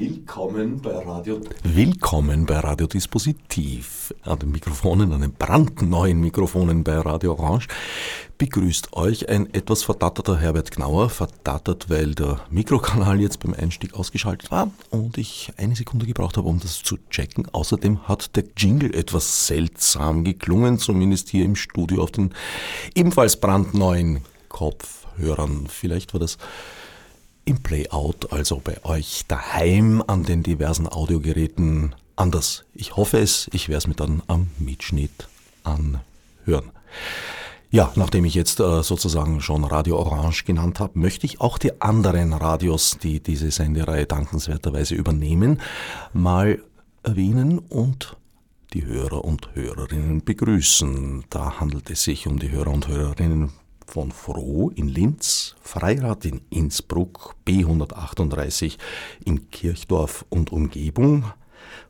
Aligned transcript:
Willkommen 0.00 0.80
bei 0.80 0.96
Radio. 0.96 1.42
Willkommen 1.62 2.46
bei 2.46 2.58
Radio 2.58 2.86
Dispositiv. 2.86 4.14
An 4.22 4.38
den 4.38 4.50
Mikrofonen, 4.50 5.12
an 5.12 5.20
den 5.20 5.34
brandneuen 5.34 6.22
Mikrofonen 6.22 6.84
bei 6.84 6.96
Radio 6.96 7.32
Orange 7.32 7.68
begrüßt 8.38 8.94
euch 8.94 9.28
ein 9.28 9.52
etwas 9.52 9.82
verdatterter 9.82 10.38
Herbert 10.38 10.70
Gnauer. 10.70 11.10
Verdattert, 11.10 11.90
weil 11.90 12.14
der 12.14 12.40
Mikrokanal 12.48 13.20
jetzt 13.20 13.40
beim 13.40 13.52
Einstieg 13.52 13.92
ausgeschaltet 13.92 14.50
war 14.50 14.70
und 14.88 15.18
ich 15.18 15.52
eine 15.58 15.76
Sekunde 15.76 16.06
gebraucht 16.06 16.38
habe, 16.38 16.48
um 16.48 16.58
das 16.58 16.82
zu 16.82 16.96
checken. 17.10 17.46
Außerdem 17.52 18.08
hat 18.08 18.36
der 18.36 18.44
Jingle 18.56 18.94
etwas 18.94 19.48
seltsam 19.48 20.24
geklungen, 20.24 20.78
zumindest 20.78 21.28
hier 21.28 21.44
im 21.44 21.56
Studio 21.56 22.02
auf 22.02 22.10
den 22.10 22.32
ebenfalls 22.94 23.38
brandneuen 23.38 24.22
Kopfhörern. 24.48 25.66
Vielleicht 25.68 26.14
war 26.14 26.20
das 26.20 26.38
im 27.50 27.62
Playout, 27.62 28.30
also 28.30 28.60
bei 28.62 28.82
euch 28.84 29.24
daheim 29.26 30.04
an 30.06 30.22
den 30.22 30.44
diversen 30.44 30.86
Audiogeräten 30.86 31.96
anders. 32.14 32.64
Ich 32.74 32.94
hoffe 32.96 33.18
es, 33.18 33.50
ich 33.52 33.68
werde 33.68 33.78
es 33.78 33.86
mir 33.88 33.94
dann 33.94 34.22
am 34.28 34.46
Mitschnitt 34.60 35.26
anhören. 35.64 36.70
Ja, 37.72 37.92
nachdem 37.96 38.24
ich 38.24 38.34
jetzt 38.34 38.60
äh, 38.60 38.84
sozusagen 38.84 39.40
schon 39.40 39.64
Radio 39.64 39.98
Orange 39.98 40.44
genannt 40.44 40.78
habe, 40.78 40.96
möchte 40.96 41.26
ich 41.26 41.40
auch 41.40 41.58
die 41.58 41.80
anderen 41.80 42.32
Radios, 42.32 42.98
die 43.02 43.18
diese 43.18 43.50
Sendereihe 43.50 44.06
dankenswerterweise 44.06 44.94
übernehmen, 44.94 45.60
mal 46.12 46.62
erwähnen 47.02 47.58
und 47.58 48.16
die 48.74 48.84
Hörer 48.84 49.24
und 49.24 49.54
Hörerinnen 49.54 50.24
begrüßen. 50.24 51.24
Da 51.30 51.58
handelt 51.58 51.90
es 51.90 52.04
sich 52.04 52.28
um 52.28 52.38
die 52.38 52.52
Hörer 52.52 52.70
und 52.70 52.86
Hörerinnen 52.86 53.50
von 53.90 54.12
Froh 54.12 54.70
in 54.76 54.86
Linz, 54.86 55.56
Freirad 55.60 56.24
in 56.24 56.40
Innsbruck, 56.50 57.34
B138 57.44 58.78
in 59.24 59.50
Kirchdorf 59.50 60.24
und 60.28 60.52
Umgebung, 60.52 61.24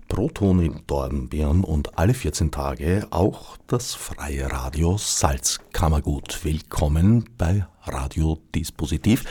Proton 0.09 0.61
in 0.61 0.81
Dornbirn 0.87 1.63
und 1.63 1.99
alle 1.99 2.15
14 2.15 2.51
Tage 2.51 3.07
auch 3.11 3.59
das 3.67 3.95
freie 3.95 4.51
Radio 4.51 4.97
Salzkammergut. 4.97 6.43
Willkommen 6.43 7.29
bei 7.37 7.67
Radio 7.83 8.39
Dispositiv. 8.55 9.25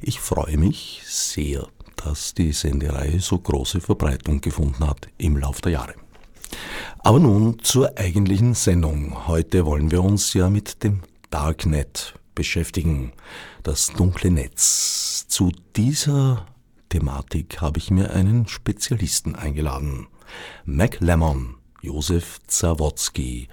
Ich 0.00 0.18
freue 0.18 0.56
mich 0.56 1.02
sehr, 1.04 1.68
dass 1.96 2.32
die 2.32 2.52
Sendereihe 2.52 3.20
so 3.20 3.38
große 3.38 3.82
Verbreitung 3.82 4.40
gefunden 4.40 4.88
hat 4.88 5.08
im 5.18 5.36
Laufe 5.36 5.60
der 5.60 5.72
Jahre. 5.72 5.94
Aber 7.00 7.20
nun 7.20 7.58
zur 7.60 7.98
eigentlichen 7.98 8.54
Sendung. 8.54 9.26
Heute 9.28 9.66
wollen 9.66 9.90
wir 9.90 10.02
uns 10.02 10.32
ja 10.32 10.48
mit 10.48 10.82
dem 10.82 11.02
Darknet 11.30 12.14
beschäftigen, 12.34 13.12
das 13.62 13.88
dunkle 13.88 14.30
Netz. 14.30 15.26
Zu 15.28 15.52
dieser 15.76 16.46
Thematik 16.88 17.60
habe 17.60 17.78
ich 17.78 17.90
mir 17.90 18.12
einen 18.12 18.48
Spezialisten 18.48 19.34
eingeladen. 19.34 20.06
Mac 20.64 21.00
Lemon, 21.00 21.56
Josef 21.82 22.38
Zawodzki 22.46 23.48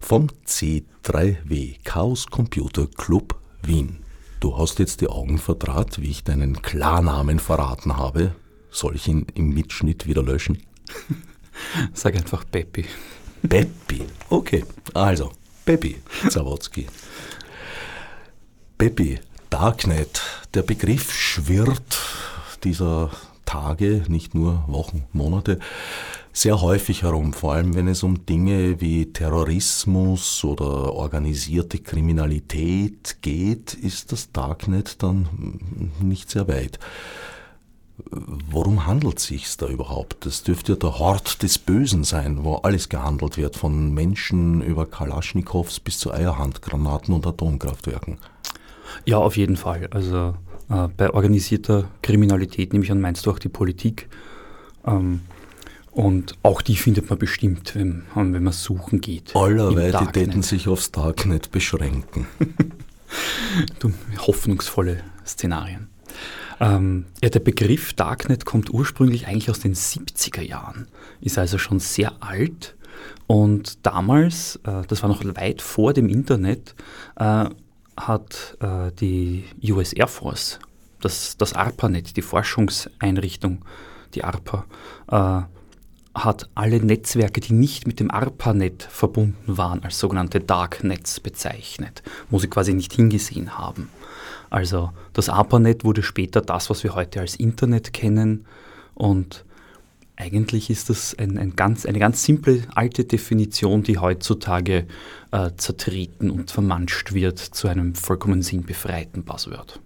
vom 0.00 0.26
C3W 0.46 1.76
Chaos 1.84 2.26
Computer 2.26 2.86
Club 2.86 3.40
Wien. 3.62 4.04
Du 4.40 4.58
hast 4.58 4.78
jetzt 4.78 5.00
die 5.00 5.08
Augen 5.08 5.38
verdraht, 5.38 6.00
wie 6.00 6.10
ich 6.10 6.24
deinen 6.24 6.62
Klarnamen 6.62 7.38
verraten 7.38 7.96
habe. 7.96 8.34
Soll 8.70 8.96
ich 8.96 9.08
ihn 9.08 9.26
im 9.34 9.50
Mitschnitt 9.50 10.06
wieder 10.06 10.22
löschen? 10.22 10.62
Sag 11.94 12.16
einfach 12.16 12.44
Peppi. 12.50 12.84
Peppi, 13.48 14.02
okay. 14.28 14.64
Also, 14.92 15.30
Peppi 15.64 15.96
Zawodzki. 16.28 16.86
Peppi, 18.76 19.18
Darknet, 19.48 20.20
der 20.52 20.60
Begriff 20.60 21.10
schwirrt 21.10 22.00
dieser 22.64 23.10
Tage, 23.46 24.02
nicht 24.08 24.34
nur 24.34 24.64
Wochen, 24.66 25.04
Monate, 25.12 25.58
sehr 26.34 26.60
häufig 26.60 27.02
herum, 27.02 27.32
vor 27.32 27.54
allem 27.54 27.74
wenn 27.74 27.88
es 27.88 28.02
um 28.02 28.26
Dinge 28.26 28.80
wie 28.82 29.12
Terrorismus 29.12 30.44
oder 30.44 30.92
organisierte 30.92 31.78
Kriminalität 31.78 33.18
geht, 33.22 33.72
ist 33.72 34.12
das 34.12 34.32
Darknet 34.32 35.02
dann 35.02 35.92
nicht 36.00 36.30
sehr 36.30 36.46
weit. 36.46 36.78
Worum 37.96 38.86
handelt 38.86 39.18
es 39.18 39.26
sich 39.26 39.56
da 39.56 39.68
überhaupt? 39.68 40.26
Das 40.26 40.42
dürfte 40.42 40.72
ja 40.72 40.78
der 40.78 40.98
Hort 40.98 41.42
des 41.42 41.58
Bösen 41.58 42.02
sein, 42.02 42.42
wo 42.42 42.56
alles 42.56 42.88
gehandelt 42.88 43.36
wird, 43.36 43.56
von 43.56 43.94
Menschen 43.94 44.62
über 44.62 44.86
Kalaschnikows 44.86 45.78
bis 45.78 45.98
zu 45.98 46.12
Eierhandgranaten 46.12 47.14
und 47.14 47.26
Atomkraftwerken. 47.26 48.18
Ja, 49.04 49.18
auf 49.18 49.36
jeden 49.36 49.56
Fall. 49.56 49.88
Also 49.92 50.34
äh, 50.70 50.88
bei 50.96 51.10
organisierter 51.10 51.88
Kriminalität, 52.02 52.72
nehme 52.72 52.84
ich 52.84 52.90
an, 52.90 53.00
meinst 53.00 53.26
du 53.26 53.30
auch 53.30 53.38
die 53.38 53.48
Politik. 53.48 54.08
Ähm, 54.84 55.20
und 55.92 56.36
auch 56.42 56.62
die 56.62 56.74
findet 56.74 57.08
man 57.08 57.20
bestimmt, 57.20 57.76
wenn, 57.76 58.02
wenn 58.14 58.42
man 58.42 58.52
suchen 58.52 59.00
geht. 59.00 59.36
Allerweite 59.36 60.10
täten 60.10 60.42
sich 60.42 60.66
aufs 60.66 60.90
Darknet 60.90 61.52
beschränken. 61.52 62.26
du, 63.78 63.92
hoffnungsvolle 64.18 65.04
Szenarien. 65.24 65.93
Ähm, 66.60 67.06
ja, 67.22 67.30
der 67.30 67.40
Begriff 67.40 67.92
Darknet 67.94 68.44
kommt 68.44 68.72
ursprünglich 68.72 69.26
eigentlich 69.26 69.50
aus 69.50 69.60
den 69.60 69.74
70er 69.74 70.42
Jahren, 70.42 70.88
ist 71.20 71.38
also 71.38 71.58
schon 71.58 71.80
sehr 71.80 72.12
alt. 72.20 72.76
Und 73.26 73.84
damals, 73.84 74.56
äh, 74.64 74.82
das 74.86 75.02
war 75.02 75.08
noch 75.08 75.24
weit 75.24 75.62
vor 75.62 75.92
dem 75.92 76.08
Internet, 76.08 76.74
äh, 77.16 77.46
hat 77.96 78.56
äh, 78.60 78.92
die 78.92 79.44
US 79.70 79.92
Air 79.92 80.08
Force, 80.08 80.58
das, 81.00 81.36
das 81.36 81.54
ARPANET, 81.54 82.16
die 82.16 82.22
Forschungseinrichtung, 82.22 83.64
die 84.14 84.24
ARPA, 84.24 84.64
äh, 85.08 85.54
hat 86.16 86.48
alle 86.54 86.78
Netzwerke, 86.78 87.40
die 87.40 87.52
nicht 87.52 87.86
mit 87.86 87.98
dem 87.98 88.10
ARPANET 88.10 88.84
verbunden 88.84 89.58
waren, 89.58 89.82
als 89.82 89.98
sogenannte 89.98 90.40
Darknets 90.40 91.18
bezeichnet, 91.18 92.02
wo 92.30 92.38
sie 92.38 92.48
quasi 92.48 92.72
nicht 92.72 92.92
hingesehen 92.92 93.58
haben. 93.58 93.88
Also 94.54 94.92
das 95.14 95.28
ARPANET 95.28 95.82
wurde 95.82 96.04
später 96.04 96.40
das, 96.40 96.70
was 96.70 96.84
wir 96.84 96.94
heute 96.94 97.18
als 97.18 97.34
Internet 97.34 97.92
kennen 97.92 98.46
und 98.94 99.44
eigentlich 100.14 100.70
ist 100.70 100.90
das 100.90 101.12
ein, 101.18 101.38
ein 101.38 101.56
ganz, 101.56 101.84
eine 101.86 101.98
ganz 101.98 102.22
simple 102.22 102.62
alte 102.72 103.04
Definition, 103.04 103.82
die 103.82 103.98
heutzutage 103.98 104.86
äh, 105.32 105.50
zertreten 105.56 106.30
und 106.30 106.52
vermanscht 106.52 107.14
wird 107.14 107.40
zu 107.40 107.66
einem 107.66 107.96
vollkommen 107.96 108.42
sinnbefreiten 108.42 109.24
Buzzword. 109.24 109.80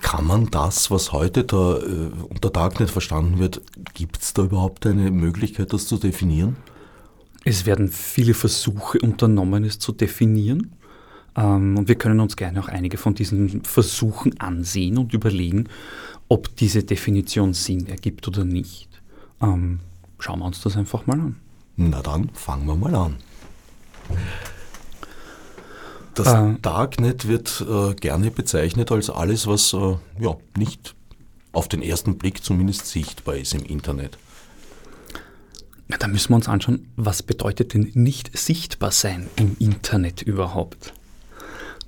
Kann 0.00 0.24
man 0.24 0.48
das, 0.48 0.88
was 0.92 1.10
heute 1.10 1.42
da 1.42 1.78
äh, 1.78 2.10
unter 2.28 2.50
Darknet 2.50 2.90
verstanden 2.90 3.40
wird, 3.40 3.60
gibt 3.92 4.22
es 4.22 4.34
da 4.34 4.44
überhaupt 4.44 4.86
eine 4.86 5.10
Möglichkeit, 5.10 5.72
das 5.72 5.88
zu 5.88 5.96
definieren? 5.96 6.56
Es 7.42 7.66
werden 7.66 7.88
viele 7.88 8.34
Versuche 8.34 9.00
unternommen, 9.00 9.64
es 9.64 9.80
zu 9.80 9.90
definieren. 9.90 10.76
Ähm, 11.36 11.78
und 11.78 11.88
wir 11.88 11.94
können 11.94 12.20
uns 12.20 12.36
gerne 12.36 12.60
auch 12.60 12.68
einige 12.68 12.96
von 12.96 13.14
diesen 13.14 13.64
Versuchen 13.64 14.38
ansehen 14.40 14.98
und 14.98 15.14
überlegen, 15.14 15.68
ob 16.28 16.54
diese 16.56 16.82
Definition 16.82 17.54
Sinn 17.54 17.86
ergibt 17.88 18.26
oder 18.28 18.44
nicht. 18.44 18.88
Ähm, 19.40 19.80
schauen 20.18 20.40
wir 20.40 20.46
uns 20.46 20.60
das 20.60 20.76
einfach 20.76 21.06
mal 21.06 21.20
an. 21.20 21.36
Na 21.76 22.02
dann 22.02 22.30
fangen 22.34 22.66
wir 22.66 22.76
mal 22.76 22.94
an. 22.94 23.16
Das 26.14 26.26
äh, 26.26 26.54
Darknet 26.60 27.26
wird 27.26 27.64
äh, 27.66 27.94
gerne 27.94 28.30
bezeichnet 28.30 28.92
als 28.92 29.08
alles, 29.08 29.46
was 29.46 29.72
äh, 29.72 29.96
ja, 30.20 30.36
nicht 30.56 30.94
auf 31.52 31.68
den 31.68 31.82
ersten 31.82 32.18
Blick 32.18 32.44
zumindest 32.44 32.86
sichtbar 32.86 33.36
ist 33.36 33.54
im 33.54 33.64
Internet. 33.64 34.18
Ja, 35.88 35.96
da 35.98 36.08
müssen 36.08 36.30
wir 36.30 36.36
uns 36.36 36.48
anschauen, 36.48 36.88
was 36.96 37.22
bedeutet 37.22 37.74
denn 37.74 37.90
nicht 37.94 38.36
sichtbar 38.36 38.90
sein 38.90 39.28
im 39.36 39.56
Internet 39.58 40.22
überhaupt? 40.22 40.94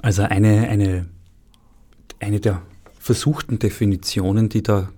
Also 0.04 0.24
eine, 0.24 0.68
eine, 0.68 1.06
eine 2.20 2.38
der 2.38 2.60
versuchten 3.00 3.58
Definitionen, 3.58 4.50
die 4.50 4.62
da 4.62 4.90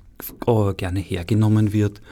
äh, 0.48 0.74
gerne 0.74 0.98
hergenommen 0.98 1.72
wird, 1.72 2.02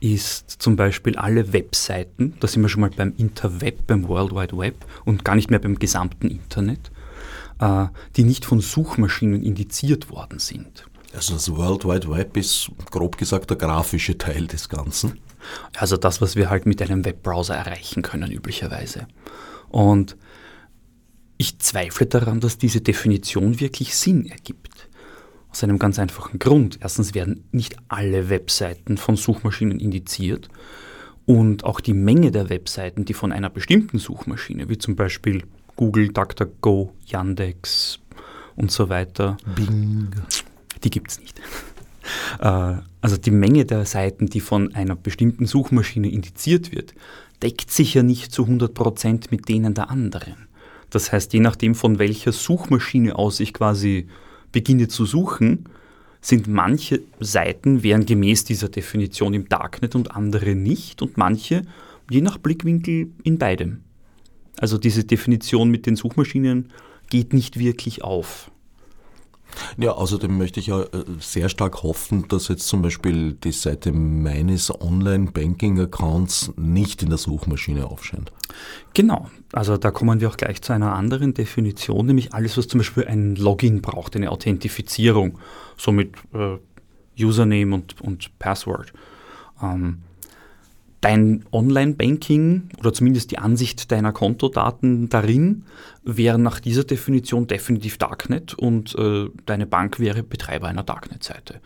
ist 0.00 0.50
zum 0.50 0.74
Beispiel 0.74 1.16
alle 1.16 1.52
Webseiten, 1.52 2.34
da 2.40 2.48
sind 2.48 2.62
wir 2.62 2.68
schon 2.68 2.80
mal 2.80 2.90
beim 2.90 3.14
Interweb, 3.16 3.86
beim 3.86 4.08
World 4.08 4.32
Wide 4.32 4.58
Web 4.58 4.74
und 5.04 5.24
gar 5.24 5.36
nicht 5.36 5.50
mehr 5.50 5.60
beim 5.60 5.78
gesamten 5.78 6.30
Internet, 6.30 6.90
äh, 7.60 7.86
die 8.16 8.24
nicht 8.24 8.44
von 8.44 8.58
Suchmaschinen 8.58 9.44
indiziert 9.44 10.10
worden 10.10 10.40
sind. 10.40 10.84
Also 11.14 11.34
das 11.34 11.48
World 11.54 11.84
Wide 11.84 12.10
Web 12.10 12.36
ist 12.36 12.72
grob 12.90 13.18
gesagt 13.18 13.50
der 13.50 13.56
grafische 13.56 14.18
Teil 14.18 14.48
des 14.48 14.68
Ganzen. 14.68 15.20
Also 15.76 15.96
das, 15.96 16.20
was 16.20 16.34
wir 16.34 16.50
halt 16.50 16.66
mit 16.66 16.82
einem 16.82 17.04
Webbrowser 17.04 17.54
erreichen 17.54 18.02
können 18.02 18.32
üblicherweise. 18.32 19.06
Und 19.68 20.16
ich 21.42 21.58
zweifle 21.58 22.06
daran, 22.06 22.38
dass 22.38 22.56
diese 22.56 22.80
Definition 22.80 23.58
wirklich 23.58 23.96
Sinn 23.96 24.26
ergibt. 24.26 24.88
Aus 25.50 25.64
einem 25.64 25.78
ganz 25.78 25.98
einfachen 25.98 26.38
Grund. 26.38 26.78
Erstens 26.80 27.14
werden 27.14 27.44
nicht 27.50 27.76
alle 27.88 28.30
Webseiten 28.30 28.96
von 28.96 29.16
Suchmaschinen 29.16 29.80
indiziert 29.80 30.48
Und 31.26 31.64
auch 31.64 31.80
die 31.80 31.94
Menge 31.94 32.30
der 32.30 32.48
Webseiten, 32.48 33.04
die 33.04 33.14
von 33.14 33.32
einer 33.32 33.50
bestimmten 33.50 33.98
Suchmaschine, 33.98 34.68
wie 34.68 34.78
zum 34.78 34.94
Beispiel 34.94 35.42
Google, 35.74 36.12
DuckDuckGo, 36.12 36.94
Yandex 37.06 37.98
und 38.54 38.70
so 38.70 38.88
weiter, 38.88 39.36
Bing. 39.56 40.10
die 40.84 40.90
gibt 40.90 41.10
es 41.10 41.20
nicht. 41.20 41.40
Äh, 42.40 42.74
also 43.00 43.16
die 43.16 43.30
Menge 43.32 43.64
der 43.64 43.84
Seiten, 43.84 44.26
die 44.26 44.40
von 44.40 44.74
einer 44.74 44.94
bestimmten 44.94 45.46
Suchmaschine 45.46 46.08
indiziert 46.08 46.72
wird, 46.72 46.94
deckt 47.42 47.70
sich 47.70 47.94
ja 47.94 48.02
nicht 48.04 48.32
zu 48.32 48.44
100% 48.44 49.26
mit 49.30 49.48
denen 49.48 49.74
der 49.74 49.90
anderen. 49.90 50.51
Das 50.92 51.10
heißt, 51.10 51.32
je 51.32 51.40
nachdem, 51.40 51.74
von 51.74 51.98
welcher 51.98 52.32
Suchmaschine 52.32 53.16
aus 53.16 53.40
ich 53.40 53.54
quasi 53.54 54.08
beginne 54.52 54.88
zu 54.88 55.06
suchen, 55.06 55.64
sind 56.20 56.46
manche 56.48 57.00
Seiten 57.18 57.82
wären 57.82 58.04
gemäß 58.04 58.44
dieser 58.44 58.68
Definition 58.68 59.32
im 59.32 59.48
Darknet 59.48 59.94
und 59.94 60.14
andere 60.14 60.54
nicht 60.54 61.00
und 61.00 61.16
manche 61.16 61.62
je 62.10 62.20
nach 62.20 62.36
Blickwinkel 62.36 63.10
in 63.24 63.38
beidem. 63.38 63.80
Also 64.58 64.76
diese 64.76 65.04
Definition 65.04 65.70
mit 65.70 65.86
den 65.86 65.96
Suchmaschinen 65.96 66.70
geht 67.08 67.32
nicht 67.32 67.58
wirklich 67.58 68.04
auf. 68.04 68.51
Ja, 69.76 69.92
außerdem 69.92 70.36
möchte 70.36 70.60
ich 70.60 70.66
ja 70.68 70.82
äh, 70.82 71.04
sehr 71.20 71.48
stark 71.48 71.82
hoffen, 71.82 72.26
dass 72.28 72.48
jetzt 72.48 72.66
zum 72.68 72.82
Beispiel 72.82 73.34
die 73.34 73.52
Seite 73.52 73.92
meines 73.92 74.72
Online-Banking-Accounts 74.80 76.52
nicht 76.56 77.02
in 77.02 77.08
der 77.08 77.18
Suchmaschine 77.18 77.86
aufscheint. 77.86 78.32
Genau, 78.94 79.30
also 79.52 79.76
da 79.76 79.90
kommen 79.90 80.20
wir 80.20 80.28
auch 80.28 80.36
gleich 80.36 80.60
zu 80.62 80.72
einer 80.72 80.94
anderen 80.94 81.34
Definition, 81.34 82.06
nämlich 82.06 82.34
alles, 82.34 82.56
was 82.58 82.68
zum 82.68 82.78
Beispiel 82.78 83.06
ein 83.06 83.36
Login 83.36 83.80
braucht, 83.80 84.16
eine 84.16 84.30
Authentifizierung, 84.30 85.38
so 85.76 85.92
mit 85.92 86.14
äh, 86.34 86.58
Username 87.18 87.74
und, 87.74 88.00
und 88.00 88.38
Password. 88.38 88.92
Ähm, 89.62 89.98
dein 91.02 91.44
Online-Banking 91.52 92.70
oder 92.78 92.92
zumindest 92.94 93.32
die 93.32 93.38
Ansicht 93.38 93.90
deiner 93.92 94.12
Kontodaten 94.12 95.08
darin 95.08 95.64
wäre 96.04 96.38
nach 96.38 96.60
dieser 96.60 96.84
Definition 96.84 97.46
definitiv 97.46 97.98
Darknet 97.98 98.54
und 98.54 98.94
äh, 98.96 99.28
deine 99.44 99.66
Bank 99.66 99.98
wäre 99.98 100.22
Betreiber 100.22 100.68
einer 100.68 100.84
Darknet-Seite. 100.84 101.60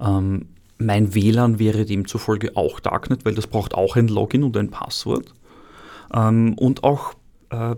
Ähm, 0.00 0.46
mein 0.78 1.14
WLAN 1.14 1.58
wäre 1.58 1.84
demzufolge 1.84 2.56
auch 2.56 2.80
Darknet, 2.80 3.24
weil 3.24 3.34
das 3.34 3.48
braucht 3.48 3.74
auch 3.74 3.96
ein 3.96 4.08
Login 4.08 4.44
und 4.44 4.56
ein 4.56 4.70
Passwort. 4.70 5.34
Ähm, 6.14 6.54
und 6.54 6.84
auch 6.84 7.14
äh, 7.50 7.74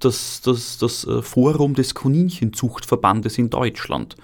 das, 0.00 0.42
das, 0.42 0.78
das 0.78 1.06
äh, 1.06 1.22
Forum 1.22 1.74
des 1.74 1.94
Kaninchenzuchtverbandes 1.94 3.38
in 3.38 3.50
Deutschland 3.50 4.16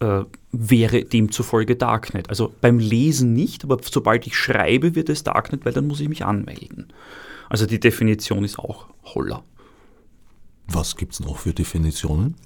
äh, 0.00 0.24
wäre 0.52 1.04
demzufolge 1.04 1.76
Darknet. 1.76 2.28
Also 2.28 2.52
beim 2.60 2.78
Lesen 2.78 3.32
nicht, 3.32 3.64
aber 3.64 3.78
sobald 3.82 4.26
ich 4.26 4.36
schreibe, 4.36 4.94
wird 4.94 5.08
es 5.08 5.24
Darknet, 5.24 5.64
weil 5.64 5.72
dann 5.72 5.86
muss 5.86 6.00
ich 6.00 6.08
mich 6.08 6.24
anmelden. 6.24 6.92
Also 7.48 7.66
die 7.66 7.80
Definition 7.80 8.44
ist 8.44 8.58
auch 8.58 8.88
Holler. 9.04 9.44
Was 10.66 10.96
gibt 10.96 11.14
es 11.14 11.20
noch 11.20 11.38
für 11.38 11.52
Definitionen? 11.52 12.36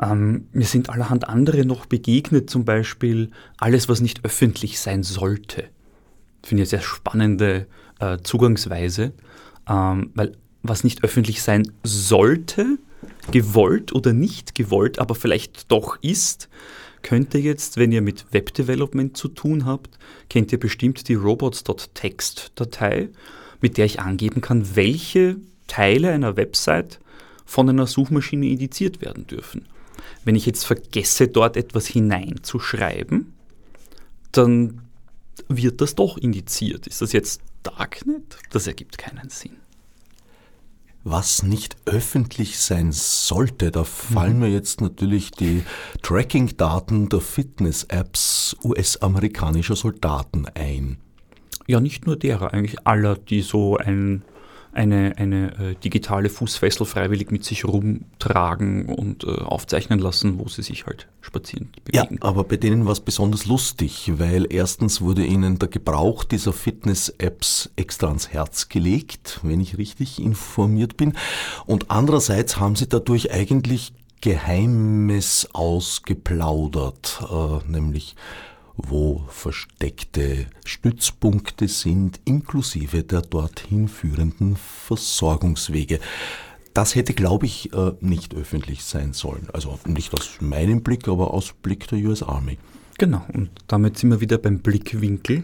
Ähm, 0.00 0.48
mir 0.52 0.64
sind 0.64 0.88
allerhand 0.90 1.28
andere 1.28 1.64
noch 1.64 1.86
begegnet, 1.86 2.48
zum 2.48 2.64
Beispiel 2.64 3.30
alles, 3.58 3.88
was 3.88 4.00
nicht 4.00 4.24
öffentlich 4.24 4.80
sein 4.80 5.02
sollte. 5.02 5.68
Finde 6.42 6.62
ich 6.62 6.72
eine 6.72 6.80
sehr 6.80 6.80
spannende 6.80 7.66
äh, 7.98 8.18
Zugangsweise, 8.22 9.12
ähm, 9.68 10.10
weil 10.14 10.36
was 10.62 10.84
nicht 10.84 11.04
öffentlich 11.04 11.42
sein 11.42 11.70
sollte, 11.82 12.78
gewollt 13.30 13.94
oder 13.94 14.12
nicht 14.12 14.54
gewollt, 14.54 14.98
aber 14.98 15.14
vielleicht 15.14 15.70
doch 15.70 15.98
ist, 16.02 16.48
könnte 17.02 17.38
jetzt, 17.38 17.76
wenn 17.76 17.92
ihr 17.92 18.02
mit 18.02 18.26
Webdevelopment 18.32 19.16
zu 19.16 19.28
tun 19.28 19.64
habt, 19.64 19.98
kennt 20.28 20.52
ihr 20.52 20.60
bestimmt 20.60 21.08
die 21.08 21.14
robots.txt-Datei, 21.14 23.08
mit 23.60 23.76
der 23.76 23.86
ich 23.86 24.00
angeben 24.00 24.40
kann, 24.40 24.76
welche 24.76 25.36
Teile 25.66 26.10
einer 26.10 26.36
Website 26.36 27.00
von 27.44 27.68
einer 27.68 27.86
Suchmaschine 27.86 28.46
indiziert 28.48 29.00
werden 29.00 29.26
dürfen. 29.26 29.66
Wenn 30.24 30.36
ich 30.36 30.46
jetzt 30.46 30.64
vergesse, 30.64 31.28
dort 31.28 31.56
etwas 31.56 31.86
hineinzuschreiben, 31.86 33.32
dann 34.32 34.82
wird 35.48 35.80
das 35.80 35.94
doch 35.94 36.16
indiziert. 36.16 36.86
Ist 36.86 37.02
das 37.02 37.12
jetzt 37.12 37.40
Darknet? 37.62 38.38
Das 38.50 38.66
ergibt 38.66 38.98
keinen 38.98 39.28
Sinn 39.30 39.56
was 41.04 41.42
nicht 41.42 41.76
öffentlich 41.86 42.58
sein 42.58 42.92
sollte. 42.92 43.70
Da 43.70 43.84
fallen 43.84 44.34
mhm. 44.34 44.40
mir 44.40 44.50
jetzt 44.50 44.80
natürlich 44.80 45.30
die 45.30 45.62
Tracking-Daten 46.02 47.08
der 47.08 47.20
Fitness-Apps 47.20 48.56
US-amerikanischer 48.64 49.76
Soldaten 49.76 50.46
ein. 50.54 50.98
Ja, 51.66 51.80
nicht 51.80 52.06
nur 52.06 52.16
derer, 52.16 52.52
eigentlich 52.52 52.86
aller, 52.86 53.16
die 53.16 53.42
so 53.42 53.76
ein 53.76 54.22
eine, 54.72 55.14
eine 55.16 55.52
äh, 55.58 55.74
digitale 55.74 56.28
Fußfessel 56.28 56.86
freiwillig 56.86 57.30
mit 57.30 57.44
sich 57.44 57.64
rumtragen 57.64 58.86
und 58.86 59.24
äh, 59.24 59.30
aufzeichnen 59.30 59.98
lassen, 59.98 60.38
wo 60.38 60.48
sie 60.48 60.62
sich 60.62 60.86
halt 60.86 61.08
spazieren 61.20 61.70
bewegen. 61.84 62.14
Ja, 62.14 62.26
aber 62.26 62.44
bei 62.44 62.56
denen 62.56 62.84
war 62.86 62.92
es 62.92 63.00
besonders 63.00 63.46
lustig, 63.46 64.12
weil 64.16 64.46
erstens 64.48 65.00
wurde 65.00 65.24
ihnen 65.24 65.58
der 65.58 65.68
Gebrauch 65.68 66.24
dieser 66.24 66.52
Fitness-Apps 66.52 67.70
extra 67.76 68.08
ans 68.08 68.28
Herz 68.28 68.68
gelegt, 68.68 69.40
wenn 69.42 69.60
ich 69.60 69.76
richtig 69.76 70.22
informiert 70.22 70.96
bin. 70.96 71.14
Und 71.66 71.90
andererseits 71.90 72.58
haben 72.58 72.76
sie 72.76 72.88
dadurch 72.88 73.32
eigentlich 73.32 73.92
Geheimes 74.20 75.48
ausgeplaudert, 75.52 77.22
äh, 77.30 77.70
nämlich 77.70 78.16
wo 78.88 79.24
versteckte 79.28 80.46
Stützpunkte 80.64 81.68
sind, 81.68 82.20
inklusive 82.24 83.02
der 83.02 83.22
dorthin 83.22 83.88
führenden 83.88 84.56
Versorgungswege. 84.56 86.00
Das 86.74 86.94
hätte, 86.94 87.14
glaube 87.14 87.46
ich, 87.46 87.72
äh, 87.72 87.92
nicht 88.00 88.34
öffentlich 88.34 88.84
sein 88.84 89.12
sollen. 89.12 89.48
Also 89.52 89.78
nicht 89.86 90.14
aus 90.14 90.38
meinem 90.40 90.82
Blick, 90.82 91.08
aber 91.08 91.34
aus 91.34 91.52
Blick 91.52 91.88
der 91.88 91.98
US 92.00 92.22
Army. 92.22 92.58
Genau, 92.98 93.24
und 93.32 93.50
damit 93.66 93.98
sind 93.98 94.10
wir 94.10 94.20
wieder 94.20 94.38
beim 94.38 94.60
Blickwinkel. 94.60 95.42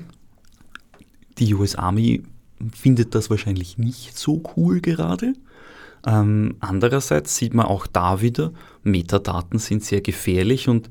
Die 1.38 1.54
US 1.54 1.74
Army 1.74 2.22
findet 2.72 3.14
das 3.14 3.30
wahrscheinlich 3.30 3.78
nicht 3.78 4.16
so 4.16 4.42
cool 4.56 4.80
gerade. 4.80 5.34
Ähm, 6.06 6.56
andererseits 6.60 7.36
sieht 7.36 7.54
man 7.54 7.66
auch 7.66 7.86
da 7.86 8.20
wieder, 8.20 8.52
Metadaten 8.84 9.58
sind 9.58 9.84
sehr 9.84 10.00
gefährlich 10.00 10.68
und 10.68 10.88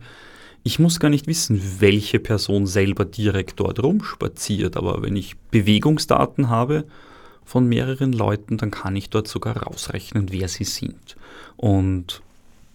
ich 0.66 0.80
muss 0.80 1.00
gar 1.00 1.10
nicht 1.10 1.28
wissen, 1.28 1.62
welche 1.80 2.20
Person 2.20 2.66
selber 2.66 3.06
direkt 3.06 3.60
dort 3.60 3.84
rumspaziert, 3.84 4.76
aber 4.76 5.04
wenn 5.04 5.16
ich 5.16 5.38
Bewegungsdaten 5.52 6.50
habe 6.50 6.86
von 7.46 7.68
mehreren 7.68 8.12
Leuten, 8.12 8.58
dann 8.58 8.72
kann 8.72 8.96
ich 8.96 9.12
dort 9.12 9.28
sogar 9.28 9.56
rausrechnen, 9.58 10.32
wer 10.32 10.48
sie 10.48 10.64
sind. 10.64 11.16
Und 11.56 12.24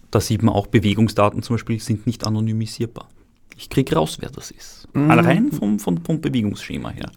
da 0.09 0.21
sieht 0.21 0.41
man 0.41 0.55
auch, 0.55 0.67
Bewegungsdaten 0.67 1.43
zum 1.43 1.55
Beispiel 1.55 1.81
sind 1.81 2.07
nicht 2.07 2.25
anonymisierbar. 2.25 3.09
Ich 3.57 3.69
kriege 3.69 3.95
raus, 3.95 4.19
wer 4.21 4.29
das 4.29 4.51
ist. 4.51 4.87
Mhm. 4.93 5.11
Rein 5.11 5.51
vom, 5.51 5.77
vom, 5.77 5.97
vom, 5.97 6.21
Bewegungsschema 6.21 6.91
her. 6.91 7.11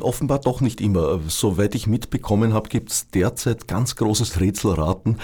Offenbar 0.00 0.40
doch 0.40 0.60
nicht 0.60 0.80
immer. 0.80 1.20
Soweit 1.28 1.76
ich 1.76 1.86
mitbekommen 1.86 2.54
habe, 2.54 2.68
gibt 2.68 2.90
es 2.90 3.08
derzeit 3.08 3.68
ganz 3.68 3.94
großes 3.94 4.40
Rätselraten, 4.40 5.18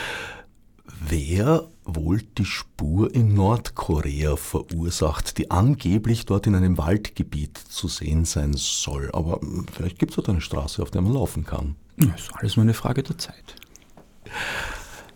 wer 0.85 1.69
wohl 1.85 2.23
die 2.39 2.45
Spur 2.45 3.15
in 3.15 3.35
Nordkorea 3.35 4.37
verursacht, 4.37 5.39
die 5.39 5.51
angeblich 5.51 6.27
dort 6.27 6.47
in 6.47 6.55
einem 6.55 6.79
Waldgebiet 6.79 7.59
zu 7.59 7.89
sehen 7.89 8.25
sein 8.25 8.55
soll. 8.55 9.11
Aber 9.13 9.41
hm, 9.41 9.67
vielleicht 9.73 9.99
gibt 9.99 10.13
es 10.13 10.17
dort 10.17 10.29
eine 10.29 10.41
Straße, 10.41 10.83
auf 10.83 10.91
der 10.91 11.03
man 11.03 11.13
laufen 11.13 11.45
kann. 11.45 11.77
Das 11.97 12.23
ist 12.23 12.35
alles 12.35 12.57
nur 12.57 12.65
eine 12.65 12.75
Frage 12.75 13.03
der 13.03 13.19
Zeit. 13.19 13.57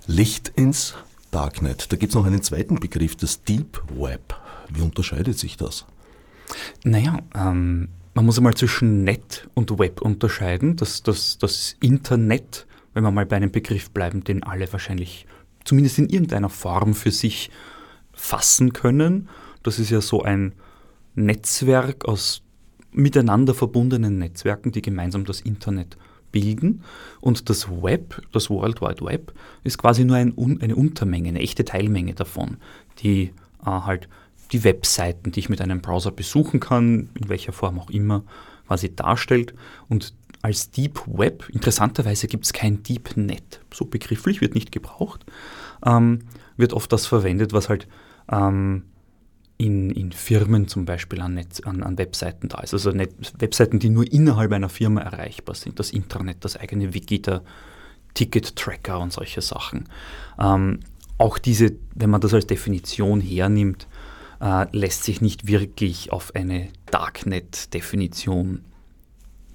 Licht 0.06 0.48
ins 0.48 0.94
Darknet. 1.30 1.92
Da 1.92 1.96
gibt 1.96 2.10
es 2.12 2.14
noch 2.16 2.24
einen 2.24 2.42
zweiten 2.42 2.76
Begriff, 2.76 3.16
das 3.16 3.42
Deep 3.42 3.82
Web. 3.94 4.34
Wie 4.70 4.82
unterscheidet 4.82 5.38
sich 5.38 5.56
das? 5.56 5.86
Naja, 6.84 7.18
ähm, 7.34 7.88
man 8.14 8.26
muss 8.26 8.38
einmal 8.38 8.54
zwischen 8.54 9.04
Net 9.04 9.48
und 9.54 9.78
Web 9.78 10.00
unterscheiden. 10.00 10.76
Das, 10.76 11.02
das, 11.02 11.38
das 11.38 11.76
Internet, 11.80 12.66
wenn 12.94 13.04
wir 13.04 13.10
mal 13.10 13.26
bei 13.26 13.36
einem 13.36 13.50
Begriff 13.50 13.90
bleiben, 13.90 14.24
den 14.24 14.42
alle 14.42 14.70
wahrscheinlich 14.72 15.26
zumindest 15.68 15.98
in 15.98 16.08
irgendeiner 16.08 16.48
Form 16.48 16.94
für 16.94 17.10
sich 17.10 17.50
fassen 18.12 18.72
können. 18.72 19.28
Das 19.62 19.78
ist 19.78 19.90
ja 19.90 20.00
so 20.00 20.22
ein 20.22 20.54
Netzwerk 21.14 22.06
aus 22.06 22.42
miteinander 22.90 23.54
verbundenen 23.54 24.18
Netzwerken, 24.18 24.72
die 24.72 24.80
gemeinsam 24.80 25.26
das 25.26 25.42
Internet 25.42 25.98
bilden. 26.32 26.82
Und 27.20 27.50
das 27.50 27.68
Web, 27.68 28.22
das 28.32 28.48
World 28.48 28.80
Wide 28.80 29.04
Web, 29.04 29.34
ist 29.62 29.76
quasi 29.76 30.04
nur 30.04 30.16
ein, 30.16 30.34
eine 30.60 30.74
Untermenge, 30.74 31.28
eine 31.28 31.40
echte 31.40 31.66
Teilmenge 31.66 32.14
davon, 32.14 32.56
die 33.00 33.32
äh, 33.60 33.66
halt 33.66 34.08
die 34.52 34.64
Webseiten, 34.64 35.32
die 35.32 35.40
ich 35.40 35.50
mit 35.50 35.60
einem 35.60 35.82
Browser 35.82 36.12
besuchen 36.12 36.60
kann, 36.60 37.10
in 37.14 37.28
welcher 37.28 37.52
Form 37.52 37.78
auch 37.78 37.90
immer, 37.90 38.24
quasi 38.66 38.94
darstellt. 38.94 39.52
Und 39.90 40.14
als 40.42 40.70
Deep 40.70 41.00
Web, 41.06 41.48
interessanterweise 41.52 42.26
gibt 42.26 42.44
es 42.44 42.52
kein 42.52 42.82
Deep 42.82 43.16
Net, 43.16 43.60
so 43.72 43.84
begrifflich 43.84 44.40
wird 44.40 44.54
nicht 44.54 44.72
gebraucht, 44.72 45.24
ähm, 45.84 46.20
wird 46.56 46.72
oft 46.72 46.92
das 46.92 47.06
verwendet, 47.06 47.52
was 47.52 47.68
halt 47.68 47.88
ähm, 48.30 48.84
in, 49.58 49.90
in 49.90 50.12
Firmen 50.12 50.68
zum 50.68 50.84
Beispiel 50.84 51.20
an, 51.20 51.34
Netz, 51.34 51.60
an, 51.60 51.82
an 51.82 51.98
Webseiten 51.98 52.48
da 52.48 52.60
ist. 52.60 52.72
Also 52.72 52.92
Net, 52.92 53.12
Webseiten, 53.38 53.80
die 53.80 53.90
nur 53.90 54.10
innerhalb 54.10 54.52
einer 54.52 54.68
Firma 54.68 55.00
erreichbar 55.00 55.56
sind. 55.56 55.80
Das 55.80 55.90
Intranet, 55.90 56.44
das 56.44 56.56
eigene 56.56 56.94
Wiki, 56.94 57.20
der 57.20 57.42
Ticket-Tracker 58.14 59.00
und 59.00 59.12
solche 59.12 59.42
Sachen. 59.42 59.88
Ähm, 60.38 60.80
auch 61.18 61.38
diese, 61.38 61.72
wenn 61.96 62.10
man 62.10 62.20
das 62.20 62.32
als 62.32 62.46
Definition 62.46 63.20
hernimmt, 63.20 63.88
äh, 64.40 64.66
lässt 64.76 65.02
sich 65.02 65.20
nicht 65.20 65.48
wirklich 65.48 66.12
auf 66.12 66.34
eine 66.36 66.68
Darknet-Definition 66.92 68.64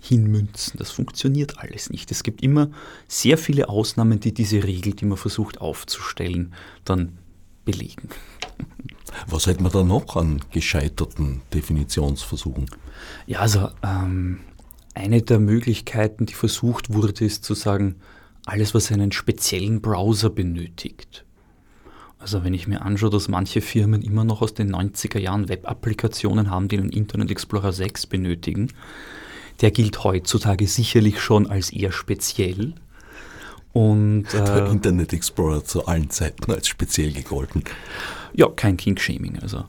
hinmünzen. 0.03 0.77
Das 0.77 0.91
funktioniert 0.91 1.59
alles 1.59 1.89
nicht. 1.89 2.11
Es 2.11 2.23
gibt 2.23 2.43
immer 2.43 2.69
sehr 3.07 3.37
viele 3.37 3.69
Ausnahmen, 3.69 4.19
die 4.19 4.33
diese 4.33 4.63
Regel, 4.63 4.93
die 4.93 5.05
man 5.05 5.17
versucht 5.17 5.61
aufzustellen, 5.61 6.53
dann 6.83 7.17
belegen. 7.63 8.09
Was 9.27 9.47
hätte 9.47 9.63
man 9.63 9.71
da 9.71 9.83
noch 9.83 10.15
an 10.17 10.41
gescheiterten 10.51 11.41
Definitionsversuchen? 11.53 12.65
Ja, 13.27 13.39
also 13.39 13.69
ähm, 13.83 14.39
eine 14.93 15.21
der 15.21 15.39
Möglichkeiten, 15.39 16.25
die 16.25 16.33
versucht 16.33 16.93
wurde, 16.93 17.23
ist 17.23 17.43
zu 17.45 17.53
sagen, 17.53 17.95
alles, 18.45 18.73
was 18.73 18.91
einen 18.91 19.13
speziellen 19.13 19.81
Browser 19.81 20.29
benötigt. 20.29 21.23
Also 22.19 22.43
wenn 22.43 22.53
ich 22.53 22.67
mir 22.67 22.81
anschaue, 22.81 23.09
dass 23.09 23.27
manche 23.27 23.61
Firmen 23.61 24.01
immer 24.01 24.23
noch 24.23 24.41
aus 24.41 24.53
den 24.53 24.73
90er 24.73 25.19
Jahren 25.19 25.49
Web-Applikationen 25.49 26.49
haben, 26.49 26.67
die 26.67 26.77
einen 26.77 26.89
Internet 26.89 27.31
Explorer 27.31 27.71
6 27.71 28.07
benötigen, 28.07 28.69
der 29.63 29.71
gilt 29.71 30.03
heutzutage 30.03 30.67
sicherlich 30.67 31.21
schon 31.21 31.47
als 31.47 31.71
eher 31.71 31.93
speziell. 31.93 32.73
Und, 33.71 34.25
äh, 34.33 34.43
der 34.43 34.67
Internet 34.69 35.13
Explorer 35.13 35.63
zu 35.63 35.85
allen 35.85 36.09
Zeiten 36.09 36.51
als 36.51 36.67
speziell 36.67 37.13
gegolten. 37.13 37.63
Ja, 38.33 38.49
kein 38.49 38.75
King-Shaming. 38.75 39.39
Also. 39.39 39.63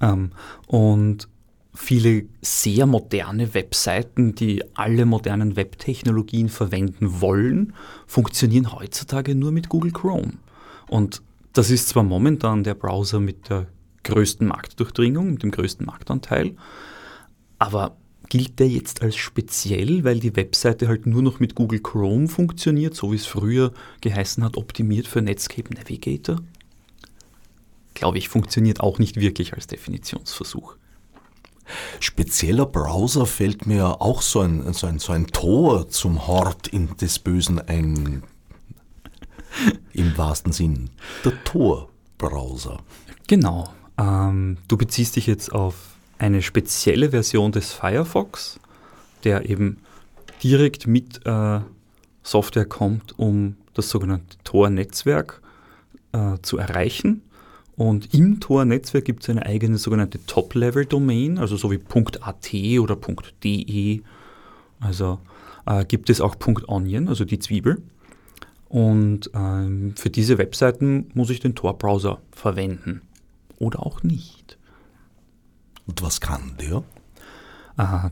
Ähm, 0.00 0.32
und 0.66 1.28
viele 1.72 2.24
sehr 2.40 2.86
moderne 2.86 3.54
Webseiten, 3.54 4.34
die 4.34 4.64
alle 4.74 5.06
modernen 5.06 5.54
Webtechnologien 5.54 6.48
verwenden 6.48 7.20
wollen, 7.20 7.74
funktionieren 8.08 8.72
heutzutage 8.72 9.36
nur 9.36 9.52
mit 9.52 9.68
Google 9.68 9.92
Chrome. 9.92 10.32
Und 10.88 11.22
das 11.52 11.70
ist 11.70 11.88
zwar 11.88 12.02
momentan 12.02 12.64
der 12.64 12.74
Browser 12.74 13.20
mit 13.20 13.48
der 13.48 13.68
größten 14.02 14.48
Marktdurchdringung, 14.48 15.34
mit 15.34 15.44
dem 15.44 15.52
größten 15.52 15.86
Marktanteil, 15.86 16.56
aber 17.60 17.96
gilt 18.32 18.60
der 18.60 18.68
jetzt 18.68 19.02
als 19.02 19.16
speziell, 19.16 20.04
weil 20.04 20.18
die 20.18 20.34
Webseite 20.34 20.88
halt 20.88 21.04
nur 21.04 21.20
noch 21.20 21.38
mit 21.38 21.54
Google 21.54 21.80
Chrome 21.80 22.28
funktioniert, 22.28 22.94
so 22.94 23.12
wie 23.12 23.16
es 23.16 23.26
früher 23.26 23.74
geheißen 24.00 24.42
hat, 24.42 24.56
optimiert 24.56 25.06
für 25.06 25.20
Netscape 25.20 25.74
Navigator? 25.74 26.38
Glaube 27.92 28.16
ich, 28.16 28.30
funktioniert 28.30 28.80
auch 28.80 28.98
nicht 28.98 29.16
wirklich 29.16 29.52
als 29.52 29.66
Definitionsversuch. 29.66 30.76
Spezieller 32.00 32.64
Browser 32.64 33.26
fällt 33.26 33.66
mir 33.66 34.00
auch 34.00 34.22
so 34.22 34.40
ein, 34.40 34.72
so 34.72 34.86
ein, 34.86 34.98
so 34.98 35.12
ein 35.12 35.26
Tor 35.26 35.90
zum 35.90 36.26
Hort 36.26 36.68
in 36.68 36.96
des 36.96 37.18
Bösen 37.18 37.58
ein. 37.58 38.22
Im 39.92 40.16
wahrsten 40.16 40.52
Sinn. 40.52 40.88
Der 41.22 41.44
Tor-Browser. 41.44 42.78
Genau. 43.26 43.68
Ähm, 43.98 44.56
du 44.68 44.78
beziehst 44.78 45.16
dich 45.16 45.26
jetzt 45.26 45.52
auf 45.52 45.91
eine 46.22 46.40
spezielle 46.40 47.10
Version 47.10 47.50
des 47.50 47.72
Firefox, 47.72 48.60
der 49.24 49.50
eben 49.50 49.78
direkt 50.42 50.86
mit 50.86 51.26
äh, 51.26 51.60
Software 52.22 52.64
kommt, 52.64 53.18
um 53.18 53.56
das 53.74 53.90
sogenannte 53.90 54.36
Tor-Netzwerk 54.44 55.42
äh, 56.12 56.36
zu 56.42 56.58
erreichen. 56.58 57.22
Und 57.74 58.14
im 58.14 58.38
Tor-Netzwerk 58.38 59.04
gibt 59.04 59.24
es 59.24 59.30
eine 59.30 59.44
eigene 59.44 59.78
sogenannte 59.78 60.24
Top-Level-Domain, 60.24 61.38
also 61.38 61.56
so 61.56 61.72
wie 61.72 61.80
.at 62.20 62.54
oder 62.78 62.96
.de. 63.42 64.02
Also 64.78 65.18
äh, 65.66 65.84
gibt 65.84 66.08
es 66.08 66.20
auch 66.20 66.36
.onion, 66.68 67.08
also 67.08 67.24
die 67.24 67.40
Zwiebel. 67.40 67.82
Und 68.68 69.30
ähm, 69.34 69.94
für 69.96 70.10
diese 70.10 70.38
Webseiten 70.38 71.10
muss 71.14 71.30
ich 71.30 71.40
den 71.40 71.56
Tor-Browser 71.56 72.20
verwenden. 72.30 73.02
Oder 73.58 73.84
auch 73.84 74.04
nicht. 74.04 74.56
Und 75.86 76.02
was 76.02 76.20
kann 76.20 76.54
der? 76.60 76.82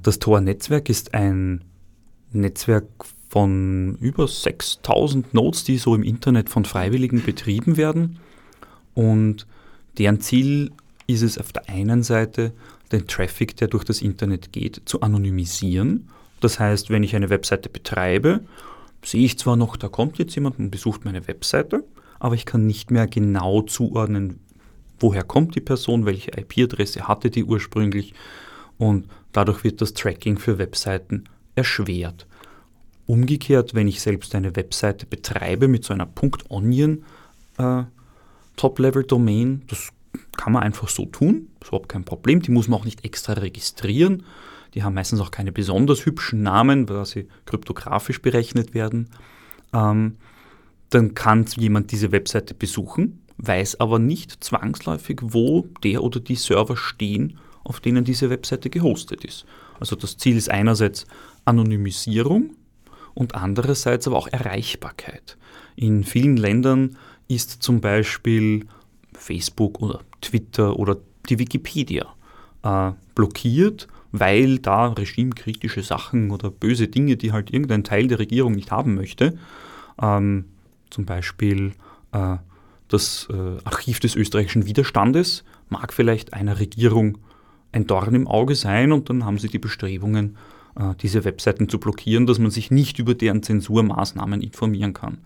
Das 0.03 0.19
Tor-Netzwerk 0.19 0.89
ist 0.89 1.15
ein 1.15 1.65
Netzwerk 2.33 2.87
von 3.29 3.97
über 4.00 4.27
6000 4.27 5.35
Nodes, 5.35 5.65
die 5.65 5.79
so 5.79 5.95
im 5.95 6.03
Internet 6.03 6.49
von 6.49 6.65
Freiwilligen 6.65 7.23
betrieben 7.23 7.77
werden. 7.77 8.19
Und 8.95 9.47
deren 9.99 10.21
Ziel 10.21 10.73
ist 11.07 11.23
es 11.23 11.39
auf 11.39 11.53
der 11.53 11.69
einen 11.69 12.03
Seite, 12.03 12.53
den 12.91 13.07
Traffic, 13.07 13.57
der 13.57 13.69
durch 13.69 13.85
das 13.85 14.03
Internet 14.03 14.53
geht, 14.53 14.83
zu 14.85 15.00
anonymisieren. 15.00 16.09
Das 16.41 16.59
heißt, 16.59 16.91
wenn 16.91 17.05
ich 17.05 17.15
eine 17.15 17.31
Webseite 17.31 17.69
betreibe, 17.69 18.41
sehe 19.05 19.25
ich 19.25 19.39
zwar 19.39 19.57
noch, 19.57 19.77
da 19.77 19.89
kommt 19.89 20.19
jetzt 20.19 20.35
jemand 20.35 20.59
und 20.59 20.71
besucht 20.71 21.05
meine 21.05 21.29
Webseite, 21.29 21.85
aber 22.19 22.35
ich 22.35 22.47
kann 22.47 22.67
nicht 22.67 22.91
mehr 22.91 23.07
genau 23.07 23.62
zuordnen, 23.62 24.41
woher 25.00 25.25
kommt 25.25 25.54
die 25.57 25.61
Person, 25.61 26.07
welche 26.07 26.30
IP-Adresse 26.33 27.09
hatte 27.09 27.30
die 27.30 27.45
ursprünglich 27.45 28.14
und 28.78 29.09
dadurch 29.33 29.64
wird 29.64 29.80
das 29.80 29.95
Tracking 29.95 30.38
für 30.38 30.59
Webseiten 30.59 31.25
erschwert. 31.54 32.26
Umgekehrt, 33.07 33.75
wenn 33.75 33.88
ich 33.88 34.00
selbst 34.00 34.35
eine 34.35 34.54
Webseite 34.54 35.07
betreibe 35.07 35.66
mit 35.66 35.85
so 35.85 35.92
einer 35.92 36.09
.onion 36.49 37.04
äh, 37.59 37.83
Top-Level-Domain, 38.57 39.62
das 39.66 39.88
kann 40.37 40.52
man 40.52 40.62
einfach 40.62 40.88
so 40.88 41.07
tun, 41.07 41.49
ist 41.61 41.69
überhaupt 41.69 41.88
kein 41.88 42.04
Problem, 42.04 42.40
die 42.40 42.50
muss 42.50 42.69
man 42.69 42.80
auch 42.80 42.85
nicht 42.85 43.04
extra 43.04 43.33
registrieren. 43.35 44.25
Die 44.75 44.85
haben 44.85 44.95
meistens 44.95 45.21
auch 45.21 45.33
keine 45.33 45.50
besonders 45.50 46.07
hübschen 46.07 46.42
Namen, 46.42 46.88
weil 46.88 47.04
sie 47.04 47.26
kryptografisch 47.47 48.23
berechnet 48.23 48.73
werden. 48.75 49.09
Ähm, 49.73 50.16
dann 50.90 51.14
kann 51.14 51.47
jemand 51.57 51.90
diese 51.92 52.12
Webseite 52.12 52.54
besuchen 52.54 53.20
weiß 53.43 53.81
aber 53.81 53.99
nicht 53.99 54.45
zwangsläufig, 54.45 55.21
wo 55.23 55.67
der 55.83 56.03
oder 56.03 56.21
die 56.21 56.37
Server 56.37 56.77
stehen, 56.77 57.39
auf 57.65 57.81
denen 57.81 58.05
diese 58.05 58.31
Webseite 58.31 58.71
gehostet 58.71 59.25
ist. 59.25 59.47
Also 59.79 59.97
das 59.97 60.17
Ziel 60.17 60.37
ist 60.37 60.51
einerseits 60.51 61.07
Anonymisierung 61.45 62.55
und 63.15 63.35
andererseits 63.35 64.07
aber 64.07 64.17
auch 64.17 64.29
Erreichbarkeit. 64.29 65.37
In 65.77 66.05
vielen 66.05 66.37
Ländern 66.37 66.97
ist 67.29 67.63
zum 67.63 67.81
Beispiel 67.81 68.67
Facebook 69.15 69.81
oder 69.81 70.01
Twitter 70.21 70.79
oder 70.79 70.99
die 71.29 71.39
Wikipedia 71.39 72.07
äh, 72.63 72.93
blockiert, 73.15 73.89
weil 74.13 74.59
da 74.59 74.89
regimekritische 74.89 75.83
Sachen 75.83 76.31
oder 76.31 76.51
böse 76.51 76.89
Dinge, 76.89 77.17
die 77.17 77.33
halt 77.33 77.53
irgendein 77.53 77.85
Teil 77.85 78.09
der 78.09 78.19
Regierung 78.19 78.53
nicht 78.53 78.71
haben 78.71 78.95
möchte, 78.95 79.39
ähm, 80.03 80.47
zum 80.91 81.07
Beispiel 81.07 81.73
äh, 82.13 82.37
das 82.91 83.29
äh, 83.31 83.59
Archiv 83.65 84.01
des 84.01 84.17
österreichischen 84.17 84.67
Widerstandes 84.67 85.45
mag 85.69 85.93
vielleicht 85.93 86.35
einer 86.35 86.59
Regierung 86.59 87.19
ein 87.73 87.87
Dorn 87.87 88.15
im 88.15 88.27
Auge 88.27 88.57
sein 88.57 88.91
und 88.91 89.09
dann 89.09 89.25
haben 89.25 89.39
sie 89.39 89.49
die 89.49 89.61
Bestrebungen, 89.61 90.37
äh, 90.75 90.95
diese 91.01 91.25
Webseiten 91.25 91.69
zu 91.69 91.79
blockieren, 91.79 92.27
dass 92.27 92.41
man 92.41 92.51
sich 92.51 92.73
nicht 92.73 92.99
über 92.99 93.15
deren 93.15 93.45
Zensurmaßnahmen 93.45 94.43
informieren 94.43 94.93
kann. 94.93 95.19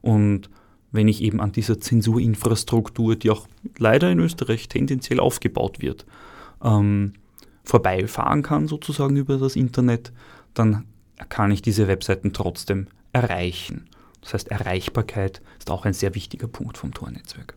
Und 0.00 0.50
wenn 0.92 1.08
ich 1.08 1.22
eben 1.22 1.40
an 1.40 1.52
dieser 1.52 1.80
Zensurinfrastruktur, 1.80 3.16
die 3.16 3.30
auch 3.30 3.48
leider 3.76 4.10
in 4.10 4.20
Österreich 4.20 4.68
tendenziell 4.68 5.18
aufgebaut 5.18 5.82
wird, 5.82 6.06
ähm, 6.62 7.14
vorbeifahren 7.64 8.42
kann, 8.42 8.68
sozusagen 8.68 9.16
über 9.16 9.36
das 9.36 9.56
Internet, 9.56 10.12
dann 10.54 10.84
kann 11.28 11.50
ich 11.50 11.60
diese 11.60 11.88
Webseiten 11.88 12.32
trotzdem 12.32 12.86
erreichen. 13.12 13.89
Das 14.20 14.34
heißt, 14.34 14.48
Erreichbarkeit 14.48 15.40
ist 15.58 15.70
auch 15.70 15.84
ein 15.84 15.94
sehr 15.94 16.14
wichtiger 16.14 16.48
Punkt 16.48 16.78
vom 16.78 16.92
Tor-Netzwerk. 16.92 17.56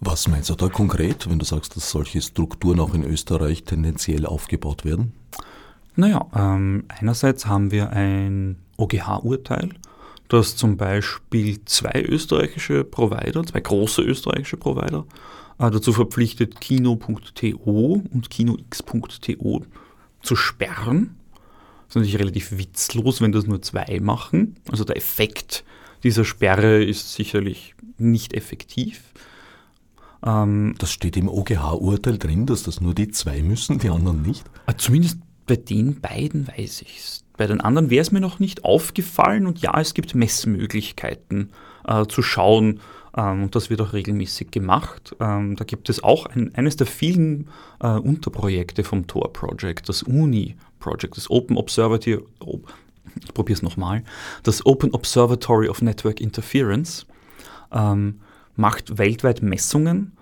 Was 0.00 0.28
meinst 0.28 0.48
du 0.48 0.54
da 0.54 0.68
konkret, 0.68 1.28
wenn 1.28 1.38
du 1.38 1.44
sagst, 1.44 1.76
dass 1.76 1.90
solche 1.90 2.22
Strukturen 2.22 2.80
auch 2.80 2.94
in 2.94 3.04
Österreich 3.04 3.64
tendenziell 3.64 4.24
aufgebaut 4.24 4.86
werden? 4.86 5.12
Naja, 5.94 6.26
ähm, 6.34 6.84
einerseits 6.88 7.46
haben 7.46 7.70
wir 7.70 7.90
ein 7.90 8.56
OGH-Urteil, 8.78 9.68
das 10.28 10.56
zum 10.56 10.78
Beispiel 10.78 11.62
zwei 11.66 12.02
österreichische 12.02 12.84
Provider, 12.84 13.44
zwei 13.44 13.60
große 13.60 14.00
österreichische 14.00 14.56
Provider, 14.56 15.04
äh, 15.58 15.70
dazu 15.70 15.92
verpflichtet, 15.92 16.62
kino.to 16.62 18.02
und 18.10 18.30
kinox.to 18.30 19.66
zu 20.22 20.36
sperren 20.36 21.19
ist 21.90 21.96
natürlich 21.96 22.18
relativ 22.18 22.56
witzlos, 22.56 23.20
wenn 23.20 23.32
das 23.32 23.46
nur 23.46 23.60
zwei 23.62 24.00
machen. 24.00 24.56
Also 24.70 24.84
der 24.84 24.96
Effekt 24.96 25.64
dieser 26.02 26.24
Sperre 26.24 26.82
ist 26.82 27.14
sicherlich 27.14 27.74
nicht 27.98 28.32
effektiv. 28.32 29.02
Ähm, 30.24 30.74
das 30.78 30.92
steht 30.92 31.16
im 31.16 31.28
OGH-Urteil 31.28 32.18
drin, 32.18 32.46
dass 32.46 32.62
das 32.62 32.80
nur 32.80 32.94
die 32.94 33.08
zwei 33.08 33.42
müssen, 33.42 33.78
die 33.78 33.90
anderen 33.90 34.22
nicht? 34.22 34.44
Ah, 34.66 34.76
zumindest 34.76 35.18
bei 35.46 35.56
den 35.56 36.00
beiden 36.00 36.46
weiß 36.46 36.82
ich 36.82 36.98
es. 36.98 37.24
Bei 37.36 37.46
den 37.46 37.60
anderen 37.60 37.90
wäre 37.90 38.02
es 38.02 38.12
mir 38.12 38.20
noch 38.20 38.38
nicht 38.38 38.64
aufgefallen 38.64 39.46
und 39.46 39.60
ja, 39.60 39.78
es 39.80 39.94
gibt 39.94 40.14
Messmöglichkeiten 40.14 41.50
äh, 41.86 42.06
zu 42.06 42.22
schauen, 42.22 42.80
Ähm, 43.16 43.44
und 43.44 43.54
das 43.54 43.70
wird 43.70 43.80
auch 43.80 43.92
regelmäßig 43.92 44.50
gemacht. 44.50 45.16
Ähm, 45.20 45.56
da 45.56 45.64
gibt 45.64 45.88
es 45.88 46.02
auch 46.02 46.26
ein, 46.26 46.54
eines 46.54 46.76
der 46.76 46.86
vielen 46.86 47.48
äh, 47.80 47.88
Unterprojekte 47.88 48.84
vom 48.84 49.06
Tor 49.06 49.32
Project, 49.32 49.88
das 49.88 50.02
Uni 50.02 50.56
Project, 50.80 51.16
das 51.16 51.30
Open 51.30 51.56
Observatory, 51.56 52.18
oh, 52.40 52.60
ich 53.22 53.34
probiere 53.34 53.56
es 53.56 53.62
nochmal, 53.62 54.02
das 54.42 54.64
Open 54.66 54.92
Observatory 54.92 55.68
of 55.68 55.82
Network 55.82 56.20
Interference 56.20 57.06
ähm, 57.72 58.20
macht 58.56 58.98
weltweit 58.98 59.42
Messungen, 59.42 60.12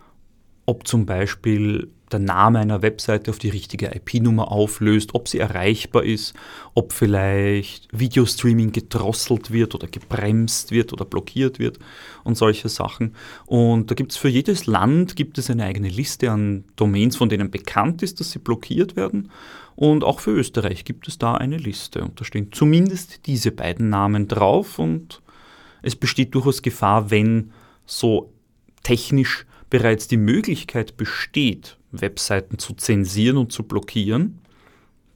ob 0.67 0.87
zum 0.87 1.07
Beispiel 1.07 1.88
der 2.12 2.21
Name 2.21 2.59
einer 2.59 2.83
Webseite 2.83 3.31
auf 3.31 3.38
die 3.38 3.50
richtige 3.50 3.95
IP-Nummer 3.95 4.50
auflöst, 4.50 5.15
ob 5.15 5.29
sie 5.29 5.38
erreichbar 5.38 6.05
ist, 6.05 6.35
ob 6.75 6.93
vielleicht 6.93 7.88
Videostreaming 7.93 8.73
gedrosselt 8.73 9.50
wird 9.50 9.75
oder 9.75 9.87
gebremst 9.87 10.71
wird 10.71 10.93
oder 10.93 11.05
blockiert 11.05 11.59
wird 11.59 11.79
und 12.25 12.37
solche 12.37 12.69
Sachen. 12.69 13.15
Und 13.47 13.91
da 13.91 13.95
gibt 13.95 14.12
es 14.12 14.19
für 14.19 14.29
jedes 14.29 14.67
Land 14.67 15.17
gibt 15.17 15.38
es 15.38 15.50
eine 15.50 15.65
eigene 15.65 15.88
Liste 15.88 16.31
an 16.31 16.65
Domains, 16.77 17.17
von 17.17 17.29
denen 17.29 17.50
bekannt 17.50 18.03
ist, 18.03 18.21
dass 18.21 18.31
sie 18.31 18.38
blockiert 18.38 18.97
werden. 18.97 19.31
Und 19.78 20.02
auch 20.02 20.18
für 20.18 20.32
Österreich 20.32 20.85
gibt 20.85 21.06
es 21.06 21.18
da 21.18 21.35
eine 21.35 21.56
Liste. 21.56 22.02
Und 22.02 22.20
da 22.20 22.25
stehen 22.25 22.50
zumindest 22.50 23.26
diese 23.26 23.52
beiden 23.52 23.90
Namen 23.90 24.26
drauf. 24.26 24.80
Und 24.80 25.23
es 25.82 25.94
besteht 25.94 26.35
durchaus 26.35 26.62
Gefahr, 26.62 27.12
wenn 27.12 27.52
so 27.87 28.32
technisch 28.82 29.47
bereits 29.70 30.08
die 30.08 30.16
Möglichkeit 30.16 30.97
besteht, 30.97 31.78
Webseiten 31.92 32.58
zu 32.58 32.75
zensieren 32.75 33.37
und 33.37 33.52
zu 33.52 33.62
blockieren, 33.62 34.40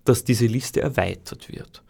dass 0.05 0.23
diese 0.23 0.47
Liste 0.47 0.81
erweitert 0.81 1.49
wird. 1.51 1.83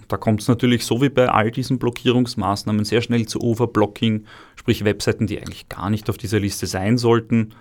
Und 0.00 0.10
da 0.10 0.16
kommt 0.16 0.40
es 0.40 0.48
natürlich 0.48 0.86
so 0.86 1.02
wie 1.02 1.10
bei 1.10 1.28
all 1.28 1.50
diesen 1.50 1.78
Blockierungsmaßnahmen 1.78 2.86
sehr 2.86 3.02
schnell 3.02 3.26
zu 3.26 3.42
Overblocking, 3.42 4.24
sprich 4.56 4.82
Webseiten, 4.86 5.26
die 5.26 5.38
eigentlich 5.38 5.68
gar 5.68 5.90
nicht 5.90 6.08
auf 6.08 6.16
dieser 6.16 6.40
Liste 6.40 6.66
sein 6.66 6.96
sollten, 6.96 7.54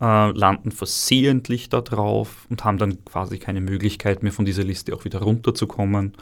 äh, 0.00 0.30
landen 0.30 0.72
versehentlich 0.72 1.68
da 1.68 1.80
drauf 1.80 2.46
und 2.48 2.64
haben 2.64 2.78
dann 2.78 3.04
quasi 3.04 3.38
keine 3.38 3.60
Möglichkeit 3.60 4.22
mehr 4.22 4.32
von 4.32 4.44
dieser 4.44 4.64
Liste 4.64 4.94
auch 4.94 5.04
wieder 5.04 5.20
runterzukommen. 5.20 6.14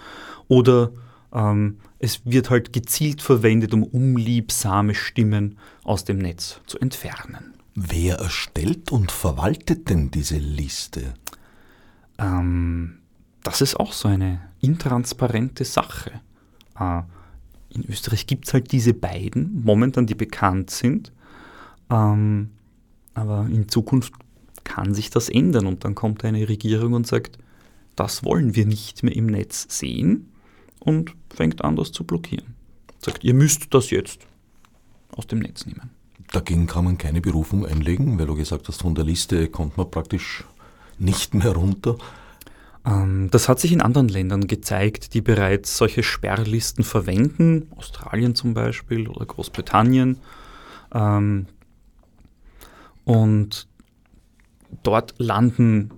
Oder 0.49 0.91
ähm, 1.33 1.79
es 1.99 2.25
wird 2.25 2.51
halt 2.51 2.73
gezielt 2.73 3.23
verwendet, 3.23 3.75
um 3.75 3.85
unliebsame 3.85 4.95
Stimmen 4.95 5.59
aus 5.85 6.05
dem 6.05 6.19
Netz 6.19 6.61
zu 6.67 6.79
entfernen. 6.79 7.55
Wer 7.75 8.17
erstellt 8.17 8.91
und 8.91 9.13
verwaltet 9.13 9.89
denn 9.89 10.11
diese 10.11 10.39
Liste? 10.39 11.15
Ähm, 12.19 12.99
das 13.45 13.61
ist 13.61 13.79
auch 13.79 13.93
so 13.93 14.09
eine 14.09 14.41
intransparente 14.61 15.65
Sache. 15.65 16.21
Äh, 16.79 17.03
in 17.71 17.85
Österreich 17.89 18.27
gibt 18.27 18.47
es 18.47 18.55
halt 18.55 18.73
diese 18.73 18.95
beiden, 18.95 19.63
momentan 19.63 20.07
die 20.07 20.15
bekannt 20.15 20.71
sind. 20.71 21.13
Ähm, 21.91 22.51
aber 23.19 23.47
in 23.51 23.69
Zukunft 23.69 24.13
kann 24.65 24.95
sich 24.95 25.11
das 25.11 25.29
ändern 25.29 25.67
und 25.67 25.85
dann 25.85 25.95
kommt 25.95 26.25
eine 26.25 26.49
Regierung 26.49 26.93
und 26.93 27.07
sagt, 27.07 27.39
das 27.97 28.25
wollen 28.25 28.55
wir 28.55 28.65
nicht 28.65 29.03
mehr 29.03 29.15
im 29.17 29.27
Netz 29.27 29.67
sehen 29.69 30.29
und 30.79 31.15
fängt 31.35 31.65
an, 31.65 31.75
das 31.75 31.91
zu 31.91 32.05
blockieren. 32.05 32.55
Sagt, 33.01 33.25
ihr 33.25 33.35
müsst 33.35 33.75
das 33.75 33.91
jetzt 33.91 34.21
aus 35.11 35.27
dem 35.27 35.41
Netz 35.41 35.67
nehmen. 35.67 35.91
Dagegen 36.33 36.67
kann 36.67 36.85
man 36.85 36.99
keine 36.99 37.21
Berufung 37.21 37.67
einlegen, 37.67 38.19
weil 38.19 38.27
du 38.27 38.35
gesagt 38.35 38.69
hast, 38.69 38.83
von 38.83 38.95
der 38.95 39.05
Liste 39.05 39.49
kommt 39.49 39.77
man 39.77 39.91
praktisch 39.91 40.45
nicht 40.99 41.35
mehr 41.35 41.53
runter. 41.53 41.97
Ähm, 42.85 43.29
das 43.31 43.49
hat 43.49 43.59
sich 43.59 43.73
in 43.73 43.81
anderen 43.81 44.09
Ländern 44.09 44.47
gezeigt, 44.47 45.15
die 45.15 45.23
bereits 45.23 45.77
solche 45.77 46.03
Sperrlisten 46.03 46.85
verwenden, 46.85 47.69
Australien 47.77 48.35
zum 48.35 48.55
Beispiel 48.55 49.09
oder 49.09 49.25
Großbritannien. 49.27 50.19
Und 53.09 53.67
dort 54.83 55.15
landen 55.17 55.89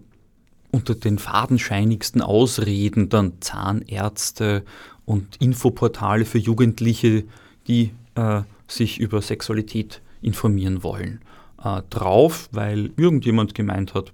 unter 0.70 0.94
den 0.94 1.18
fadenscheinigsten 1.18 2.22
Ausreden 2.22 3.08
dann 3.08 3.32
Zahnärzte 3.40 4.64
und 5.06 5.34
Infoportale 5.40 6.24
für 6.24 6.38
Jugendliche, 6.38 7.24
die 7.66 7.90
äh, 8.14 8.42
sich 8.68 9.00
über 9.00 9.22
Sexualität 9.22 10.02
informieren 10.22 10.84
wollen, 10.84 11.20
äh, 11.64 11.82
drauf, 11.90 12.48
weil 12.52 12.92
irgendjemand 12.96 13.56
gemeint 13.56 13.92
hat, 13.94 14.12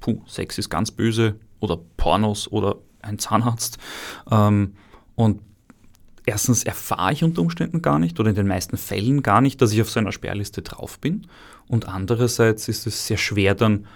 puh, 0.00 0.20
Sex 0.26 0.58
ist 0.58 0.68
ganz 0.68 0.90
böse 0.90 1.36
oder 1.60 1.78
Pornos 1.96 2.50
oder 2.50 2.78
ein 3.02 3.20
Zahnarzt. 3.20 3.78
Ähm, 4.32 4.74
und 5.14 5.42
erstens 6.26 6.64
erfahre 6.64 7.12
ich 7.12 7.24
unter 7.24 7.42
Umständen 7.42 7.82
gar 7.82 7.98
nicht 7.98 8.18
oder 8.20 8.30
in 8.30 8.36
den 8.36 8.46
meisten 8.46 8.76
Fällen 8.76 9.22
gar 9.22 9.40
nicht, 9.40 9.60
dass 9.60 9.72
ich 9.72 9.80
auf 9.80 9.90
so 9.90 10.00
einer 10.00 10.12
Sperrliste 10.12 10.62
drauf 10.62 10.98
bin. 10.98 11.26
Und 11.68 11.88
andererseits 11.88 12.68
ist 12.68 12.86
es 12.86 13.06
sehr 13.06 13.16
schwer 13.16 13.54
dann, 13.54 13.86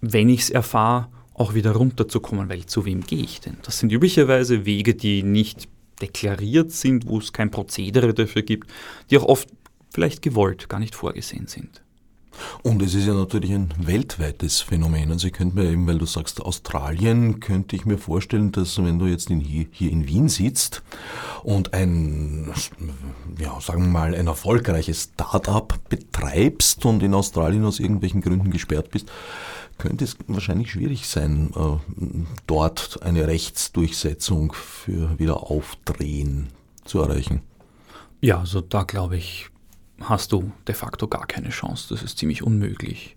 wenn 0.00 0.28
ich 0.28 0.42
es 0.42 0.50
erfahre, 0.50 1.08
auch 1.34 1.54
wieder 1.54 1.72
runterzukommen, 1.72 2.48
weil 2.48 2.66
zu 2.66 2.84
wem 2.84 3.02
gehe 3.02 3.22
ich 3.22 3.40
denn? 3.40 3.56
Das 3.62 3.78
sind 3.78 3.92
üblicherweise 3.92 4.66
Wege, 4.66 4.94
die 4.94 5.22
nicht 5.22 5.68
deklariert 6.00 6.70
sind, 6.72 7.06
wo 7.06 7.18
es 7.18 7.32
kein 7.32 7.50
Prozedere 7.50 8.14
dafür 8.14 8.42
gibt, 8.42 8.70
die 9.10 9.18
auch 9.18 9.24
oft 9.24 9.48
vielleicht 9.92 10.22
gewollt, 10.22 10.68
gar 10.68 10.80
nicht 10.80 10.94
vorgesehen 10.94 11.46
sind. 11.46 11.82
Und 12.62 12.82
es 12.82 12.94
ist 12.94 13.06
ja 13.06 13.14
natürlich 13.14 13.52
ein 13.52 13.72
weltweites 13.78 14.60
Phänomen. 14.60 15.10
Also 15.10 15.26
ich 15.26 15.32
könnte 15.32 15.56
mir 15.56 15.70
eben, 15.70 15.86
weil 15.86 15.98
du 15.98 16.06
sagst 16.06 16.40
Australien, 16.40 17.40
könnte 17.40 17.76
ich 17.76 17.84
mir 17.84 17.98
vorstellen, 17.98 18.52
dass 18.52 18.78
wenn 18.82 18.98
du 18.98 19.06
jetzt 19.06 19.30
in, 19.30 19.40
hier, 19.40 19.66
in 19.80 20.06
Wien 20.06 20.28
sitzt 20.28 20.82
und 21.42 21.74
ein, 21.74 22.52
ja, 23.38 23.60
sagen 23.60 23.82
wir 23.82 23.88
mal, 23.88 24.14
ein 24.14 24.26
erfolgreiches 24.26 25.10
Start-up 25.14 25.78
betreibst 25.88 26.84
und 26.84 27.02
in 27.02 27.14
Australien 27.14 27.64
aus 27.64 27.80
irgendwelchen 27.80 28.20
Gründen 28.20 28.50
gesperrt 28.50 28.90
bist, 28.90 29.10
könnte 29.78 30.04
es 30.04 30.16
wahrscheinlich 30.28 30.70
schwierig 30.70 31.08
sein, 31.08 31.50
äh, 31.56 32.24
dort 32.46 33.02
eine 33.02 33.26
Rechtsdurchsetzung 33.26 34.52
für 34.52 35.18
Wiederaufdrehen 35.18 36.48
zu 36.84 37.00
erreichen. 37.00 37.40
Ja, 38.20 38.40
also 38.40 38.60
da 38.60 38.82
glaube 38.82 39.16
ich, 39.16 39.48
hast 40.00 40.32
du 40.32 40.52
de 40.66 40.74
facto 40.74 41.08
gar 41.08 41.26
keine 41.26 41.50
Chance. 41.50 41.88
Das 41.90 42.02
ist 42.02 42.18
ziemlich 42.18 42.42
unmöglich. 42.42 43.16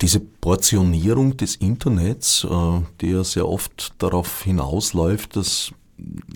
Diese 0.00 0.20
Portionierung 0.20 1.36
des 1.36 1.56
Internets, 1.56 2.44
äh, 2.44 2.80
die 3.00 3.10
ja 3.10 3.22
sehr 3.22 3.48
oft 3.48 3.94
darauf 3.98 4.42
hinausläuft, 4.42 5.36
dass 5.36 5.72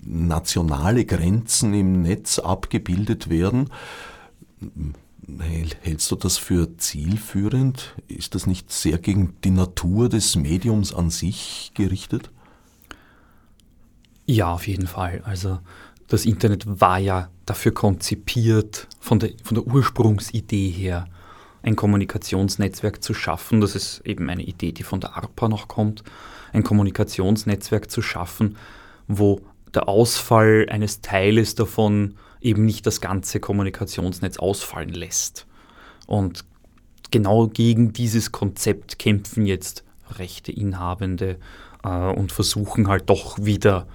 nationale 0.05 1.03
Grenzen 1.03 1.73
im 1.73 2.01
Netz 2.01 2.39
abgebildet 2.39 3.29
werden, 3.29 3.69
hältst 5.81 6.09
du 6.11 6.15
das 6.15 6.37
für 6.37 6.77
zielführend? 6.77 7.95
Ist 8.07 8.35
das 8.35 8.47
nicht 8.47 8.71
sehr 8.71 8.97
gegen 8.97 9.35
die 9.43 9.51
Natur 9.51 10.07
des 10.07 10.35
Mediums 10.35 10.93
an 10.93 11.09
sich 11.09 11.71
gerichtet? 11.73 12.31
Ja, 14.25 14.53
auf 14.53 14.67
jeden 14.67 14.87
Fall. 14.87 15.21
Also 15.25 15.59
das 16.07 16.25
Internet 16.25 16.79
war 16.79 16.99
ja 16.99 17.29
dafür 17.47 17.73
konzipiert, 17.73 18.87
von 18.99 19.19
der, 19.19 19.31
von 19.43 19.55
der 19.55 19.65
Ursprungsidee 19.65 20.69
her, 20.69 21.07
ein 21.63 21.75
Kommunikationsnetzwerk 21.75 23.01
zu 23.01 23.13
schaffen. 23.13 23.61
Das 23.61 23.73
ist 23.73 24.01
eben 24.05 24.29
eine 24.29 24.43
Idee, 24.43 24.71
die 24.71 24.83
von 24.83 24.99
der 24.99 25.17
ARPA 25.17 25.47
noch 25.47 25.67
kommt, 25.67 26.03
ein 26.53 26.63
Kommunikationsnetzwerk 26.63 27.89
zu 27.89 28.01
schaffen, 28.01 28.57
wo 29.07 29.41
der 29.73 29.89
Ausfall 29.89 30.67
eines 30.69 31.01
Teiles 31.01 31.55
davon 31.55 32.15
eben 32.41 32.65
nicht 32.65 32.85
das 32.85 33.01
ganze 33.01 33.39
Kommunikationsnetz 33.39 34.37
ausfallen 34.37 34.93
lässt. 34.93 35.47
Und 36.05 36.45
genau 37.11 37.47
gegen 37.47 37.93
dieses 37.93 38.31
Konzept 38.31 38.99
kämpfen 38.99 39.45
jetzt 39.45 39.83
Rechteinhabende 40.11 41.37
äh, 41.83 41.89
und 41.89 42.31
versuchen 42.31 42.87
halt 42.87 43.09
doch 43.09 43.37
wieder 43.39 43.87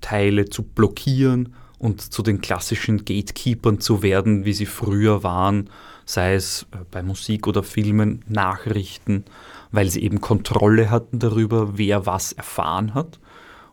Teile 0.00 0.46
zu 0.46 0.62
blockieren 0.62 1.54
und 1.78 2.00
zu 2.00 2.22
den 2.22 2.40
klassischen 2.40 3.04
Gatekeepern 3.04 3.80
zu 3.80 4.02
werden, 4.02 4.44
wie 4.44 4.52
sie 4.52 4.66
früher 4.66 5.22
waren, 5.22 5.70
sei 6.04 6.34
es 6.34 6.66
äh, 6.72 6.78
bei 6.90 7.02
Musik 7.02 7.46
oder 7.46 7.62
Filmen, 7.62 8.24
Nachrichten, 8.28 9.24
weil 9.70 9.88
sie 9.90 10.02
eben 10.02 10.20
Kontrolle 10.20 10.90
hatten 10.90 11.18
darüber, 11.18 11.78
wer 11.78 12.06
was 12.06 12.32
erfahren 12.32 12.94
hat. 12.94 13.20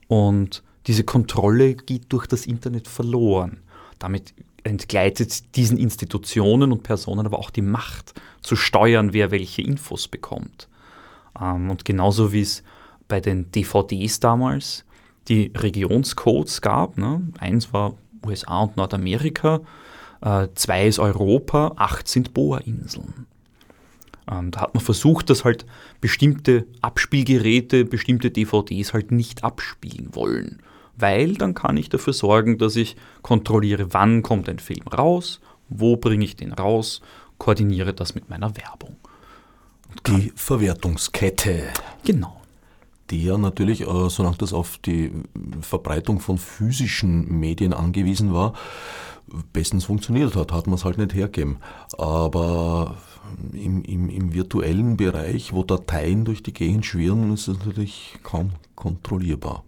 Und 0.08 0.64
diese 0.88 1.04
Kontrolle 1.04 1.76
geht 1.76 2.06
durch 2.10 2.28
das 2.28 2.46
Internet 2.46 2.88
verloren. 2.88 3.62
Damit 3.98 4.34
entgleitet 4.64 5.56
diesen 5.56 5.78
Institutionen 5.78 6.72
und 6.72 6.84
Personen 6.84 7.26
aber 7.26 7.40
auch 7.40 7.50
die 7.50 7.62
Macht 7.62 8.14
zu 8.42 8.56
steuern, 8.56 9.14
wer 9.14 9.32
welche 9.32 9.62
Infos 9.62 10.08
bekommt. 10.08 10.68
Ähm, 11.40 11.72
und 11.72 11.86
genauso 11.86 12.34
wie 12.34 12.42
es 12.42 12.64
bei 13.08 13.20
den 13.20 13.52
DVDs 13.52 14.20
damals 14.20 14.86
die 15.28 15.52
Regionscodes 15.56 16.62
gab. 16.62 16.98
Ne? 16.98 17.22
Eins 17.40 17.74
war 17.74 17.96
USA 18.26 18.62
und 18.62 18.78
Nordamerika, 18.78 19.62
äh, 20.22 20.48
zwei 20.56 20.88
ist 20.88 21.00
Europa, 21.00 21.74
acht 21.76 22.08
sind 22.08 22.34
Boa-Inseln. 22.34 23.28
Ähm, 24.32 24.52
da 24.52 24.62
hat 24.62 24.74
man 24.74 24.84
versucht, 24.84 25.30
dass 25.30 25.46
halt 25.46 25.66
bestimmte 26.02 26.66
Abspielgeräte, 26.82 27.86
bestimmte 27.86 28.32
DVDs 28.32 28.94
halt 28.94 29.12
nicht 29.12 29.44
abspielen 29.44 30.10
wollen, 30.14 30.62
weil 30.98 31.36
dann 31.36 31.54
kann 31.54 31.78
ich 31.78 31.90
dafür 31.90 32.14
sorgen, 32.14 32.58
dass 32.58 32.76
ich 32.76 32.96
kontrolliere, 33.22 33.94
wann 33.94 34.24
kommt 34.24 34.50
ein 34.50 34.60
Film 34.60 34.88
raus, 34.88 35.42
wo 35.70 35.98
bringe 35.98 36.26
ich 36.26 36.36
den 36.36 36.54
raus, 36.54 37.02
koordiniere 37.38 37.94
das 37.94 38.16
mit 38.16 38.30
meiner 38.30 38.56
Werbung. 38.58 38.96
Die 40.08 40.32
Verwertungskette. 40.36 41.70
Genau. 42.04 42.42
Ja 43.12 43.38
natürlich, 43.38 43.82
äh, 43.82 44.10
solange 44.10 44.38
das 44.38 44.54
auf 44.54 44.78
die 44.80 45.12
Verbreitung 45.62 46.20
von 46.20 46.38
physischen 46.38 47.40
Medien 47.40 47.74
angewiesen 47.74 48.34
war, 48.34 48.54
bestens 49.54 49.86
funktioniert 49.86 50.36
hat, 50.36 50.52
hat 50.52 50.68
man 50.68 50.76
es 50.76 50.86
halt 50.86 50.98
nicht 50.98 51.14
hergeben. 51.14 51.58
Aber 51.98 52.98
im, 53.54 53.84
im, 53.84 54.10
im 54.10 54.34
virtuellen 54.34 54.98
Bereich, 54.98 55.54
wo 55.54 55.64
Dateien 55.64 56.26
durch 56.26 56.44
die 56.44 56.54
Gegend 56.54 56.86
schwirren, 56.86 57.34
ist 57.34 57.48
es 57.48 57.60
natürlich 57.60 58.18
kaum 58.24 58.52
kontrollierbar. 58.76 59.64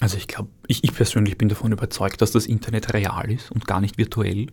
Also 0.00 0.16
ich 0.16 0.26
glaube, 0.26 0.48
ich, 0.66 0.82
ich 0.84 0.94
persönlich 0.94 1.38
bin 1.38 1.48
davon 1.48 1.72
überzeugt, 1.72 2.22
dass 2.22 2.32
das 2.32 2.46
Internet 2.46 2.92
real 2.92 3.30
ist 3.30 3.52
und 3.52 3.66
gar 3.66 3.80
nicht 3.80 3.98
virtuell. 3.98 4.48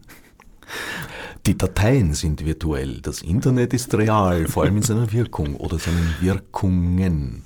Die 1.45 1.57
Dateien 1.57 2.13
sind 2.13 2.45
virtuell, 2.45 3.01
das 3.01 3.21
Internet 3.21 3.73
ist 3.73 3.93
real, 3.95 4.47
vor 4.47 4.63
allem 4.63 4.77
in 4.77 4.83
seiner 4.83 5.11
Wirkung 5.11 5.55
oder 5.55 5.79
seinen 5.79 6.15
Wirkungen. 6.19 7.43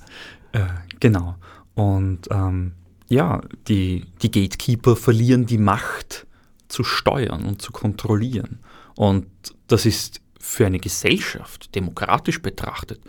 Äh, 0.54 0.66
genau. 1.00 1.36
Und 1.76 2.30
ähm, 2.32 2.74
ja, 3.10 3.42
die, 3.68 4.06
die 4.22 4.32
Gatekeeper 4.32 4.96
verlieren 4.96 5.46
die 5.46 5.58
Macht 5.58 6.26
zu 6.70 6.84
steuern 6.84 7.44
und 7.46 7.62
zu 7.62 7.72
kontrollieren. 7.72 8.60
Und 8.96 9.28
das 9.68 9.86
ist 9.86 10.22
für 10.39 10.66
eine 10.66 10.80
Gesellschaft, 10.80 11.76
demokratisch 11.76 12.42
betrachtet, 12.42 13.02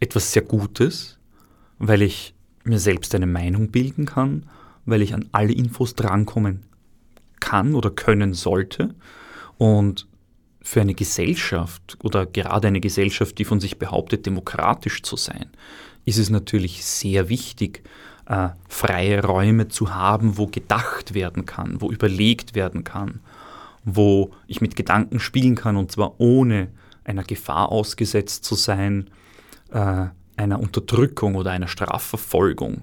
etwas 0.00 0.32
sehr 0.32 0.42
Gutes, 0.42 1.18
weil 1.78 2.02
ich 2.02 2.34
mir 2.64 2.78
selbst 2.78 3.14
eine 3.14 3.26
Meinung 3.26 3.70
bilden 3.70 4.06
kann, 4.06 4.48
weil 4.84 5.02
ich 5.02 5.14
an 5.14 5.28
alle 5.32 5.52
Infos 5.52 5.94
drankommen 5.94 6.64
kann 7.40 7.74
oder 7.74 7.90
können 7.90 8.34
sollte. 8.34 8.94
Und 9.58 10.06
für 10.60 10.80
eine 10.80 10.94
Gesellschaft 10.94 11.96
oder 12.02 12.26
gerade 12.26 12.66
eine 12.68 12.80
Gesellschaft, 12.80 13.38
die 13.38 13.44
von 13.44 13.60
sich 13.60 13.78
behauptet, 13.78 14.26
demokratisch 14.26 15.02
zu 15.02 15.16
sein, 15.16 15.46
ist 16.06 16.18
es 16.18 16.30
natürlich 16.30 16.84
sehr 16.84 17.28
wichtig, 17.28 17.82
äh, 18.26 18.48
freie 18.68 19.22
Räume 19.22 19.68
zu 19.68 19.94
haben, 19.94 20.38
wo 20.38 20.46
gedacht 20.46 21.12
werden 21.12 21.44
kann, 21.44 21.80
wo 21.82 21.90
überlegt 21.90 22.54
werden 22.54 22.84
kann, 22.84 23.20
wo 23.84 24.30
ich 24.46 24.62
mit 24.62 24.76
Gedanken 24.76 25.20
spielen 25.20 25.56
kann 25.56 25.76
und 25.76 25.92
zwar 25.92 26.18
ohne 26.18 26.68
einer 27.04 27.24
Gefahr 27.24 27.70
ausgesetzt 27.70 28.44
zu 28.44 28.54
sein, 28.54 29.10
äh, 29.70 30.06
einer 30.36 30.60
Unterdrückung 30.60 31.34
oder 31.34 31.50
einer 31.50 31.68
Strafverfolgung, 31.68 32.82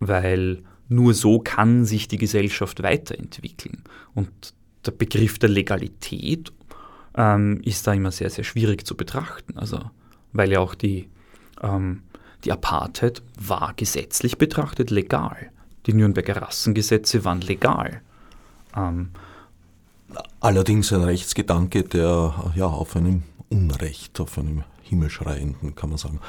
weil 0.00 0.62
nur 0.88 1.14
so 1.14 1.38
kann 1.38 1.84
sich 1.84 2.08
die 2.08 2.18
Gesellschaft 2.18 2.82
weiterentwickeln. 2.82 3.82
Und 4.14 4.54
der 4.84 4.90
Begriff 4.92 5.38
der 5.38 5.48
Legalität 5.48 6.52
ähm, 7.16 7.60
ist 7.64 7.86
da 7.86 7.94
immer 7.94 8.10
sehr, 8.10 8.30
sehr 8.30 8.44
schwierig 8.44 8.86
zu 8.86 8.96
betrachten. 8.96 9.56
Also, 9.56 9.80
weil 10.32 10.52
ja 10.52 10.60
auch 10.60 10.74
die 10.74 11.08
ähm, 11.62 12.02
die 12.44 12.52
Apartheid 12.52 13.22
war 13.38 13.72
gesetzlich 13.74 14.38
betrachtet 14.38 14.90
legal. 14.90 15.50
Die 15.86 15.94
Nürnberger 15.94 16.42
Rassengesetze 16.42 17.24
waren 17.24 17.40
legal. 17.40 18.02
Ähm, 18.76 19.10
Allerdings 20.40 20.92
ein 20.92 21.02
Rechtsgedanke, 21.02 21.84
der 21.84 22.34
ja 22.54 22.66
auf 22.66 22.96
einem 22.96 23.22
Unrecht, 23.48 24.20
auf 24.20 24.38
einem 24.38 24.64
himmelschreienden, 24.82 25.74
kann 25.74 25.90
man 25.90 25.98
sagen, 25.98 26.20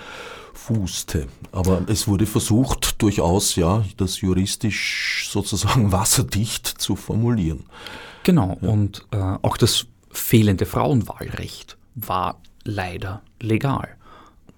fußte. 0.53 1.27
Aber 1.51 1.81
es 1.87 2.07
wurde 2.07 2.25
versucht, 2.25 3.01
durchaus 3.01 3.55
ja, 3.55 3.83
das 3.97 4.21
juristisch 4.21 5.27
sozusagen 5.31 5.91
wasserdicht 5.91 6.67
zu 6.67 6.95
formulieren. 6.95 7.65
Genau, 8.23 8.57
ja. 8.61 8.69
und 8.69 9.05
äh, 9.11 9.17
auch 9.41 9.57
das 9.57 9.87
fehlende 10.11 10.65
Frauenwahlrecht 10.65 11.77
war 11.95 12.39
leider 12.63 13.21
legal. 13.41 13.95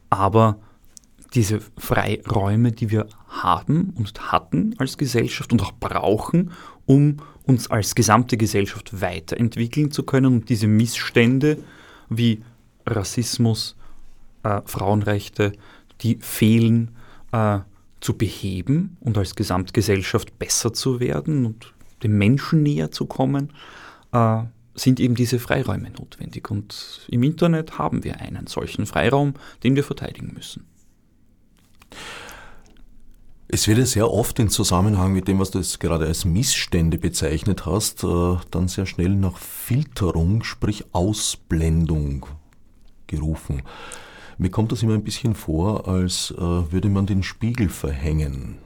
Aber 0.10 0.58
diese 1.36 1.60
Freiräume, 1.78 2.72
die 2.72 2.90
wir 2.90 3.08
haben 3.28 3.94
und 3.98 4.32
hatten 4.32 4.74
als 4.78 4.98
Gesellschaft 4.98 5.52
und 5.52 5.62
auch 5.62 5.74
brauchen, 5.74 6.52
um 6.86 7.18
uns 7.44 7.70
als 7.70 7.94
gesamte 7.94 8.38
Gesellschaft 8.38 9.02
weiterentwickeln 9.02 9.92
zu 9.92 10.04
können 10.04 10.28
und 10.28 10.50
diese 10.50 10.68
Missstände 10.68 11.58
wie 12.10 12.42
Rassismus, 12.86 13.76
äh, 14.44 14.62
Frauenrechte, 14.66 15.52
die 16.02 16.18
fehlen, 16.22 16.92
äh, 17.32 17.60
zu 18.00 18.16
beheben 18.16 18.98
und 19.00 19.18
als 19.18 19.36
Gesamtgesellschaft 19.36 20.38
besser 20.38 20.74
zu 20.74 21.00
werden 21.00 21.46
und 21.46 21.74
dem 22.04 22.18
Menschen 22.18 22.62
näher 22.64 22.92
zu 22.92 23.08
kommen, 23.08 23.52
äh, 24.12 24.44
sind 24.76 25.00
eben 25.00 25.16
diese 25.16 25.40
Freiräume 25.40 25.90
notwendig. 25.90 26.52
Und 26.52 27.08
im 27.08 27.24
Internet 27.24 27.80
haben 27.80 28.04
wir 28.04 28.22
einen 28.22 28.48
solchen 28.48 28.86
Freiraum, 28.86 29.34
den 29.64 29.76
wir 29.76 29.84
verteidigen 29.84 30.34
müssen. 30.34 30.68
Es 33.48 33.68
wird 33.68 33.78
ja 33.78 33.86
sehr 33.86 34.12
oft 34.12 34.40
in 34.40 34.50
Zusammenhang 34.50 35.14
mit 35.14 35.28
dem, 35.28 35.40
was 35.40 35.52
du 35.52 35.60
jetzt 35.60 35.80
gerade 35.80 36.08
als 36.08 36.26
Missstände 36.26 36.98
bezeichnet 36.98 37.66
hast, 37.66 38.04
äh, 38.04 38.38
dann 38.52 38.68
sehr 38.68 38.86
schnell 38.86 39.16
nach 39.16 39.38
Filterung, 39.38 40.44
sprich 40.44 40.86
Ausblendung 40.94 42.26
gerufen. 43.08 43.62
Mir 44.38 44.50
kommt 44.50 44.72
das 44.72 44.84
immer 44.84 44.96
ein 44.96 45.04
bisschen 45.04 45.36
vor, 45.36 45.88
als 45.88 46.32
äh, 46.32 46.42
würde 46.42 46.90
man 46.90 47.06
den 47.06 47.24
Spiegel 47.24 47.70
verhängen. 47.70 48.58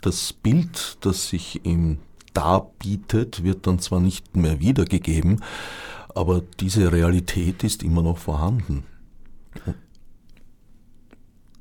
Das 0.00 0.32
Bild, 0.32 0.96
das 1.02 1.28
sich 1.28 1.64
ihm 1.64 1.98
darbietet, 2.34 3.44
wird 3.44 3.66
dann 3.66 3.78
zwar 3.78 4.00
nicht 4.00 4.36
mehr 4.36 4.58
wiedergegeben, 4.58 5.42
aber 6.14 6.42
diese 6.60 6.90
Realität 6.90 7.62
ist 7.62 7.82
immer 7.82 8.02
noch 8.02 8.18
vorhanden. 8.18 8.84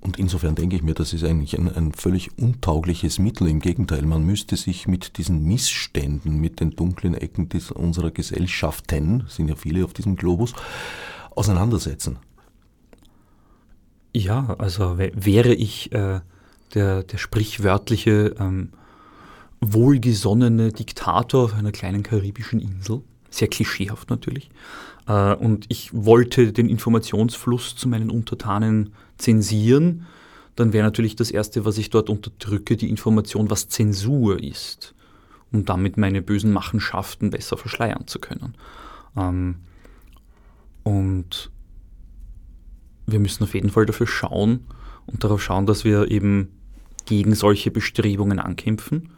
Und 0.02 0.18
insofern 0.18 0.56
denke 0.56 0.76
ich 0.76 0.82
mir, 0.82 0.96
das 0.96 1.14
ist 1.14 1.24
eigentlich 1.24 1.58
ein, 1.58 1.74
ein, 1.74 1.94
völlig 1.94 2.38
untaugliches 2.38 3.20
Mittel. 3.20 3.48
Im 3.48 3.60
Gegenteil, 3.60 4.02
man 4.02 4.26
müsste 4.26 4.58
sich 4.58 4.88
mit 4.88 5.20
diesen 5.20 5.44
Missständen, 5.44 6.42
mit 6.42 6.60
den 6.60 6.72
dunklen 6.72 7.14
Ecken 7.14 7.48
unserer 7.76 8.10
Gesellschaften, 8.10 9.26
sind 9.28 9.48
ja 9.48 9.56
viele 9.56 9.86
auf 9.86 9.94
diesem 9.94 10.16
Globus, 10.16 10.54
auseinandersetzen. 11.36 12.18
Ja, 14.14 14.56
also 14.58 14.98
wäre 14.98 15.54
ich 15.54 15.92
äh, 15.94 16.22
der, 16.74 17.04
der 17.04 17.18
sprichwörtliche, 17.18 18.36
ähm, 18.40 18.70
wohlgesonnene 19.62 20.72
Diktator 20.72 21.46
auf 21.46 21.54
einer 21.54 21.72
kleinen 21.72 22.02
karibischen 22.02 22.60
Insel, 22.60 23.04
sehr 23.30 23.48
klischeehaft 23.48 24.10
natürlich, 24.10 24.50
äh, 25.08 25.34
und 25.36 25.66
ich 25.70 25.92
wollte 25.94 26.54
den 26.54 26.70
Informationsfluss 26.70 27.76
zu 27.76 27.88
meinen 27.88 28.10
Untertanen 28.10 28.94
zensieren, 29.18 30.06
dann 30.56 30.74
wäre 30.74 30.84
natürlich 30.84 31.16
das 31.16 31.32
Erste, 31.32 31.66
was 31.66 31.78
ich 31.78 31.90
dort 31.90 32.10
unterdrücke, 32.10 32.78
die 32.78 32.90
Information, 32.90 33.50
was 33.50 33.70
Zensur 33.70 34.42
ist, 34.42 34.94
um 35.52 35.66
damit 35.66 35.98
meine 35.98 36.22
bösen 36.22 36.52
Machenschaften 36.52 37.30
besser 37.30 37.58
verschleiern 37.58 38.08
zu 38.08 38.20
können. 38.20 38.56
Ähm, 39.16 39.56
und 40.84 41.52
wir 43.06 43.20
müssen 43.20 43.44
auf 43.44 43.54
jeden 43.54 43.70
Fall 43.70 43.86
dafür 43.86 44.08
schauen 44.08 44.66
und 45.06 45.24
darauf 45.24 45.42
schauen, 45.42 45.66
dass 45.66 45.84
wir 45.84 46.10
eben 46.12 46.50
gegen 47.06 47.36
solche 47.36 47.72
Bestrebungen 47.72 48.40
ankämpfen. 48.40 49.10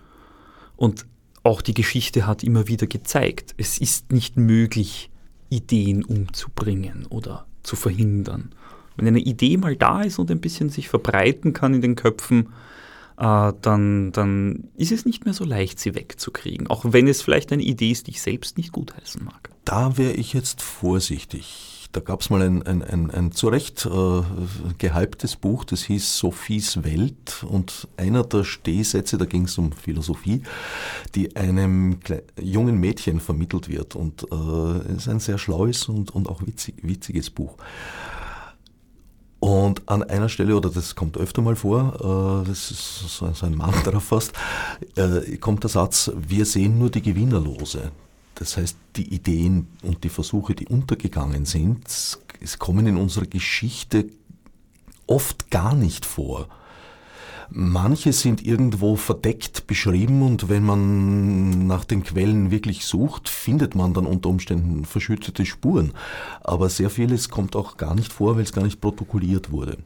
Und 0.75 1.05
auch 1.43 1.61
die 1.61 1.73
Geschichte 1.73 2.25
hat 2.25 2.43
immer 2.43 2.67
wieder 2.67 2.87
gezeigt, 2.87 3.53
es 3.57 3.77
ist 3.77 4.11
nicht 4.11 4.37
möglich, 4.37 5.09
Ideen 5.53 6.03
umzubringen 6.03 7.05
oder 7.09 7.45
zu 7.63 7.75
verhindern. 7.75 8.53
Wenn 8.95 9.07
eine 9.07 9.19
Idee 9.19 9.57
mal 9.57 9.75
da 9.75 10.01
ist 10.01 10.19
und 10.19 10.29
ein 10.29 10.41
bisschen 10.41 10.69
sich 10.69 10.89
verbreiten 10.89 11.53
kann 11.53 11.73
in 11.73 11.81
den 11.81 11.95
Köpfen, 11.95 12.49
äh, 13.17 13.53
dann, 13.61 14.11
dann 14.11 14.69
ist 14.75 14.91
es 14.91 15.05
nicht 15.05 15.25
mehr 15.25 15.33
so 15.33 15.45
leicht, 15.45 15.79
sie 15.79 15.95
wegzukriegen. 15.95 16.67
Auch 16.67 16.85
wenn 16.87 17.07
es 17.07 17.21
vielleicht 17.21 17.51
eine 17.51 17.63
Idee 17.63 17.91
ist, 17.91 18.07
die 18.07 18.11
ich 18.11 18.21
selbst 18.21 18.57
nicht 18.57 18.71
gutheißen 18.71 19.23
mag. 19.23 19.49
Da 19.65 19.97
wäre 19.97 20.13
ich 20.13 20.33
jetzt 20.33 20.61
vorsichtig. 20.61 21.72
Da 21.93 21.99
gab 21.99 22.21
es 22.21 22.31
mal 22.31 22.41
ein, 22.41 22.63
ein, 22.63 22.81
ein, 22.81 23.11
ein 23.11 23.31
zu 23.31 23.49
Recht 23.49 23.85
äh, 23.85 24.21
gehyptes 24.79 25.35
Buch, 25.35 25.63
das 25.63 25.83
hieß 25.83 26.17
Sophies 26.17 26.83
Welt. 26.83 27.45
Und 27.47 27.87
einer 27.97 28.23
der 28.23 28.43
Stehsätze, 28.43 29.19
da 29.19 29.25
ging 29.25 29.43
es 29.43 29.59
um 29.59 29.71
Philosophie, 29.71 30.41
die 31.13 31.35
einem 31.35 31.99
jungen 32.41 32.79
Mädchen 32.79 33.19
vermittelt 33.19 33.69
wird. 33.69 33.95
Und 33.95 34.23
es 34.23 34.31
äh, 34.31 34.97
ist 34.97 35.07
ein 35.07 35.19
sehr 35.19 35.37
schlaues 35.37 35.87
und, 35.87 36.09
und 36.15 36.27
auch 36.27 36.41
witzig, 36.45 36.75
witziges 36.81 37.29
Buch. 37.29 37.57
Und 39.39 39.87
an 39.87 40.01
einer 40.01 40.29
Stelle, 40.29 40.55
oder 40.57 40.71
das 40.71 40.95
kommt 40.95 41.15
öfter 41.17 41.43
mal 41.43 41.55
vor, 41.55 42.41
äh, 42.43 42.47
das 42.49 42.71
ist 42.71 43.17
so 43.19 43.45
ein 43.45 43.55
Mantra 43.55 43.99
fast, 43.99 44.33
äh, 44.95 45.37
kommt 45.37 45.61
der 45.63 45.69
Satz, 45.69 46.09
wir 46.15 46.45
sehen 46.45 46.79
nur 46.79 46.89
die 46.89 47.03
Gewinnerlose. 47.03 47.91
Das 48.35 48.57
heißt, 48.57 48.77
die 48.95 49.13
Ideen 49.13 49.67
und 49.83 50.03
die 50.03 50.09
Versuche, 50.09 50.55
die 50.55 50.67
untergegangen 50.67 51.45
sind, 51.45 51.87
es 51.87 52.59
kommen 52.59 52.87
in 52.87 52.97
unserer 52.97 53.25
Geschichte 53.25 54.07
oft 55.07 55.49
gar 55.49 55.75
nicht 55.75 56.05
vor. 56.05 56.47
Manche 57.49 58.13
sind 58.13 58.45
irgendwo 58.45 58.95
verdeckt 58.95 59.67
beschrieben 59.67 60.23
und 60.23 60.49
wenn 60.49 60.63
man 60.63 61.67
nach 61.67 61.85
den 61.85 62.03
Quellen 62.03 62.51
wirklich 62.51 62.85
sucht, 62.85 63.29
findet 63.29 63.75
man 63.75 63.93
dann 63.93 64.07
unter 64.07 64.29
Umständen 64.29 64.85
verschüttete 64.85 65.45
Spuren. 65.45 65.93
Aber 66.41 66.69
sehr 66.69 66.89
vieles 66.89 67.29
kommt 67.29 67.55
auch 67.55 67.77
gar 67.77 67.93
nicht 67.95 68.11
vor, 68.11 68.35
weil 68.35 68.43
es 68.43 68.53
gar 68.53 68.63
nicht 68.63 68.81
protokolliert 68.81 69.51
wurde. 69.51 69.77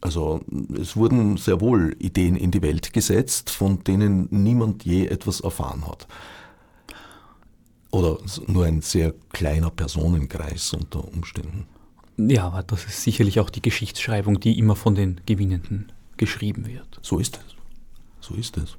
Also 0.00 0.40
es 0.80 0.96
wurden 0.96 1.36
sehr 1.36 1.60
wohl 1.60 1.96
Ideen 1.98 2.36
in 2.36 2.52
die 2.52 2.62
Welt 2.62 2.92
gesetzt, 2.92 3.50
von 3.50 3.82
denen 3.82 4.28
niemand 4.30 4.84
je 4.84 5.06
etwas 5.06 5.40
erfahren 5.40 5.86
hat. 5.88 6.06
Oder 7.98 8.18
nur 8.46 8.64
ein 8.64 8.80
sehr 8.80 9.12
kleiner 9.32 9.70
Personenkreis 9.70 10.72
unter 10.72 11.02
Umständen. 11.04 11.66
Ja, 12.16 12.46
aber 12.46 12.62
das 12.62 12.84
ist 12.84 13.02
sicherlich 13.02 13.40
auch 13.40 13.50
die 13.50 13.60
Geschichtsschreibung, 13.60 14.38
die 14.38 14.56
immer 14.56 14.76
von 14.76 14.94
den 14.94 15.20
Gewinnenden 15.26 15.90
geschrieben 16.16 16.68
wird. 16.68 17.00
So 17.02 17.18
ist 17.18 17.38
es. 17.38 17.56
So 18.20 18.34
ist 18.36 18.56
es. 18.56 18.76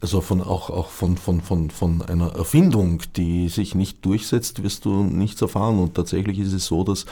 Also 0.00 0.20
von, 0.20 0.40
auch, 0.40 0.70
auch 0.70 0.90
von, 0.90 1.16
von, 1.16 1.40
von, 1.40 1.70
von 1.70 2.02
einer 2.02 2.34
Erfindung, 2.34 3.02
die 3.16 3.48
sich 3.48 3.74
nicht 3.74 4.04
durchsetzt, 4.04 4.62
wirst 4.62 4.84
du 4.84 5.02
nichts 5.02 5.42
erfahren. 5.42 5.80
Und 5.80 5.94
tatsächlich 5.94 6.38
ist 6.38 6.52
es 6.52 6.66
so, 6.66 6.84
dass 6.84 7.06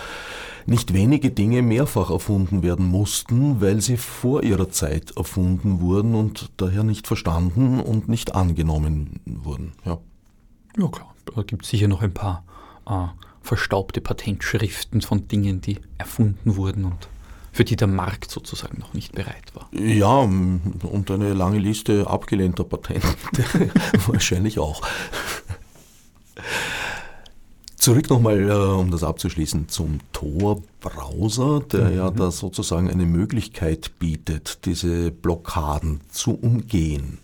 nicht 0.67 0.93
wenige 0.93 1.33
Dinge 1.33 1.63
mehrfach 1.63 2.11
erfunden 2.11 2.63
werden 2.63 2.87
mussten, 2.87 3.61
weil 3.61 3.81
sie 3.81 3.97
vor 3.97 4.45
ihrer 4.45 4.71
Zeit 4.71 5.17
erfunden 5.17 5.81
wurden 5.81 6.15
und 6.15 6.51
daher 6.57 6.85
nicht 6.85 7.09
verstanden 7.09 7.81
und 7.81 8.09
nicht 8.09 8.35
angenommen 8.37 9.21
wurden. 9.25 9.73
Ja, 9.85 9.99
ja 10.77 10.89
klar, 10.89 11.15
da 11.35 11.43
gibt 11.43 11.65
es 11.65 11.71
sicher 11.71 11.89
noch 11.89 12.03
ein 12.03 12.15
paar 12.15 12.45
äh, 12.87 13.07
verstaubte 13.43 14.01
Patentschriften 14.01 15.01
von 15.01 15.29
Dingen, 15.29 15.61
die 15.61 15.79
erfunden 15.99 16.57
wurden 16.57 16.85
und 16.85 17.09
für 17.53 17.65
die 17.65 17.77
der 17.77 17.89
Markt 17.89 18.31
sozusagen 18.31 18.79
noch 18.79 18.95
nicht 18.95 19.13
bereit 19.13 19.55
war. 19.55 19.69
Ja, 19.73 20.19
und 20.19 21.11
eine 21.11 21.35
lange 21.35 21.59
Liste 21.59 22.07
abgelehnter 22.07 22.65
Patente 22.65 23.09
wahrscheinlich 24.07 24.59
auch. 24.59 24.83
Zurück 27.81 28.11
nochmal, 28.11 28.49
äh, 28.49 28.53
um 28.53 28.91
das 28.91 29.03
abzuschließen, 29.03 29.69
zum 29.69 30.01
Tor-Browser, 30.13 31.61
der 31.61 31.91
mhm. 31.91 31.97
ja 31.97 32.11
da 32.11 32.31
sozusagen 32.31 32.91
eine 32.91 33.07
Möglichkeit 33.07 33.99
bietet, 33.99 34.67
diese 34.67 35.11
Blockaden 35.11 36.03
zu 36.11 36.35
umgehen. 36.35 37.19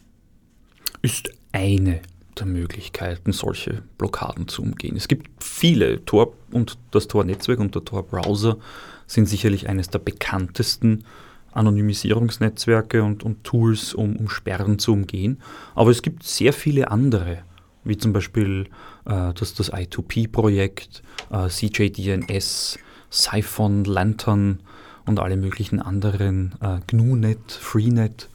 Ist 1.02 1.30
eine 1.52 2.00
der 2.38 2.46
Möglichkeiten, 2.46 3.32
solche 3.32 3.82
Blockaden 3.98 4.48
zu 4.48 4.62
umgehen. 4.62 4.96
Es 4.96 5.08
gibt 5.08 5.42
viele 5.42 6.04
Tor 6.04 6.34
und 6.52 6.78
das 6.90 7.08
Tor-Netzwerk 7.08 7.58
und 7.58 7.74
der 7.74 7.84
Tor-Browser 7.84 8.58
sind 9.06 9.28
sicherlich 9.28 9.68
eines 9.68 9.88
der 9.88 9.98
bekanntesten 9.98 11.04
Anonymisierungsnetzwerke 11.52 13.02
und, 13.02 13.22
und 13.22 13.44
Tools, 13.44 13.94
um, 13.94 14.16
um, 14.16 14.28
Sperren 14.28 14.78
zu 14.78 14.92
umgehen. 14.92 15.40
Aber 15.74 15.90
es 15.90 16.02
gibt 16.02 16.22
sehr 16.22 16.52
viele 16.52 16.90
andere, 16.90 17.38
wie 17.84 17.96
zum 17.96 18.12
Beispiel 18.12 18.68
äh, 19.06 19.32
das, 19.32 19.54
das 19.54 19.72
I2P-Projekt, 19.72 21.02
äh, 21.30 21.48
CJDNS, 21.48 22.78
Siphon, 23.08 23.84
Lantern 23.84 24.60
und 25.06 25.18
alle 25.18 25.36
möglichen 25.36 25.80
anderen, 25.80 26.54
äh, 26.60 26.80
GNU-Net, 26.86 27.52
Freenet 27.52 28.28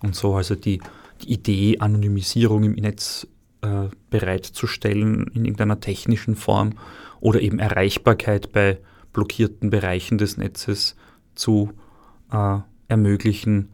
und 0.00 0.14
so. 0.14 0.36
Also 0.36 0.54
die, 0.54 0.80
die 1.22 1.32
Idee, 1.32 1.78
Anonymisierung 1.80 2.62
im 2.62 2.74
Netz 2.74 3.26
äh, 3.62 3.88
bereitzustellen 4.10 5.26
in 5.34 5.44
irgendeiner 5.44 5.80
technischen 5.80 6.36
Form 6.36 6.72
oder 7.20 7.40
eben 7.40 7.58
Erreichbarkeit 7.58 8.52
bei 8.52 8.78
blockierten 9.12 9.70
Bereichen 9.70 10.18
des 10.18 10.36
Netzes 10.36 10.96
zu 11.34 11.72
äh, 12.32 12.58
ermöglichen, 12.88 13.70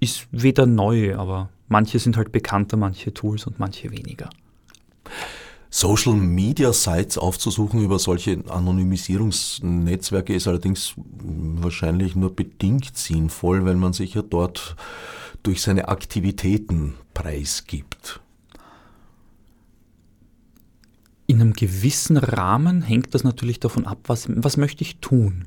ist 0.00 0.28
weder 0.30 0.66
neu, 0.66 1.16
aber 1.16 1.48
manche 1.68 1.98
sind 1.98 2.16
halt 2.16 2.32
bekannter, 2.32 2.76
manche 2.76 3.14
Tools 3.14 3.46
und 3.46 3.58
manche 3.58 3.90
weniger. 3.90 4.30
Social 5.70 6.14
Media 6.14 6.72
Sites 6.72 7.18
aufzusuchen 7.18 7.82
über 7.82 7.98
solche 7.98 8.42
Anonymisierungsnetzwerke 8.48 10.34
ist 10.34 10.46
allerdings 10.46 10.94
wahrscheinlich 10.96 12.14
nur 12.16 12.34
bedingt 12.34 12.96
sinnvoll, 12.96 13.64
weil 13.64 13.76
man 13.76 13.92
sich 13.92 14.14
ja 14.14 14.22
dort 14.22 14.76
durch 15.42 15.60
seine 15.60 15.88
Aktivitäten 15.88 16.94
preisgibt. 17.14 18.20
In 21.26 21.40
einem 21.40 21.54
gewissen 21.54 22.16
Rahmen 22.16 22.82
hängt 22.82 23.14
das 23.14 23.24
natürlich 23.24 23.58
davon 23.58 23.86
ab, 23.86 23.98
was, 24.06 24.26
was 24.28 24.56
möchte 24.56 24.82
ich 24.82 24.98
tun. 24.98 25.46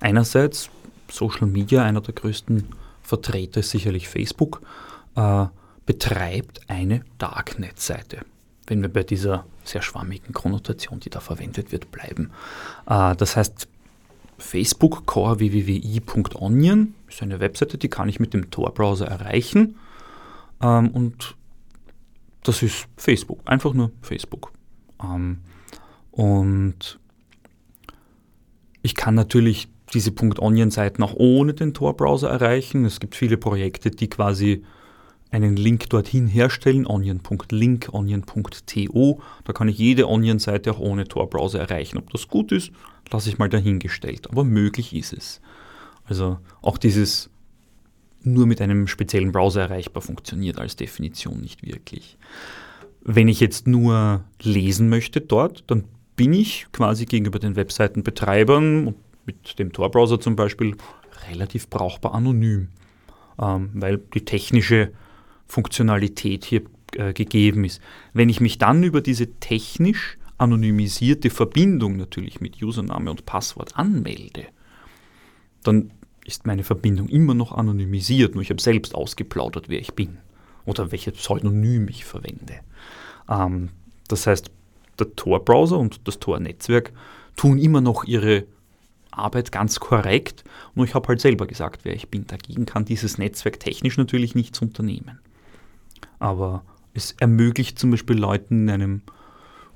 Einerseits 0.00 0.70
Social 1.10 1.46
Media, 1.46 1.82
einer 1.82 2.00
der 2.00 2.14
größten 2.14 2.64
Vertreter 3.02 3.60
ist 3.60 3.70
sicherlich 3.70 4.08
Facebook, 4.08 4.62
äh, 5.16 5.46
betreibt 5.86 6.60
eine 6.68 7.02
Darknet-Seite. 7.18 8.24
Wenn 8.66 8.82
wir 8.82 8.90
bei 8.90 9.02
dieser 9.02 9.46
sehr 9.64 9.82
schwammigen 9.82 10.34
Konnotation, 10.34 11.00
die 11.00 11.10
da 11.10 11.20
verwendet 11.20 11.72
wird, 11.72 11.90
bleiben. 11.90 12.30
Äh, 12.86 13.16
das 13.16 13.36
heißt, 13.36 13.68
Facebook 14.38 15.06
Core 15.06 15.40
www.onion 15.40 16.94
ist 17.08 17.22
eine 17.22 17.40
Webseite, 17.40 17.76
die 17.76 17.88
kann 17.88 18.08
ich 18.08 18.20
mit 18.20 18.34
dem 18.34 18.50
Tor-Browser 18.50 19.06
erreichen. 19.06 19.76
Ähm, 20.62 20.88
und 20.90 21.34
das 22.44 22.62
ist 22.62 22.86
Facebook, 22.96 23.40
einfach 23.44 23.74
nur 23.74 23.90
Facebook. 24.00 24.52
Ähm, 25.02 25.38
und 26.10 26.98
ich 28.82 28.94
kann 28.94 29.14
natürlich 29.14 29.68
diese 29.94 30.12
.onion-Seiten 30.12 31.02
auch 31.02 31.14
ohne 31.14 31.54
den 31.54 31.74
Tor-Browser 31.74 32.28
erreichen. 32.28 32.84
Es 32.84 33.00
gibt 33.00 33.14
viele 33.14 33.36
Projekte, 33.36 33.90
die 33.90 34.08
quasi 34.08 34.64
einen 35.30 35.56
Link 35.56 35.90
dorthin 35.90 36.26
herstellen, 36.26 36.86
onion.link, 36.86 37.88
onion.to. 37.92 39.20
Da 39.44 39.52
kann 39.52 39.68
ich 39.68 39.78
jede 39.78 40.08
Onion-Seite 40.08 40.72
auch 40.72 40.78
ohne 40.78 41.04
Tor-Browser 41.04 41.60
erreichen. 41.60 41.98
Ob 41.98 42.10
das 42.10 42.28
gut 42.28 42.52
ist, 42.52 42.72
lasse 43.10 43.28
ich 43.28 43.38
mal 43.38 43.48
dahingestellt. 43.48 44.28
Aber 44.30 44.44
möglich 44.44 44.94
ist 44.94 45.12
es. 45.12 45.40
Also 46.04 46.38
auch 46.62 46.78
dieses 46.78 47.30
nur 48.22 48.46
mit 48.46 48.60
einem 48.60 48.86
speziellen 48.86 49.32
Browser 49.32 49.62
erreichbar 49.62 50.02
funktioniert 50.02 50.58
als 50.58 50.76
Definition 50.76 51.40
nicht 51.40 51.64
wirklich. 51.64 52.16
Wenn 53.02 53.28
ich 53.28 53.40
jetzt 53.40 53.66
nur 53.66 54.24
lesen 54.42 54.88
möchte 54.88 55.20
dort, 55.20 55.64
dann 55.68 55.84
bin 56.16 56.32
ich 56.32 56.66
quasi 56.72 57.06
gegenüber 57.06 57.38
den 57.38 57.56
Webseitenbetreibern, 57.56 58.94
mit 59.24 59.58
dem 59.58 59.72
Tor-Browser 59.72 60.20
zum 60.20 60.36
Beispiel, 60.36 60.76
relativ 61.30 61.68
brauchbar 61.68 62.14
anonym, 62.14 62.68
ähm, 63.40 63.70
weil 63.74 63.98
die 63.98 64.24
technische 64.24 64.92
Funktionalität 65.46 66.44
hier 66.44 66.62
äh, 66.94 67.12
gegeben 67.12 67.64
ist. 67.64 67.80
Wenn 68.12 68.28
ich 68.28 68.40
mich 68.40 68.58
dann 68.58 68.82
über 68.82 69.00
diese 69.00 69.34
technisch 69.38 70.18
anonymisierte 70.38 71.30
Verbindung 71.30 71.96
natürlich 71.96 72.40
mit 72.40 72.62
Username 72.62 73.10
und 73.10 73.26
Passwort 73.26 73.76
anmelde, 73.76 74.46
dann 75.62 75.92
ist 76.24 76.46
meine 76.46 76.64
Verbindung 76.64 77.08
immer 77.08 77.34
noch 77.34 77.52
anonymisiert, 77.52 78.34
nur 78.34 78.42
ich 78.42 78.50
habe 78.50 78.60
selbst 78.60 78.94
ausgeplaudert, 78.94 79.68
wer 79.68 79.80
ich 79.80 79.94
bin 79.94 80.18
oder 80.68 80.92
welches 80.92 81.14
Pseudonym 81.14 81.88
ich 81.88 82.04
verwende. 82.04 82.60
Ähm, 83.28 83.70
das 84.08 84.26
heißt, 84.26 84.50
der 84.98 85.14
Tor-Browser 85.16 85.78
und 85.78 86.06
das 86.06 86.18
Tor-Netzwerk 86.18 86.92
tun 87.36 87.58
immer 87.58 87.80
noch 87.80 88.04
ihre 88.04 88.44
Arbeit 89.10 89.50
ganz 89.52 89.80
korrekt. 89.80 90.44
Nur 90.74 90.84
ich 90.84 90.94
habe 90.94 91.08
halt 91.08 91.20
selber 91.20 91.46
gesagt, 91.46 91.84
wer 91.84 91.94
ich 91.94 92.08
bin. 92.08 92.26
Dagegen 92.26 92.66
kann 92.66 92.84
dieses 92.84 93.18
Netzwerk 93.18 93.60
technisch 93.60 93.96
natürlich 93.96 94.34
nichts 94.34 94.60
unternehmen. 94.60 95.20
Aber 96.18 96.62
es 96.94 97.12
ermöglicht 97.18 97.78
zum 97.78 97.90
Beispiel 97.90 98.18
Leuten 98.18 98.62
in 98.62 98.70
einem 98.70 99.02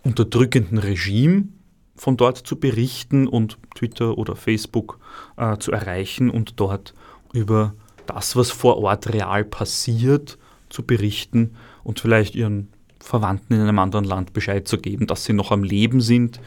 unterdrückenden 0.03 0.79
Regime 0.79 1.49
von 1.95 2.17
dort 2.17 2.39
zu 2.39 2.59
berichten 2.59 3.29
und 3.29 3.59
Twitter 3.75 4.19
oder 4.19 4.35
Facebook 4.35 4.99
äh, 5.37 5.57
zu 5.59 5.73
erreichen 5.73 6.31
und 6.31 6.59
dort 6.59 6.95
über 7.33 7.75
das, 8.07 8.35
was 8.35 8.51
vor 8.51 8.79
Ort 8.79 9.13
real 9.13 9.45
passiert, 9.45 10.39
zu 10.73 10.83
berichten 10.83 11.55
und 11.85 12.01
vielleicht 12.01 12.35
ihren 12.35 12.69
Verwandten 13.01 13.55
in 13.55 13.61
einem 13.61 13.79
anderen 13.79 14.05
Land 14.05 14.33
Bescheid 14.33 14.67
zu 14.67 14.79
geben, 14.79 15.07
dass 15.07 15.25
sie 15.25 15.33
noch 15.33 15.51
am 15.51 15.65
Leben 15.65 16.01
sind 16.01 16.41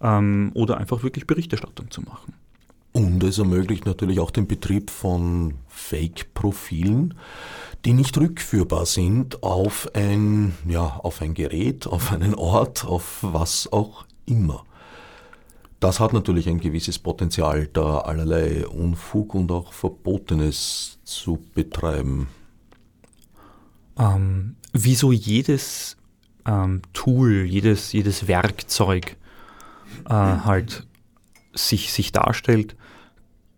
ähm, 0.00 0.50
oder 0.54 0.78
einfach 0.78 1.02
wirklich 1.02 1.26
Berichterstattung 1.26 1.90
zu 1.90 2.02
machen. 2.02 2.34
Und 2.92 3.24
es 3.24 3.38
ermöglicht 3.38 3.86
natürlich 3.86 4.20
auch 4.20 4.30
den 4.30 4.46
Betrieb 4.46 4.90
von 4.90 5.54
Fake-Profilen, 5.68 7.14
die 7.86 7.94
nicht 7.94 8.18
rückführbar 8.18 8.84
sind 8.84 9.42
auf 9.42 9.88
ein, 9.94 10.54
ja, 10.68 11.00
auf 11.02 11.22
ein 11.22 11.32
Gerät, 11.32 11.86
auf 11.86 12.12
einen 12.12 12.34
Ort, 12.34 12.84
auf 12.84 13.18
was 13.22 13.72
auch 13.72 14.04
immer. 14.26 14.64
Das 15.80 16.00
hat 16.00 16.12
natürlich 16.12 16.48
ein 16.48 16.60
gewisses 16.60 16.98
Potenzial, 16.98 17.66
da 17.66 17.98
allerlei 17.98 18.66
Unfug 18.68 19.34
und 19.34 19.50
auch 19.50 19.72
Verbotenes 19.72 20.98
zu 21.02 21.40
betreiben. 21.54 22.28
Ähm, 23.98 24.56
wieso 24.72 25.12
jedes 25.12 25.96
ähm, 26.46 26.82
Tool, 26.92 27.44
jedes, 27.44 27.92
jedes 27.92 28.26
Werkzeug 28.26 29.16
äh, 30.06 30.12
halt 30.12 30.86
sich, 31.54 31.92
sich 31.92 32.12
darstellt, 32.12 32.76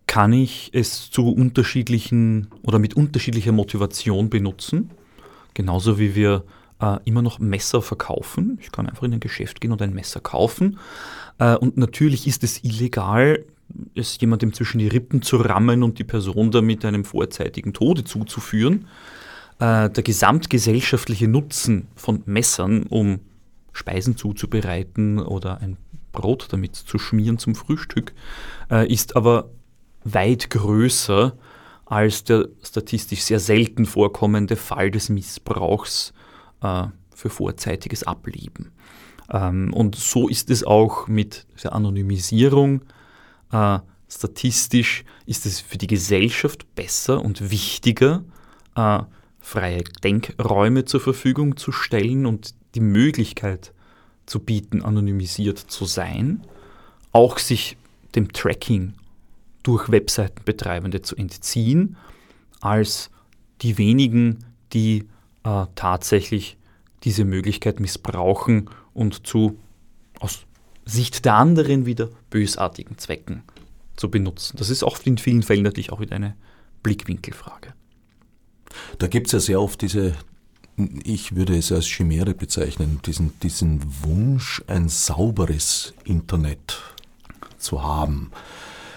kann 0.07 0.33
ich 0.33 0.69
es 0.73 1.09
zu 1.09 1.29
unterschiedlichen 1.29 2.47
oder 2.61 2.79
mit 2.79 2.95
unterschiedlicher 2.95 3.51
Motivation 3.51 4.29
benutzen. 4.29 4.91
Genauso 5.53 5.97
wie 5.97 6.15
wir 6.15 6.43
äh, 6.81 6.97
immer 7.05 7.21
noch 7.21 7.39
Messer 7.39 7.81
verkaufen. 7.81 8.57
Ich 8.61 8.71
kann 8.71 8.87
einfach 8.87 9.03
in 9.03 9.13
ein 9.13 9.19
Geschäft 9.19 9.61
gehen 9.61 9.71
und 9.71 9.81
ein 9.81 9.93
Messer 9.93 10.19
kaufen. 10.19 10.77
Äh, 11.39 11.55
und 11.55 11.77
natürlich 11.77 12.27
ist 12.27 12.43
es 12.43 12.63
illegal, 12.63 13.43
es 13.95 14.19
jemandem 14.19 14.53
zwischen 14.53 14.77
die 14.77 14.87
Rippen 14.87 15.21
zu 15.21 15.37
rammen 15.37 15.83
und 15.83 15.97
die 15.97 16.03
Person 16.03 16.51
damit 16.51 16.85
einem 16.85 17.03
vorzeitigen 17.03 17.73
Tode 17.73 18.03
zuzuführen. 18.03 18.87
Äh, 19.59 19.89
der 19.89 20.03
gesamtgesellschaftliche 20.03 21.27
Nutzen 21.27 21.87
von 21.95 22.23
Messern, 22.25 22.83
um 22.83 23.19
Speisen 23.71 24.17
zuzubereiten 24.17 25.19
oder 25.19 25.61
ein 25.61 25.77
Brot 26.11 26.47
damit 26.51 26.75
zu 26.75 26.97
schmieren 26.97 27.37
zum 27.37 27.55
Frühstück, 27.55 28.13
äh, 28.69 28.91
ist 28.91 29.15
aber 29.15 29.49
weit 30.03 30.49
größer 30.49 31.37
als 31.85 32.23
der 32.23 32.49
statistisch 32.63 33.21
sehr 33.21 33.39
selten 33.39 33.85
vorkommende 33.85 34.55
Fall 34.55 34.91
des 34.91 35.09
Missbrauchs 35.09 36.13
äh, 36.61 36.87
für 37.13 37.29
vorzeitiges 37.29 38.03
Ableben. 38.03 38.71
Ähm, 39.31 39.73
und 39.73 39.95
so 39.95 40.27
ist 40.27 40.49
es 40.49 40.63
auch 40.63 41.07
mit 41.07 41.45
der 41.63 41.73
Anonymisierung. 41.73 42.81
Äh, 43.51 43.79
statistisch 44.09 45.05
ist 45.25 45.45
es 45.45 45.59
für 45.59 45.77
die 45.77 45.87
Gesellschaft 45.87 46.75
besser 46.75 47.23
und 47.23 47.51
wichtiger, 47.51 48.23
äh, 48.75 48.99
freie 49.45 49.83
Denkräume 50.03 50.85
zur 50.85 50.99
Verfügung 50.99 51.55
zu 51.55 51.71
stellen 51.71 52.25
und 52.25 52.55
die 52.73 52.79
Möglichkeit 52.79 53.73
zu 54.25 54.39
bieten, 54.39 54.81
anonymisiert 54.81 55.59
zu 55.59 55.85
sein, 55.85 56.41
auch 57.11 57.37
sich 57.37 57.77
dem 58.15 58.33
Tracking 58.33 58.95
durch 59.61 59.91
Webseitenbetreibende 59.91 61.03
zu 61.03 61.15
entziehen, 61.15 61.95
als 62.59 63.11
die 63.61 63.77
wenigen, 63.77 64.39
die 64.73 65.05
äh, 65.43 65.67
tatsächlich 65.75 66.57
diese 67.03 67.23
Möglichkeit 67.23 67.79
missbrauchen 67.79 68.71
und 68.95 69.27
zu 69.27 69.59
aus 70.19 70.47
Sicht 70.85 71.23
der 71.23 71.35
anderen 71.35 71.85
wieder 71.85 72.09
bösartigen 72.31 72.97
Zwecken 72.97 73.43
zu 73.95 74.09
benutzen. 74.09 74.57
Das 74.57 74.71
ist 74.71 74.83
auch 74.83 74.97
in 75.03 75.19
vielen 75.19 75.43
Fällen 75.43 75.63
natürlich 75.63 75.91
auch 75.91 75.99
wieder 75.99 76.15
eine 76.15 76.35
Blickwinkelfrage. 76.81 77.75
Da 78.97 79.07
gibt 79.07 79.27
es 79.27 79.33
ja 79.33 79.39
sehr 79.39 79.61
oft 79.61 79.81
diese, 79.81 80.13
ich 81.03 81.35
würde 81.35 81.57
es 81.57 81.71
als 81.71 81.85
Chimäre 81.85 82.33
bezeichnen, 82.33 82.99
diesen, 83.05 83.39
diesen 83.39 83.81
Wunsch, 84.03 84.63
ein 84.67 84.89
sauberes 84.89 85.93
Internet 86.03 86.77
zu 87.57 87.83
haben. 87.83 88.31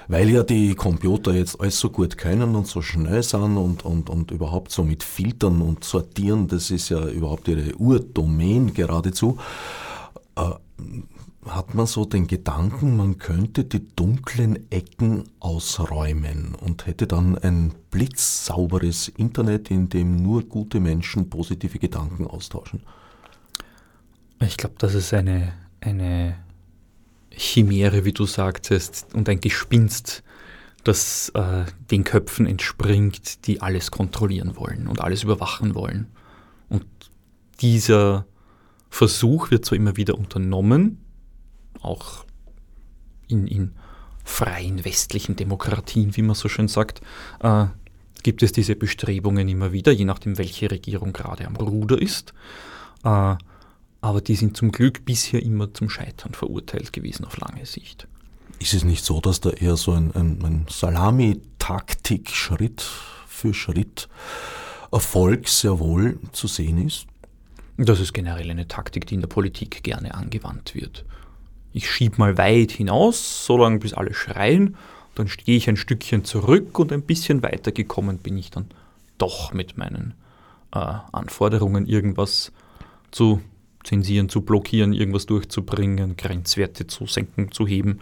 Weil 0.08 0.30
ja 0.30 0.42
die 0.42 0.74
Computer 0.74 1.34
jetzt 1.34 1.60
alles 1.60 1.78
so 1.78 1.90
gut 1.90 2.16
können 2.16 2.54
und 2.54 2.66
so 2.66 2.80
schnell 2.80 3.22
sind 3.22 3.58
und, 3.58 3.84
und, 3.84 4.08
und 4.08 4.30
überhaupt 4.30 4.72
so 4.72 4.82
mit 4.82 5.02
Filtern 5.02 5.60
und 5.60 5.84
Sortieren, 5.84 6.48
das 6.48 6.70
ist 6.70 6.88
ja 6.88 7.06
überhaupt 7.08 7.46
ihre 7.48 7.74
Urdomain 7.76 8.72
geradezu, 8.72 9.36
äh, 10.36 10.50
hat 11.54 11.74
man 11.74 11.87
so 11.87 12.04
den 12.04 12.26
Gedanken, 12.26 12.96
man 12.96 13.18
könnte 13.18 13.64
die 13.64 13.87
dunklen 13.94 14.70
Ecken 14.70 15.24
ausräumen 15.40 16.54
und 16.54 16.87
hätte 16.87 17.06
dann 17.06 17.37
ein 17.38 17.74
blitzsauberes 17.90 19.08
Internet, 19.08 19.70
in 19.70 19.88
dem 19.88 20.16
nur 20.16 20.42
gute 20.44 20.80
Menschen 20.80 21.30
positive 21.30 21.78
Gedanken 21.78 22.26
austauschen. 22.26 22.82
Ich 24.40 24.56
glaube, 24.56 24.76
das 24.78 24.94
ist 24.94 25.12
eine, 25.12 25.52
eine 25.80 26.37
Chimäre, 27.30 28.04
wie 28.04 28.12
du 28.12 28.26
sagtest, 28.26 29.14
und 29.14 29.28
ein 29.28 29.40
Gespinst, 29.40 30.22
das 30.84 31.30
äh, 31.30 31.64
den 31.90 32.04
Köpfen 32.04 32.46
entspringt, 32.46 33.46
die 33.46 33.61
alles 33.61 33.90
kontrollieren 33.90 34.56
wollen 34.56 34.87
und 34.87 35.00
alles 35.00 35.24
überwachen 35.24 35.74
wollen. 35.74 36.06
Und 36.68 36.87
dieser 37.61 38.26
Versuch 38.88 39.50
wird 39.50 39.64
zwar 39.64 39.76
immer 39.76 39.96
wieder 39.96 40.16
unternommen, 40.16 40.98
auch 41.82 42.24
in, 43.28 43.46
in 43.46 43.72
freien 44.24 44.84
westlichen 44.84 45.36
Demokratien, 45.36 46.16
wie 46.16 46.22
man 46.22 46.34
so 46.34 46.48
schön 46.48 46.68
sagt, 46.68 47.00
äh, 47.40 47.66
gibt 48.22 48.42
es 48.42 48.52
diese 48.52 48.76
Bestrebungen 48.76 49.48
immer 49.48 49.72
wieder, 49.72 49.92
je 49.92 50.04
nachdem, 50.04 50.38
welche 50.38 50.70
Regierung 50.70 51.12
gerade 51.12 51.46
am 51.46 51.56
Ruder 51.56 52.00
ist. 52.00 52.34
Äh, 53.04 53.36
aber 54.00 54.20
die 54.20 54.36
sind 54.36 54.56
zum 54.56 54.70
Glück 54.70 55.04
bisher 55.04 55.42
immer 55.42 55.72
zum 55.74 55.90
Scheitern 55.90 56.34
verurteilt 56.34 56.92
gewesen 56.92 57.24
auf 57.24 57.36
lange 57.38 57.66
Sicht. 57.66 58.06
Ist 58.58 58.74
es 58.74 58.84
nicht 58.84 59.04
so, 59.04 59.20
dass 59.20 59.40
da 59.40 59.50
eher 59.50 59.76
so 59.76 59.92
ein, 59.92 60.14
ein, 60.14 60.42
ein 60.44 60.66
Salami-Taktik 60.68 62.30
Schritt 62.30 62.82
für 63.26 63.54
Schritt 63.54 64.08
Erfolg 64.90 65.48
sehr 65.48 65.78
wohl 65.78 66.18
zu 66.32 66.46
sehen 66.46 66.84
ist? 66.86 67.06
Das 67.76 68.00
ist 68.00 68.12
generell 68.12 68.50
eine 68.50 68.66
Taktik, 68.66 69.06
die 69.06 69.14
in 69.14 69.20
der 69.20 69.28
Politik 69.28 69.82
gerne 69.84 70.14
angewandt 70.14 70.74
wird. 70.74 71.04
Ich 71.72 71.90
schiebe 71.90 72.16
mal 72.18 72.38
weit 72.38 72.72
hinaus, 72.72 73.44
solange 73.44 73.78
bis 73.78 73.94
alle 73.94 74.14
schreien, 74.14 74.76
dann 75.14 75.26
gehe 75.26 75.57
ich 75.57 75.68
ein 75.68 75.76
Stückchen 75.76 76.24
zurück 76.24 76.78
und 76.78 76.92
ein 76.92 77.02
bisschen 77.02 77.42
weiter 77.42 77.72
gekommen 77.72 78.18
bin 78.18 78.38
ich 78.38 78.50
dann 78.50 78.66
doch 79.18 79.52
mit 79.52 79.76
meinen 79.76 80.14
äh, 80.72 80.78
Anforderungen, 81.12 81.87
irgendwas 81.87 82.52
zu 83.11 83.40
zensieren, 83.85 84.28
zu 84.28 84.42
blockieren, 84.42 84.92
irgendwas 84.92 85.26
durchzubringen, 85.26 86.16
Grenzwerte 86.16 86.87
zu 86.87 87.07
senken, 87.07 87.52
zu 87.52 87.66
heben, 87.66 88.00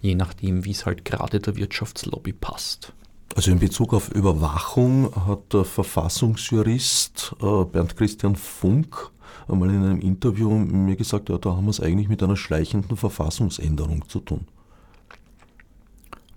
je 0.00 0.14
nachdem, 0.14 0.64
wie 0.64 0.72
es 0.72 0.86
halt 0.86 1.04
gerade 1.04 1.40
der 1.40 1.56
Wirtschaftslobby 1.56 2.32
passt. 2.32 2.92
Also 3.34 3.50
in 3.50 3.58
Bezug 3.58 3.92
auf 3.92 4.10
Überwachung 4.10 5.14
hat 5.26 5.52
der 5.52 5.64
Verfassungsjurist 5.64 7.36
äh, 7.40 7.64
Bernd 7.64 7.96
Christian 7.96 8.36
Funk 8.36 9.10
einmal 9.48 9.70
in 9.70 9.82
einem 9.82 10.00
Interview 10.00 10.50
mir 10.50 10.96
gesagt, 10.96 11.28
ja, 11.28 11.38
da 11.38 11.56
haben 11.56 11.64
wir 11.64 11.70
es 11.70 11.80
eigentlich 11.80 12.08
mit 12.08 12.22
einer 12.22 12.36
schleichenden 12.36 12.96
Verfassungsänderung 12.96 14.08
zu 14.08 14.20
tun. 14.20 14.46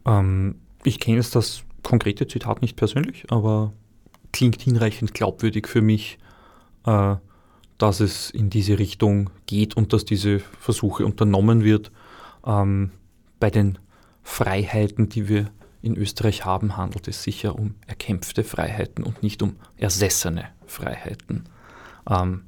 Ähm, 0.06 0.56
ich 0.84 0.99
kenne 0.99 1.17
jetzt 1.17 1.36
das 1.36 1.63
konkrete 1.84 2.27
Zitat 2.27 2.62
nicht 2.62 2.75
persönlich, 2.75 3.25
aber 3.30 3.73
klingt 4.32 4.62
hinreichend 4.62 5.13
glaubwürdig 5.13 5.67
für 5.67 5.82
mich, 5.82 6.17
äh, 6.86 7.15
dass 7.77 7.99
es 7.99 8.30
in 8.30 8.49
diese 8.49 8.77
Richtung 8.80 9.30
geht 9.47 9.75
und 9.75 9.93
dass 9.93 10.06
diese 10.06 10.39
Versuche 10.39 11.06
unternommen 11.06 11.63
wird. 11.63 11.91
Ähm, 12.45 12.91
bei 13.39 13.49
den 13.49 13.80
Freiheiten, 14.23 15.10
die 15.10 15.27
wir 15.27 15.49
in 15.82 15.97
Österreich 15.97 16.45
haben, 16.45 16.77
handelt 16.77 17.08
es 17.08 17.23
sich 17.23 17.43
ja 17.43 17.51
um 17.51 17.75
erkämpfte 17.88 18.43
Freiheiten 18.43 19.04
und 19.04 19.23
nicht 19.23 19.41
um 19.41 19.56
ersessene 19.77 20.45
Freiheiten. 20.67 21.45
Ähm, 22.08 22.43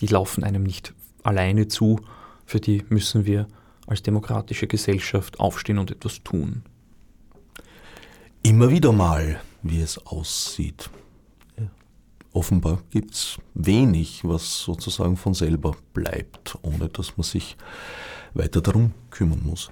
die 0.00 0.06
laufen 0.06 0.44
einem 0.44 0.62
nicht 0.62 0.94
alleine 1.22 1.68
zu, 1.68 2.00
für 2.46 2.60
die 2.60 2.84
müssen 2.88 3.26
wir 3.26 3.46
als 3.86 4.02
demokratische 4.02 4.66
Gesellschaft 4.66 5.40
aufstehen 5.40 5.78
und 5.78 5.90
etwas 5.90 6.22
tun. 6.22 6.62
Immer 8.42 8.70
wieder 8.70 8.92
mal, 8.92 9.40
wie 9.62 9.80
es 9.80 9.98
aussieht. 10.06 10.90
Offenbar 12.32 12.82
gibt 12.90 13.14
es 13.14 13.38
wenig, 13.54 14.20
was 14.22 14.60
sozusagen 14.60 15.16
von 15.16 15.34
selber 15.34 15.74
bleibt, 15.92 16.56
ohne 16.62 16.88
dass 16.88 17.16
man 17.16 17.24
sich 17.24 17.56
weiter 18.34 18.60
darum 18.60 18.92
kümmern 19.10 19.42
muss. 19.44 19.70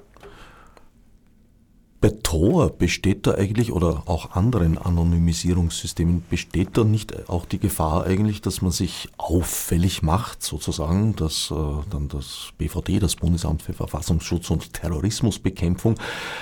Bei 2.07 2.13
Tor 2.23 2.71
besteht 2.71 3.27
da 3.27 3.33
eigentlich 3.35 3.73
oder 3.73 4.05
auch 4.07 4.37
anderen 4.37 4.79
Anonymisierungssystemen 4.79 6.23
besteht 6.31 6.77
da 6.79 6.85
nicht 6.85 7.29
auch 7.29 7.47
die 7.47 7.59
Gefahr 7.59 8.05
eigentlich, 8.05 8.41
dass 8.41 8.63
man 8.63 8.71
sich 8.71 9.09
auffällig 9.17 10.05
macht, 10.05 10.41
sozusagen, 10.41 11.17
dass 11.17 11.51
äh, 11.51 11.55
dann 11.91 12.07
das 12.07 12.51
BVD, 12.59 13.01
das 13.01 13.17
Bundesamt 13.17 13.63
für 13.63 13.73
Verfassungsschutz 13.73 14.53
und 14.53 14.73
Terrorismusbekämpfung, 14.73 15.97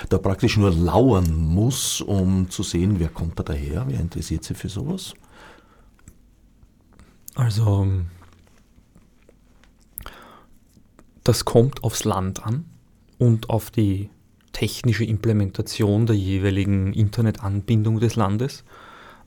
da 0.09 0.19
praktisch 0.19 0.55
nur 0.55 0.69
lauern 0.69 1.35
muss, 1.35 1.99
um 1.99 2.51
zu 2.51 2.61
sehen, 2.61 2.99
wer 2.99 3.09
kommt 3.09 3.39
da 3.39 3.43
daher, 3.43 3.85
wer 3.87 3.99
interessiert 3.99 4.43
sich 4.43 4.57
für 4.57 4.69
sowas? 4.69 5.15
Also, 7.33 7.87
das 11.23 11.43
kommt 11.43 11.83
aufs 11.83 12.03
Land 12.03 12.45
an 12.45 12.65
und 13.17 13.49
auf 13.49 13.71
die 13.71 14.11
technische 14.55 15.03
Implementation 15.03 16.05
der 16.05 16.15
jeweiligen 16.15 16.93
Internetanbindung 16.93 17.99
des 17.99 18.15
Landes. 18.15 18.63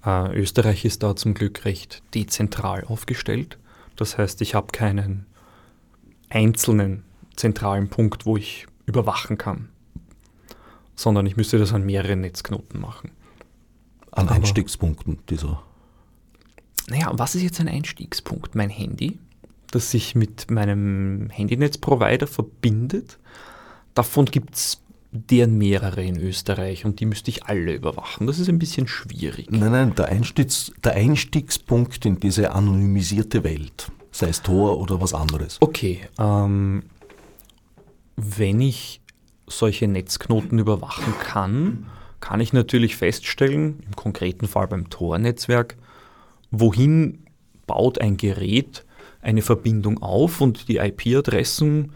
Äh, 0.02 0.34
Österreich 0.34 0.86
ist 0.86 1.02
da 1.02 1.16
zum 1.16 1.34
Glück 1.34 1.66
recht 1.66 2.02
dezentral 2.14 2.84
aufgestellt. 2.84 3.58
Das 3.96 4.16
heißt, 4.16 4.40
ich 4.40 4.54
habe 4.54 4.68
keinen 4.68 5.26
einzelnen 6.30 7.04
zentralen 7.36 7.90
Punkt, 7.90 8.24
wo 8.24 8.38
ich 8.38 8.66
überwachen 8.86 9.36
kann, 9.36 9.68
sondern 10.96 11.26
ich 11.26 11.36
müsste 11.36 11.58
das 11.58 11.74
an 11.74 11.84
mehreren 11.84 12.22
Netzknoten 12.22 12.80
machen. 12.80 13.10
An 14.10 14.28
Aber, 14.28 14.36
Einstiegspunkten 14.36 15.18
dieser. 15.28 15.62
Naja, 16.88 17.10
was 17.12 17.34
ist 17.34 17.42
jetzt 17.42 17.60
ein 17.60 17.68
Einstiegspunkt? 17.68 18.54
Mein 18.54 18.70
Handy, 18.70 19.18
das 19.72 19.90
sich 19.90 20.14
mit 20.14 20.50
meinem 20.50 21.28
Handynetzprovider 21.28 22.26
verbindet. 22.26 23.18
Davon 23.92 24.24
gibt 24.24 24.54
es 24.54 24.80
deren 25.10 25.56
mehrere 25.56 26.02
in 26.02 26.18
Österreich 26.20 26.84
und 26.84 27.00
die 27.00 27.06
müsste 27.06 27.30
ich 27.30 27.46
alle 27.46 27.74
überwachen. 27.74 28.26
Das 28.26 28.38
ist 28.38 28.48
ein 28.48 28.58
bisschen 28.58 28.88
schwierig. 28.88 29.50
Nein, 29.50 29.72
nein, 29.72 29.94
der, 29.94 30.06
Einstiegs, 30.06 30.72
der 30.84 30.94
Einstiegspunkt 30.94 32.04
in 32.04 32.20
diese 32.20 32.52
anonymisierte 32.52 33.42
Welt, 33.42 33.90
sei 34.10 34.28
es 34.28 34.42
Tor 34.42 34.78
oder 34.78 35.00
was 35.00 35.14
anderes. 35.14 35.58
Okay, 35.60 36.00
ähm, 36.18 36.82
wenn 38.16 38.60
ich 38.60 39.00
solche 39.46 39.88
Netzknoten 39.88 40.58
überwachen 40.58 41.14
kann, 41.20 41.86
kann 42.20 42.40
ich 42.40 42.52
natürlich 42.52 42.96
feststellen, 42.96 43.80
im 43.86 43.96
konkreten 43.96 44.46
Fall 44.46 44.68
beim 44.68 44.90
Tor-Netzwerk, 44.90 45.76
wohin 46.50 47.24
baut 47.66 48.00
ein 48.00 48.16
Gerät 48.16 48.84
eine 49.20 49.42
Verbindung 49.42 50.02
auf 50.02 50.40
und 50.40 50.68
die 50.68 50.76
IP-Adressen, 50.76 51.92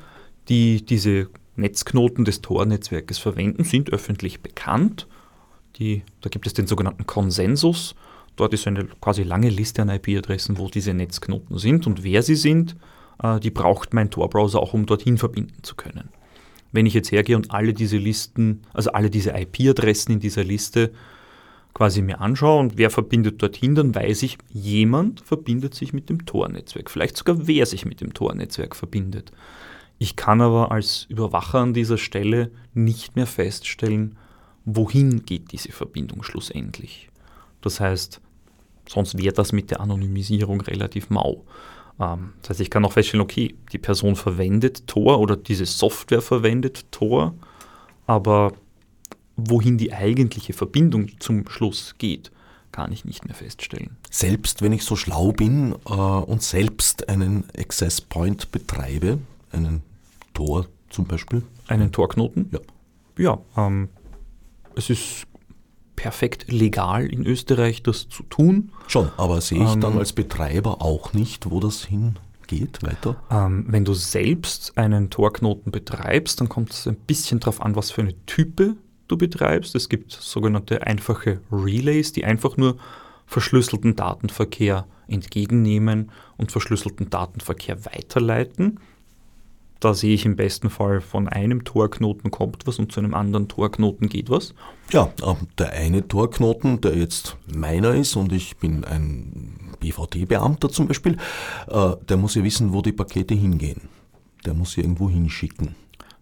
die 0.49 0.85
diese 0.85 1.29
Netzknoten 1.57 2.25
des 2.25 2.41
Tor-Netzwerkes 2.41 3.19
verwenden, 3.19 3.65
sind 3.65 3.93
öffentlich 3.93 4.41
bekannt. 4.41 5.07
Die, 5.77 6.03
da 6.21 6.29
gibt 6.29 6.47
es 6.47 6.55
den 6.55 6.67
sogenannten 6.67 7.07
Konsensus. 7.07 7.95
Dort 8.37 8.55
ist 8.55 8.67
eine 8.67 8.85
quasi 9.01 9.23
lange 9.23 9.51
Liste 9.51 9.83
an 9.83 9.91
IP-Adressen, 9.91 10.59
wo 10.59 10.69
diese 10.69 10.95
Netzknoten 10.95 11.59
sind 11.59 11.87
und 11.87 12.05
wer 12.05 12.23
sie 12.23 12.37
sind. 12.37 12.77
Äh, 13.23 13.41
die 13.41 13.51
braucht 13.51 13.93
mein 13.93 14.11
Tor-Browser 14.11 14.61
auch, 14.61 14.75
um 14.75 14.87
dorthin 14.87 15.19
verbinden 15.19 15.63
zu 15.63 15.75
können. 15.75 16.09
Wenn 16.73 16.87
ich 16.87 16.95
jetzt 16.95 17.13
hergehe 17.13 17.37
und 17.37 17.51
alle 17.51 17.75
diese 17.75 17.99
Listen, 17.99 18.63
also 18.73 18.93
alle 18.93 19.11
diese 19.11 19.31
IP-Adressen 19.31 20.13
in 20.13 20.21
dieser 20.21 20.45
Liste 20.45 20.93
quasi 21.75 22.03
mir 22.03 22.21
anschaue 22.21 22.61
und 22.61 22.77
wer 22.77 22.91
verbindet 22.91 23.43
dorthin, 23.43 23.75
dann 23.75 23.95
weiß 23.95 24.23
ich, 24.23 24.39
jemand 24.51 25.21
verbindet 25.21 25.75
sich 25.75 25.93
mit 25.93 26.09
dem 26.09 26.25
Tor-Netzwerk. 26.25 26.91
Vielleicht 26.91 27.17
sogar 27.17 27.47
wer 27.47 27.67
sich 27.67 27.85
mit 27.85 28.01
dem 28.01 28.15
Tor-Netzwerk 28.15 28.77
verbindet. 28.77 29.33
Ich 30.03 30.17
kann 30.17 30.41
aber 30.41 30.73
als 30.73 31.07
Überwacher 31.09 31.61
an 31.61 31.75
dieser 31.75 31.97
Stelle 31.97 32.51
nicht 32.75 33.15
mehr 33.15 33.29
feststellen, 33.29 34.17
wohin 34.65 35.25
geht 35.25 35.53
diese 35.53 35.71
Verbindung 35.71 36.25
schlussendlich. 36.25 37.09
Das 37.61 37.79
heißt, 37.79 38.21
sonst 38.89 39.17
wäre 39.17 39.33
das 39.33 39.53
mit 39.53 39.71
der 39.71 39.79
Anonymisierung 39.79 40.61
relativ 40.63 41.09
mau. 41.09 41.45
Ähm, 42.01 42.33
das 42.41 42.51
heißt, 42.51 42.61
ich 42.63 42.71
kann 42.71 42.85
auch 42.85 42.95
feststellen, 42.95 43.23
okay, 43.23 43.55
die 43.71 43.79
Person 43.79 44.17
verwendet 44.17 44.89
Tor 44.89 45.21
oder 45.21 45.37
diese 45.37 45.67
Software 45.67 46.21
verwendet 46.21 46.85
Tor, 46.91 47.35
aber 48.05 48.55
wohin 49.37 49.79
die 49.79 49.93
eigentliche 49.93 50.53
Verbindung 50.53 51.13
zum 51.21 51.49
Schluss 51.49 51.95
geht, 51.99 52.33
kann 52.73 52.91
ich 52.91 53.05
nicht 53.05 53.25
mehr 53.25 53.37
feststellen. 53.37 53.97
Selbst 54.11 54.63
wenn 54.63 54.73
ich 54.73 54.83
so 54.83 54.97
schlau 54.97 55.31
bin 55.31 55.77
äh, 55.89 55.93
und 55.93 56.43
selbst 56.43 57.09
einen 57.09 57.45
Access 57.57 58.01
Point 58.01 58.51
betreibe, 58.51 59.21
einen 59.53 59.85
Tor 60.33 60.67
zum 60.91 61.07
Beispiel? 61.07 61.43
Einen 61.69 61.93
Torknoten? 61.93 62.51
Ja. 62.53 62.61
Ja, 63.19 63.39
ähm, 63.57 63.89
es 64.75 64.91
ist 64.91 65.27
perfekt 65.97 66.51
legal 66.51 67.07
in 67.07 67.25
Österreich, 67.27 67.83
das 67.83 68.09
zu 68.09 68.23
tun. 68.25 68.73
Schon, 68.89 69.11
aber 69.17 69.41
sehe 69.41 69.63
ich 69.63 69.75
ähm, 69.75 69.81
dann 69.81 69.99
als 69.99 70.13
Betreiber 70.13 70.83
auch 70.83 71.13
nicht, 71.13 71.51
wo 71.51 71.61
das 71.61 71.85
hingeht 71.85 72.83
weiter? 72.83 73.17
Ähm, 73.31 73.67
wenn 73.69 73.85
du 73.85 73.95
selbst 73.95 74.77
einen 74.77 75.11
Torknoten 75.11 75.71
betreibst, 75.71 76.41
dann 76.41 76.49
kommt 76.49 76.73
es 76.73 76.89
ein 76.89 76.97
bisschen 76.97 77.41
darauf 77.41 77.61
an, 77.61 77.77
was 77.77 77.91
für 77.91 78.01
eine 78.01 78.15
Type 78.27 78.77
du 79.09 79.17
betreibst. 79.17 79.75
Es 79.75 79.89
gibt 79.89 80.13
sogenannte 80.13 80.87
einfache 80.87 81.41
Relays, 81.53 82.13
die 82.13 82.25
einfach 82.25 82.57
nur 82.57 82.79
verschlüsselten 83.27 83.95
Datenverkehr 83.95 84.87
entgegennehmen 85.07 86.11
und 86.37 86.51
verschlüsselten 86.51 87.11
Datenverkehr 87.11 87.85
weiterleiten. 87.85 88.81
Da 89.83 89.95
sehe 89.95 90.15
ich 90.15 90.25
im 90.25 90.37
besten 90.37 90.71
Fall 90.71 91.01
von 91.01 91.27
einem 91.27 91.65
Torknoten 91.65 92.31
kommt 92.31 92.69
was 92.69 92.79
und 92.79 92.93
zu 92.93 93.01
einem 93.01 93.15
anderen 93.15 93.49
Torknoten 93.49 94.09
geht 94.09 94.31
was. 94.31 94.55
Ja, 94.93 95.13
der 95.59 95.73
eine 95.73 96.07
Torknoten, 96.07 96.81
der 96.81 96.97
jetzt 96.97 97.37
meiner 97.53 97.93
ist 97.93 98.15
und 98.15 98.33
ich 98.33 98.57
bin 98.59 98.85
ein 98.85 99.75
BVD-Beamter 99.81 100.69
zum 100.69 100.87
Beispiel, 100.87 101.17
äh, 101.67 101.97
der 102.09 102.17
muss 102.17 102.37
ja 102.37 102.45
wissen, 102.45 102.73
wo 102.73 102.81
die 102.81 102.93
Pakete 102.93 103.35
hingehen. 103.35 103.89
Der 104.47 104.55
muss 104.55 104.71
sie 104.71 104.83
irgendwo 104.83 105.11
hinschicken. 105.11 105.75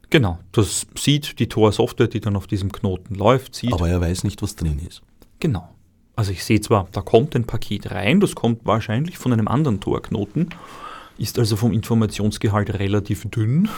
Genau, 0.09 0.39
das 0.53 0.87
sieht 0.97 1.39
die 1.39 1.51
Tor-Software, 1.51 2.09
die 2.09 2.21
dann 2.21 2.37
auf 2.37 2.47
diesem 2.47 2.73
Knoten 2.73 3.15
läuft, 3.15 3.55
sieht. 3.55 3.75
Aber 3.75 3.91
er 3.91 4.01
weiß 4.01 4.25
nicht, 4.25 4.41
was 4.41 4.57
drin 4.57 4.81
ist. 4.89 5.03
Genau. 5.39 5.69
Also 6.17 6.33
ich 6.33 6.45
sehe 6.45 6.63
zwar, 6.63 6.89
da 6.93 7.03
kommt 7.03 7.37
ein 7.37 7.45
Paket 7.45 7.91
rein, 7.91 8.21
das 8.21 8.35
kommt 8.35 8.65
wahrscheinlich 8.65 9.19
von 9.19 9.35
einem 9.35 9.49
anderen 9.49 9.81
Torknoten 9.81 10.49
ist 11.21 11.39
also 11.39 11.57
vom 11.57 11.73
Informationsgehalt 11.73 12.79
relativ 12.79 13.27
dünn. 13.31 13.69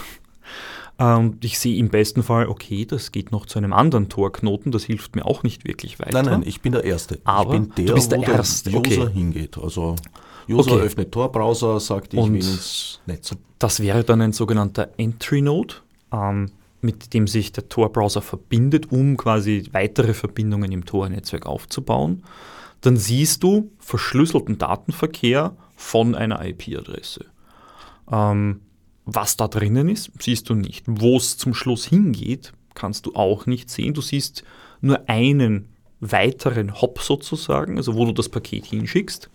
Und 0.99 1.45
ich 1.45 1.59
sehe 1.59 1.77
im 1.79 1.89
besten 1.89 2.23
Fall, 2.23 2.47
okay, 2.47 2.85
das 2.85 3.11
geht 3.11 3.33
noch 3.33 3.47
zu 3.47 3.59
einem 3.59 3.73
anderen 3.73 4.09
Torknoten, 4.09 4.71
das 4.71 4.85
hilft 4.85 5.17
mir 5.17 5.27
auch 5.27 5.43
nicht 5.43 5.67
wirklich 5.67 5.99
weiter. 5.99 6.23
Nein, 6.23 6.27
nein, 6.27 6.43
ich 6.47 6.61
bin 6.61 6.73
der 6.73 6.85
Erste. 6.85 7.19
Aber 7.25 7.55
ich 7.55 7.61
bin 7.61 7.75
der, 7.75 7.85
du 7.87 7.95
bist 7.95 8.13
der 8.13 8.19
wo 8.19 8.23
Erste. 8.23 8.71
der 8.71 8.81
User 8.81 9.03
okay. 9.03 9.13
hingeht. 9.13 9.59
Also 9.59 9.97
User 10.49 10.73
okay. 10.73 10.83
öffnet 10.83 11.11
Tor-Browser, 11.11 11.81
sagt, 11.81 12.15
ich 12.15 12.21
Und 12.21 12.35
will 12.35 12.41
ins 12.41 13.01
Netz. 13.07 13.35
Das 13.59 13.81
wäre 13.81 14.05
dann 14.05 14.21
ein 14.21 14.33
sogenannter 14.33 14.91
Entry-Node, 14.97 15.75
ähm, 16.13 16.53
mit 16.83 17.15
dem 17.15 17.27
sich 17.27 17.53
der 17.53 17.69
Tor-Browser 17.69 18.23
verbindet, 18.23 18.93
um 18.93 19.17
quasi 19.17 19.65
weitere 19.73 20.15
Verbindungen 20.15 20.71
im 20.71 20.85
Tor-Netzwerk 20.85 21.47
aufzubauen. 21.47 22.23
Dann 22.81 22.97
siehst 22.97 23.43
du 23.43 23.71
verschlüsselten 23.79 24.59
Datenverkehr 24.59 25.57
von 25.83 26.15
einer 26.15 26.45
IP-Adresse. 26.45 27.27
Ähm, 28.11 28.61
was 29.05 29.37
da 29.37 29.49
drinnen 29.49 29.89
ist, 29.89 30.13
siehst 30.21 30.49
du 30.49 30.55
nicht. 30.55 30.85
Wo 30.87 31.17
es 31.17 31.37
zum 31.37 31.55
Schluss 31.55 31.85
hingeht, 31.85 32.53
kannst 32.75 33.07
du 33.07 33.15
auch 33.15 33.47
nicht 33.47 33.69
sehen. 33.69 33.93
Du 33.93 34.01
siehst 34.01 34.45
nur 34.81 35.09
einen 35.09 35.69
weiteren 36.01 36.81
Hop 36.81 37.01
sozusagen, 37.01 37.77
also 37.77 37.95
wo 37.95 38.07
du 38.07 38.13
das 38.13 38.29
Paket 38.29 38.65
hinschickst. 38.67 39.29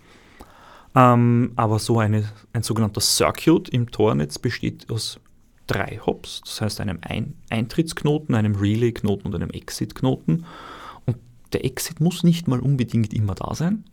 Ähm, 0.95 1.51
aber 1.57 1.79
so 1.79 1.99
eine, 1.99 2.23
ein 2.53 2.63
sogenannter 2.63 3.01
Circuit 3.01 3.69
im 3.69 3.91
Tornetz 3.91 4.39
besteht 4.39 4.89
aus 4.89 5.19
drei 5.67 5.99
Hops, 6.05 6.41
das 6.45 6.61
heißt 6.61 6.81
einem 6.81 6.99
ein 7.01 7.35
Eintrittsknoten, 7.49 8.35
einem 8.35 8.55
Relay-Knoten 8.55 9.27
und 9.27 9.35
einem 9.35 9.49
Exit-Knoten. 9.49 10.45
Und 11.05 11.17
der 11.51 11.65
Exit 11.65 11.99
muss 11.99 12.23
nicht 12.23 12.47
mal 12.47 12.61
unbedingt 12.61 13.13
immer 13.13 13.35
da 13.35 13.53
sein. 13.53 13.83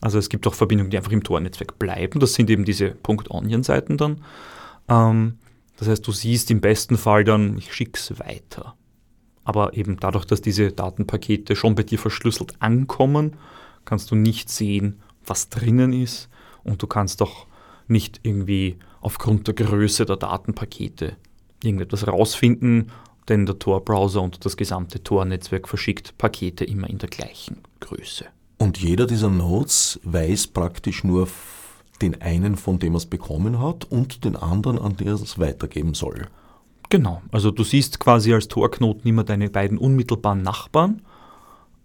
Also 0.00 0.18
es 0.18 0.28
gibt 0.28 0.46
auch 0.46 0.54
Verbindungen, 0.54 0.90
die 0.90 0.96
einfach 0.96 1.12
im 1.12 1.22
Tor-Netzwerk 1.22 1.78
bleiben. 1.78 2.20
Das 2.20 2.34
sind 2.34 2.48
eben 2.50 2.64
diese 2.64 2.96
.onion-Seiten 3.06 3.96
dann. 3.96 4.22
Ähm, 4.88 5.38
das 5.76 5.88
heißt, 5.88 6.06
du 6.06 6.12
siehst 6.12 6.50
im 6.50 6.60
besten 6.60 6.96
Fall 6.96 7.24
dann, 7.24 7.56
ich 7.58 7.72
schicke 7.72 7.98
es 7.98 8.18
weiter. 8.18 8.74
Aber 9.44 9.74
eben 9.74 9.98
dadurch, 9.98 10.24
dass 10.24 10.40
diese 10.40 10.72
Datenpakete 10.72 11.56
schon 11.56 11.74
bei 11.74 11.82
dir 11.82 11.98
verschlüsselt 11.98 12.54
ankommen, 12.60 13.36
kannst 13.84 14.10
du 14.10 14.14
nicht 14.14 14.48
sehen, 14.48 15.00
was 15.24 15.48
drinnen 15.48 15.92
ist. 15.92 16.28
Und 16.62 16.82
du 16.82 16.86
kannst 16.86 17.22
auch 17.22 17.46
nicht 17.88 18.20
irgendwie 18.22 18.78
aufgrund 19.00 19.46
der 19.48 19.54
Größe 19.54 20.04
der 20.06 20.16
Datenpakete 20.16 21.16
irgendetwas 21.62 22.06
rausfinden, 22.06 22.92
denn 23.28 23.46
der 23.46 23.58
Tor-Browser 23.58 24.22
und 24.22 24.44
das 24.44 24.56
gesamte 24.56 25.02
Tor-Netzwerk 25.02 25.68
verschickt 25.68 26.16
Pakete 26.18 26.64
immer 26.64 26.88
in 26.88 26.98
der 26.98 27.08
gleichen 27.08 27.62
Größe. 27.80 28.26
Und 28.60 28.78
jeder 28.78 29.06
dieser 29.06 29.30
Nodes 29.30 29.98
weiß 30.04 30.48
praktisch 30.48 31.02
nur 31.02 31.28
den 32.02 32.20
einen, 32.20 32.56
von 32.56 32.78
dem 32.78 32.92
er 32.92 32.98
es 32.98 33.06
bekommen 33.06 33.58
hat, 33.58 33.86
und 33.86 34.22
den 34.22 34.36
anderen, 34.36 34.78
an 34.78 34.98
der 34.98 35.06
er 35.06 35.14
es 35.14 35.38
weitergeben 35.38 35.94
soll. 35.94 36.26
Genau, 36.90 37.22
also 37.32 37.50
du 37.50 37.64
siehst 37.64 38.00
quasi 38.00 38.34
als 38.34 38.48
Torknoten 38.48 39.08
immer 39.08 39.24
deine 39.24 39.48
beiden 39.48 39.78
unmittelbaren 39.78 40.42
Nachbarn, 40.42 41.00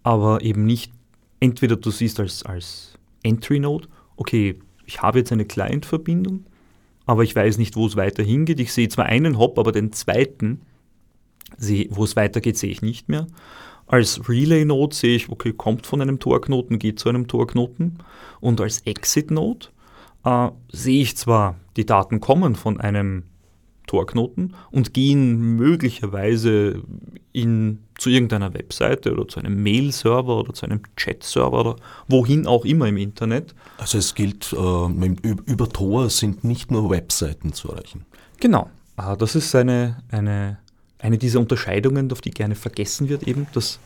aber 0.03 0.41
eben 0.41 0.65
nicht, 0.65 0.91
entweder 1.39 1.77
du 1.77 1.91
siehst 1.91 2.19
als, 2.19 2.43
als 2.43 2.97
Entry-Node, 3.23 3.87
okay, 4.17 4.59
ich 4.85 5.01
habe 5.01 5.19
jetzt 5.19 5.31
eine 5.31 5.45
Client-Verbindung, 5.45 6.45
aber 7.05 7.23
ich 7.23 7.33
weiß 7.33 7.57
nicht, 7.57 7.77
wo 7.77 7.87
es 7.87 7.95
weiter 7.95 8.21
hingeht. 8.21 8.59
Ich 8.59 8.73
sehe 8.73 8.89
zwar 8.89 9.05
einen 9.05 9.37
Hop, 9.37 9.57
aber 9.59 9.71
den 9.71 9.93
zweiten, 9.93 10.59
wo 11.89 12.03
es 12.03 12.17
weitergeht, 12.17 12.57
sehe 12.57 12.71
ich 12.71 12.81
nicht 12.81 13.07
mehr. 13.07 13.27
Als 13.87 14.27
Relay-Node 14.27 14.95
sehe 14.95 15.15
ich, 15.15 15.29
okay, 15.29 15.53
kommt 15.53 15.85
von 15.85 16.01
einem 16.01 16.19
Torknoten, 16.19 16.79
geht 16.79 16.99
zu 16.99 17.09
einem 17.09 17.27
Torknoten. 17.27 17.99
Und 18.39 18.59
als 18.61 18.81
Exit-Node 18.81 19.67
äh, 20.23 20.49
sehe 20.71 21.01
ich 21.01 21.17
zwar, 21.17 21.55
die 21.77 21.85
Daten 21.85 22.19
kommen 22.19 22.55
von 22.55 22.79
einem 22.79 23.23
Torknoten 23.87 24.55
und 24.71 24.93
gehen 24.93 25.55
möglicherweise 25.55 26.81
in, 27.31 27.79
zu 27.97 28.09
irgendeiner 28.09 28.53
Webseite 28.53 29.13
oder 29.13 29.27
zu 29.27 29.39
einem 29.39 29.61
Mail-Server 29.61 30.39
oder 30.39 30.53
zu 30.53 30.65
einem 30.65 30.81
Chat-Server 30.95 31.59
oder 31.59 31.75
wohin 32.07 32.47
auch 32.47 32.65
immer 32.65 32.87
im 32.87 32.97
Internet. 32.97 33.53
Also 33.77 33.97
es 33.99 34.15
gilt, 34.15 34.53
äh, 34.53 35.27
über 35.45 35.69
Tor 35.69 36.09
sind 36.09 36.43
nicht 36.43 36.71
nur 36.71 36.89
Webseiten 36.89 37.53
zu 37.53 37.69
erreichen. 37.69 38.05
Genau. 38.39 38.69
Äh, 38.97 39.15
das 39.17 39.35
ist 39.35 39.53
eine, 39.55 39.97
eine 40.09 40.57
eine 41.05 41.19
dieser 41.19 41.39
Unterscheidungen, 41.39 42.11
auf 42.11 42.21
die 42.21 42.31
gerne 42.31 42.55
vergessen 42.55 43.09
wird, 43.09 43.27
eben 43.27 43.45
das 43.53 43.79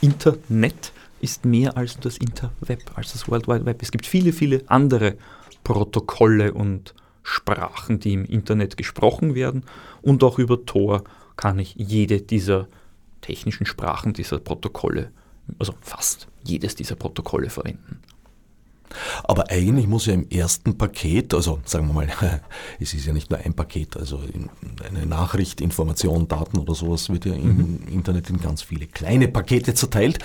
Internet 0.00 0.92
ist 1.20 1.44
mehr 1.44 1.76
als 1.76 2.00
das 2.00 2.16
Interweb, 2.16 2.90
als 2.94 3.12
das 3.12 3.28
World 3.28 3.46
Wide 3.46 3.66
Web. 3.66 3.82
Es 3.82 3.92
gibt 3.92 4.06
viele, 4.06 4.32
viele 4.32 4.62
andere 4.66 5.16
Protokolle 5.62 6.54
und 6.54 6.94
Sprachen, 7.22 8.00
die 8.00 8.14
im 8.14 8.24
Internet 8.24 8.78
gesprochen 8.78 9.34
werden 9.34 9.64
und 10.00 10.24
auch 10.24 10.38
über 10.38 10.64
Tor 10.64 11.04
kann 11.36 11.58
ich 11.58 11.74
jede 11.76 12.22
dieser 12.22 12.66
technischen 13.20 13.66
Sprachen 13.66 14.14
dieser 14.14 14.38
Protokolle, 14.38 15.10
also 15.58 15.74
fast 15.82 16.28
jedes 16.44 16.74
dieser 16.76 16.96
Protokolle 16.96 17.50
verwenden. 17.50 18.00
Aber 19.24 19.50
eigentlich 19.50 19.86
muss 19.86 20.06
ja 20.06 20.14
im 20.14 20.28
ersten 20.28 20.76
Paket, 20.76 21.34
also 21.34 21.60
sagen 21.64 21.88
wir 21.88 21.94
mal, 21.94 22.08
es 22.80 22.94
ist 22.94 23.06
ja 23.06 23.12
nicht 23.12 23.30
nur 23.30 23.40
ein 23.40 23.54
Paket, 23.54 23.96
also 23.96 24.20
eine 24.86 25.06
Nachricht, 25.06 25.60
Information, 25.60 26.28
Daten 26.28 26.58
oder 26.58 26.74
sowas 26.74 27.08
wird 27.10 27.24
ja 27.24 27.34
im 27.34 27.56
mhm. 27.56 27.88
Internet 27.90 28.30
in 28.30 28.40
ganz 28.40 28.62
viele 28.62 28.86
kleine 28.86 29.28
Pakete 29.28 29.74
zerteilt. 29.74 30.18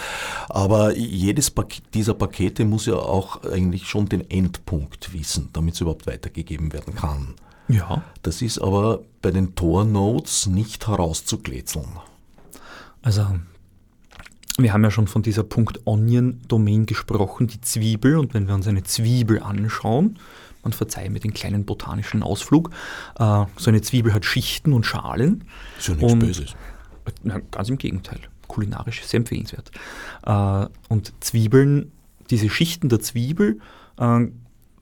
Aber 0.50 0.96
jedes 0.96 1.52
Paket, 1.52 1.84
dieser 1.94 2.14
Pakete 2.14 2.66
muss 2.66 2.86
ja 2.86 2.96
auch 2.96 3.44
eigentlich 3.44 3.88
schon 3.88 4.08
den 4.08 4.30
Endpunkt 4.30 5.14
wissen, 5.14 5.50
damit 5.54 5.76
es 5.76 5.82
überhaupt 5.82 6.08
weitergegeben 6.08 6.74
werden 6.74 6.96
kann. 6.96 7.36
Ja. 7.68 8.04
Das 8.24 8.42
ist 8.42 8.60
aber 8.60 9.02
bei 9.22 9.32
den 9.32 9.56
Tor-Nodes 9.56 10.48
nicht 10.48 10.88
herauszuklätzeln. 10.88 12.00
Also 13.02 13.28
wir 14.64 14.74
haben 14.74 14.84
ja 14.84 14.92
schon 14.92 15.08
von 15.08 15.22
dieser 15.22 15.46
.onion-Domain 15.86 16.86
gesprochen, 16.86 17.48
die 17.48 17.62
Zwiebel. 17.62 18.18
Und 18.18 18.34
wenn 18.34 18.48
wir 18.48 18.56
uns 18.56 18.68
eine 18.68 18.84
Zwiebel 18.84 19.42
anschauen, 19.42 20.20
man 20.64 20.74
verzeihe 20.74 21.10
mir 21.10 21.20
den 21.20 21.34
kleinen 21.34 21.66
botanischen 21.66 22.24
Ausflug, 22.24 22.70
äh, 23.18 23.46
so 23.58 23.70
eine 23.70 23.82
Zwiebel 23.82 24.14
hat 24.14 24.26
Schichten 24.26 24.74
und 24.74 24.86
Schalen. 24.86 25.46
Ist 25.78 25.88
ja 25.88 25.96
nichts 25.96 26.14
und, 26.14 26.20
Böses. 26.20 26.56
Na, 27.24 27.40
ganz 27.52 27.70
im 27.70 27.78
Gegenteil. 27.78 28.20
Kulinarisch 28.48 29.04
sehr 29.04 29.20
empfehlenswert. 29.20 29.72
Äh, 30.26 30.68
und 30.90 31.14
Zwiebeln, 31.20 31.92
diese 32.30 32.50
Schichten 32.50 32.90
der 32.90 33.00
Zwiebel 33.00 33.60
äh, 33.98 34.26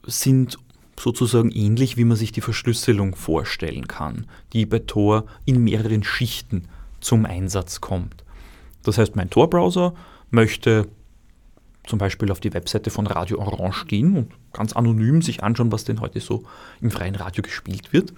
sind 0.06 0.58
sozusagen 1.00 1.52
ähnlich, 1.52 1.98
wie 1.98 2.06
man 2.06 2.18
sich 2.18 2.32
die 2.32 2.42
Verschlüsselung 2.42 3.16
vorstellen 3.16 3.88
kann, 3.88 4.26
die 4.54 4.66
bei 4.66 4.80
Tor 4.80 5.26
in 5.46 5.64
mehreren 5.64 6.04
Schichten 6.04 6.68
zum 7.00 7.26
Einsatz 7.26 7.82
kommt. 7.82 8.24
Das 8.88 8.98
heißt, 8.98 9.18
mein 9.18 9.30
Tor-Browser 9.30 9.94
möchte 10.32 10.88
zum 11.86 12.00
Beispiel 12.00 12.32
auf 12.32 12.40
die 12.40 12.54
Webseite 12.54 12.90
von 12.90 13.06
Radio 13.06 13.40
Orange 13.40 13.86
gehen 13.86 14.16
und 14.16 14.32
ganz 14.54 14.74
anonym 14.74 15.22
sich 15.22 15.44
anschauen, 15.44 15.72
was 15.72 15.84
denn 15.84 16.00
heute 16.00 16.22
so 16.22 16.44
im 16.82 16.90
freien 16.90 17.16
Radio 17.16 17.42
gespielt 17.42 17.92
wird. 17.92 18.14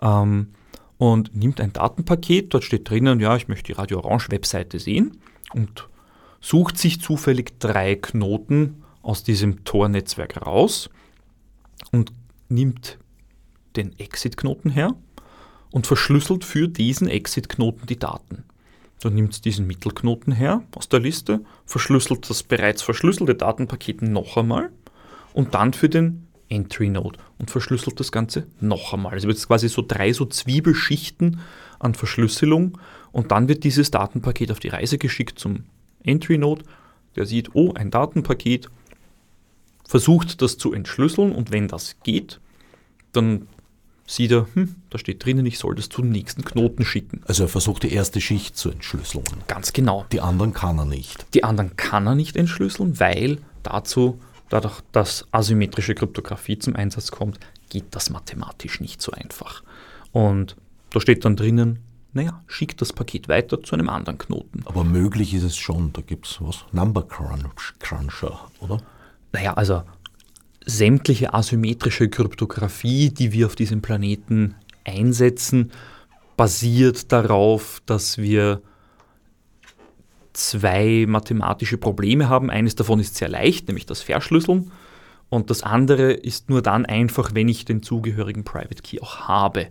Ähm, 0.00 0.48
und 0.96 1.34
nimmt 1.34 1.60
ein 1.60 1.72
Datenpaket, 1.72 2.52
dort 2.52 2.64
steht 2.64 2.88
drinnen, 2.88 3.20
ja, 3.20 3.36
ich 3.36 3.48
möchte 3.48 3.72
die 3.72 3.78
Radio 3.78 3.98
Orange 3.98 4.30
Webseite 4.30 4.78
sehen 4.78 5.18
und 5.52 5.88
sucht 6.40 6.78
sich 6.78 7.00
zufällig 7.00 7.58
drei 7.58 7.94
Knoten 7.94 8.82
aus 9.02 9.22
diesem 9.22 9.64
Tor-Netzwerk 9.64 10.46
raus 10.46 10.88
und 11.92 12.12
nimmt 12.48 12.98
den 13.76 13.98
Exit-Knoten 13.98 14.70
her 14.70 14.94
und 15.70 15.86
verschlüsselt 15.86 16.44
für 16.44 16.68
diesen 16.68 17.08
Exit-Knoten 17.08 17.86
die 17.86 17.98
Daten. 17.98 18.44
Dann 19.00 19.14
nimmt 19.14 19.32
es 19.32 19.40
diesen 19.40 19.66
Mittelknoten 19.66 20.32
her 20.32 20.62
aus 20.74 20.88
der 20.88 21.00
Liste, 21.00 21.40
verschlüsselt 21.64 22.28
das 22.28 22.42
bereits 22.42 22.82
verschlüsselte 22.82 23.34
Datenpaket 23.34 24.02
noch 24.02 24.36
einmal 24.36 24.70
und 25.32 25.54
dann 25.54 25.72
für 25.72 25.88
den 25.88 26.26
Entry 26.50 26.88
Node 26.88 27.18
und 27.38 27.50
verschlüsselt 27.50 27.98
das 28.00 28.12
Ganze 28.12 28.46
noch 28.60 28.92
einmal. 28.92 29.12
Also 29.12 29.28
wird 29.28 29.38
es 29.38 29.46
quasi 29.46 29.68
so 29.68 29.82
drei 29.86 30.12
so 30.12 30.26
Zwiebelschichten 30.26 31.40
an 31.78 31.94
Verschlüsselung 31.94 32.78
und 33.12 33.30
dann 33.30 33.48
wird 33.48 33.64
dieses 33.64 33.90
Datenpaket 33.90 34.50
auf 34.50 34.60
die 34.60 34.68
Reise 34.68 34.98
geschickt 34.98 35.38
zum 35.38 35.64
Entry 36.02 36.38
Node. 36.38 36.64
Der 37.16 37.24
sieht, 37.24 37.54
oh, 37.54 37.72
ein 37.74 37.90
Datenpaket, 37.90 38.68
versucht 39.88 40.42
das 40.42 40.58
zu 40.58 40.72
entschlüsseln 40.72 41.32
und 41.32 41.50
wenn 41.50 41.68
das 41.68 41.96
geht, 42.02 42.40
dann 43.12 43.48
sieht 44.10 44.32
er, 44.32 44.48
hm, 44.54 44.74
da 44.90 44.98
steht 44.98 45.24
drinnen, 45.24 45.46
ich 45.46 45.58
soll 45.58 45.76
das 45.76 45.88
zum 45.88 46.08
nächsten 46.08 46.44
Knoten 46.44 46.84
schicken. 46.84 47.22
Also 47.26 47.44
er 47.44 47.48
versucht 47.48 47.84
die 47.84 47.92
erste 47.92 48.20
Schicht 48.20 48.56
zu 48.56 48.70
entschlüsseln. 48.70 49.24
Ganz 49.46 49.72
genau. 49.72 50.04
Die 50.10 50.20
anderen 50.20 50.52
kann 50.52 50.78
er 50.78 50.84
nicht. 50.84 51.24
Die 51.32 51.44
anderen 51.44 51.76
kann 51.76 52.08
er 52.08 52.16
nicht 52.16 52.36
entschlüsseln, 52.36 52.98
weil 52.98 53.38
dazu, 53.62 54.20
dadurch, 54.48 54.80
dass 54.90 55.26
asymmetrische 55.30 55.94
Kryptographie 55.94 56.58
zum 56.58 56.74
Einsatz 56.74 57.12
kommt, 57.12 57.38
geht 57.68 57.84
das 57.92 58.10
mathematisch 58.10 58.80
nicht 58.80 59.00
so 59.00 59.12
einfach. 59.12 59.62
Und 60.10 60.56
da 60.90 61.00
steht 61.00 61.24
dann 61.24 61.36
drinnen, 61.36 61.78
naja, 62.12 62.42
schickt 62.48 62.80
das 62.80 62.92
Paket 62.92 63.28
weiter 63.28 63.62
zu 63.62 63.76
einem 63.76 63.88
anderen 63.88 64.18
Knoten. 64.18 64.64
Aber 64.64 64.82
möglich 64.82 65.32
ist 65.34 65.44
es 65.44 65.56
schon, 65.56 65.92
da 65.92 66.02
gibt 66.02 66.26
es 66.26 66.38
was, 66.40 66.64
Number 66.72 67.06
Cruncher, 67.06 68.40
oder? 68.58 68.82
Naja, 69.32 69.54
also 69.54 69.84
sämtliche 70.70 71.34
asymmetrische 71.34 72.08
Kryptographie, 72.08 73.10
die 73.10 73.32
wir 73.32 73.46
auf 73.46 73.56
diesem 73.56 73.82
Planeten 73.82 74.54
einsetzen, 74.84 75.72
basiert 76.36 77.12
darauf, 77.12 77.82
dass 77.86 78.18
wir 78.18 78.62
zwei 80.32 81.04
mathematische 81.06 81.76
Probleme 81.76 82.28
haben. 82.28 82.50
Eines 82.50 82.76
davon 82.76 83.00
ist 83.00 83.16
sehr 83.16 83.28
leicht, 83.28 83.68
nämlich 83.68 83.84
das 83.84 84.00
Verschlüsseln. 84.00 84.70
Und 85.28 85.50
das 85.50 85.62
andere 85.62 86.12
ist 86.12 86.48
nur 86.48 86.62
dann 86.62 86.86
einfach, 86.86 87.34
wenn 87.34 87.48
ich 87.48 87.64
den 87.64 87.82
zugehörigen 87.82 88.44
Private 88.44 88.82
Key 88.82 89.00
auch 89.00 89.28
habe. 89.28 89.68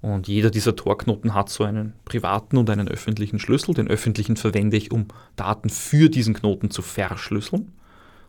Und 0.00 0.28
jeder 0.28 0.50
dieser 0.50 0.76
Torknoten 0.76 1.34
hat 1.34 1.48
so 1.48 1.64
einen 1.64 1.94
privaten 2.04 2.56
und 2.56 2.68
einen 2.68 2.88
öffentlichen 2.88 3.38
Schlüssel. 3.38 3.74
Den 3.74 3.88
öffentlichen 3.88 4.36
verwende 4.36 4.76
ich, 4.76 4.90
um 4.90 5.06
Daten 5.36 5.70
für 5.70 6.08
diesen 6.08 6.34
Knoten 6.34 6.70
zu 6.70 6.82
verschlüsseln 6.82 7.72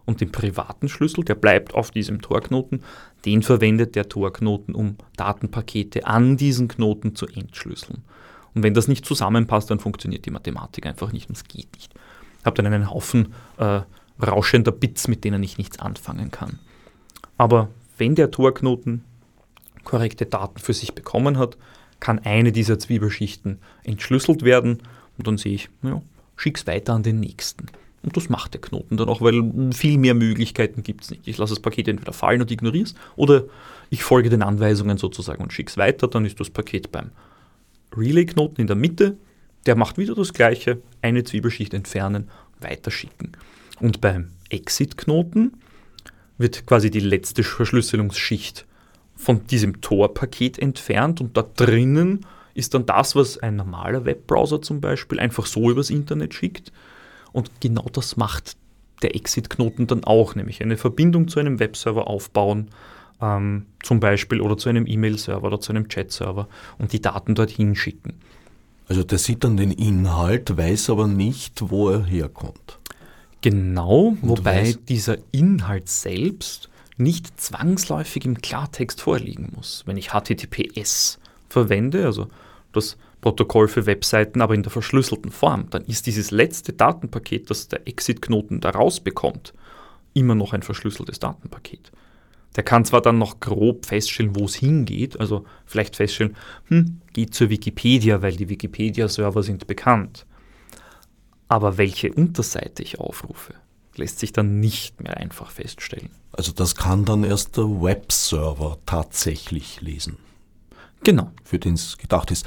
und 0.05 0.21
den 0.21 0.31
privaten 0.31 0.89
Schlüssel, 0.89 1.23
der 1.23 1.35
bleibt 1.35 1.73
auf 1.73 1.91
diesem 1.91 2.21
Torknoten, 2.21 2.83
den 3.25 3.41
verwendet 3.41 3.95
der 3.95 4.09
Torknoten, 4.09 4.75
um 4.75 4.97
Datenpakete 5.15 6.05
an 6.05 6.37
diesen 6.37 6.67
Knoten 6.67 7.15
zu 7.15 7.25
entschlüsseln. 7.27 8.03
Und 8.53 8.63
wenn 8.63 8.73
das 8.73 8.87
nicht 8.87 9.05
zusammenpasst, 9.05 9.71
dann 9.71 9.79
funktioniert 9.79 10.25
die 10.25 10.31
Mathematik 10.31 10.85
einfach 10.85 11.11
nicht 11.11 11.29
und 11.29 11.37
es 11.37 11.45
geht 11.45 11.73
nicht. 11.73 11.93
Ich 12.39 12.45
habe 12.45 12.61
dann 12.61 12.71
einen 12.71 12.89
Haufen 12.89 13.33
äh, 13.57 13.81
rauschender 14.21 14.71
Bits, 14.71 15.07
mit 15.07 15.23
denen 15.23 15.41
ich 15.43 15.57
nichts 15.57 15.79
anfangen 15.79 16.29
kann. 16.31 16.59
Aber 17.37 17.69
wenn 17.97 18.15
der 18.15 18.31
Torknoten 18.31 19.03
korrekte 19.83 20.25
Daten 20.25 20.59
für 20.59 20.73
sich 20.73 20.93
bekommen 20.93 21.37
hat, 21.37 21.57
kann 21.99 22.19
eine 22.19 22.51
dieser 22.51 22.79
Zwiebelschichten 22.79 23.59
entschlüsselt 23.83 24.43
werden 24.43 24.79
und 25.17 25.27
dann 25.27 25.37
sehe 25.37 25.53
ich, 25.53 25.69
ja, 25.83 26.01
schick's 26.35 26.67
weiter 26.67 26.93
an 26.93 27.03
den 27.03 27.19
nächsten. 27.19 27.67
Und 28.03 28.17
das 28.17 28.29
macht 28.29 28.53
der 28.53 28.61
Knoten 28.61 28.97
dann 28.97 29.07
auch, 29.07 29.21
weil 29.21 29.71
viel 29.73 29.97
mehr 29.97 30.13
Möglichkeiten 30.13 30.83
gibt 30.83 31.05
es 31.05 31.11
nicht. 31.11 31.25
Ich 31.25 31.37
lasse 31.37 31.53
das 31.53 31.61
Paket 31.61 31.87
entweder 31.87 32.11
fallen 32.11 32.41
und 32.41 32.51
ignoriere 32.51 32.83
es 32.83 32.95
oder 33.15 33.45
ich 33.89 34.03
folge 34.03 34.29
den 34.29 34.43
Anweisungen 34.43 34.97
sozusagen 34.97 35.41
und 35.41 35.53
schicke 35.53 35.69
es 35.69 35.77
weiter. 35.77 36.09
Dann 36.09 36.25
ist 36.25 36.39
das 36.39 36.49
Paket 36.49 36.91
beim 36.91 37.11
Relay-Knoten 37.95 38.59
in 38.59 38.67
der 38.67 38.75
Mitte. 38.75 39.17
Der 39.65 39.77
macht 39.77 39.97
wieder 39.97 40.15
das 40.15 40.33
gleiche, 40.33 40.81
eine 41.01 41.23
Zwiebelschicht 41.23 41.73
entfernen, 41.73 42.29
weiterschicken. 42.59 43.31
Und 43.79 44.01
beim 44.01 44.31
Exit-Knoten 44.49 45.53
wird 46.37 46.65
quasi 46.65 46.91
die 46.91 46.99
letzte 46.99 47.43
Verschlüsselungsschicht 47.43 48.65
von 49.15 49.47
diesem 49.47 49.79
Tor-Paket 49.79 50.59
entfernt 50.59 51.21
und 51.21 51.37
da 51.37 51.43
drinnen 51.43 52.25
ist 52.53 52.73
dann 52.73 52.85
das, 52.85 53.15
was 53.15 53.37
ein 53.37 53.55
normaler 53.55 54.05
Webbrowser 54.05 54.61
zum 54.61 54.81
Beispiel 54.81 55.19
einfach 55.19 55.45
so 55.45 55.71
übers 55.71 55.89
Internet 55.89 56.33
schickt 56.33 56.71
und 57.34 57.51
genau 57.59 57.86
das 57.91 58.15
macht 58.15 58.55
der 59.01 59.15
Exit-Knoten 59.15 59.88
dann 59.88 60.03
auch, 60.03 60.36
nämlich 60.36 60.61
eine 60.61 60.77
Verbindung 60.77 61.27
zu 61.27 61.39
einem 61.39 61.59
Webserver 61.59 62.07
aufbauen, 62.07 62.69
ähm, 63.21 63.65
zum 63.84 63.99
Beispiel, 63.99 64.41
oder 64.41 64.57
zu 64.57 64.69
einem 64.69 64.88
E-Mail-Server 64.88 65.45
oder 65.45 65.59
zu 65.59 65.71
einem 65.71 65.89
Chat-Server 65.89 66.47
und 66.77 66.93
die 66.93 67.01
Daten 67.01 67.36
dorthin 67.36 67.75
schicken. 67.75 68.13
Also 68.88 69.03
der 69.03 69.17
sieht 69.17 69.43
dann 69.43 69.57
den 69.57 69.71
Inhalt, 69.71 70.55
weiß 70.55 70.89
aber 70.89 71.07
nicht, 71.07 71.69
wo 71.69 71.89
er 71.89 72.05
herkommt. 72.05 72.79
Genau, 73.41 74.15
und 74.21 74.29
wobei 74.29 74.61
weiß, 74.61 74.86
dieser 74.88 75.17
Inhalt 75.31 75.89
selbst 75.89 76.69
nicht 76.97 77.39
zwangsläufig 77.39 78.25
im 78.25 78.41
Klartext 78.41 79.01
vorliegen 79.01 79.51
muss. 79.55 79.84
Wenn 79.86 79.97
ich 79.97 80.11
HTTPS 80.11 81.19
verwende, 81.49 82.05
also 82.05 82.27
das 82.71 82.97
Protokoll 83.24 83.69
für 83.69 83.86
Webseiten, 83.86 84.41
aber 84.41 84.53
in 84.53 84.63
der 84.63 84.71
verschlüsselten 84.71 85.32
Form, 85.32 85.69
dann 85.69 85.86
ist 85.86 86.07
dieses 86.07 86.32
letzte 86.32 86.74
Datenpaket, 86.74 87.49
das 87.49 87.69
der 87.69 87.88
Exit-Knoten 87.88 88.59
da 88.59 88.71
rausbekommt, 88.71 89.53
immer 90.13 90.36
noch 90.36 90.51
ein 90.51 90.61
verschlüsseltes 90.61 91.19
Datenpaket. 91.19 91.93
Der 92.57 92.63
kann 92.63 92.84
zwar 92.84 93.01
dann 93.01 93.19
noch 93.19 93.39
grob 93.39 93.86
feststellen, 93.86 94.36
wo 94.36 94.43
es 94.43 94.55
hingeht, 94.55 95.21
also 95.21 95.45
vielleicht 95.65 95.95
feststellen, 95.95 96.36
hm, 96.67 96.99
geht 97.13 97.34
zur 97.34 97.49
Wikipedia, 97.49 98.21
weil 98.21 98.36
die 98.36 98.49
Wikipedia-Server 98.49 99.41
sind 99.41 99.67
bekannt. 99.67 100.26
Aber 101.47 101.78
welche 101.78 102.11
Unterseite 102.11 102.84
ich 102.84 102.99
aufrufe, 102.99 103.53
lässt 103.95 104.19
sich 104.19 104.34
dann 104.34 104.59
nicht 104.59 105.01
mehr 105.01 105.15
einfach 105.15 105.49
feststellen. 105.49 106.09
Also 106.34 106.51
das 106.51 106.76
kann 106.76 107.05
dann 107.05 107.24
erst 107.24 107.55
der 107.55 107.69
Webserver 107.82 108.80
tatsächlich 108.86 109.80
lesen. 109.80 110.17
Genau. 111.05 111.32
Für 111.45 111.57
den 111.59 111.76
es 111.76 111.97
gedacht 111.97 112.32
ist. 112.32 112.45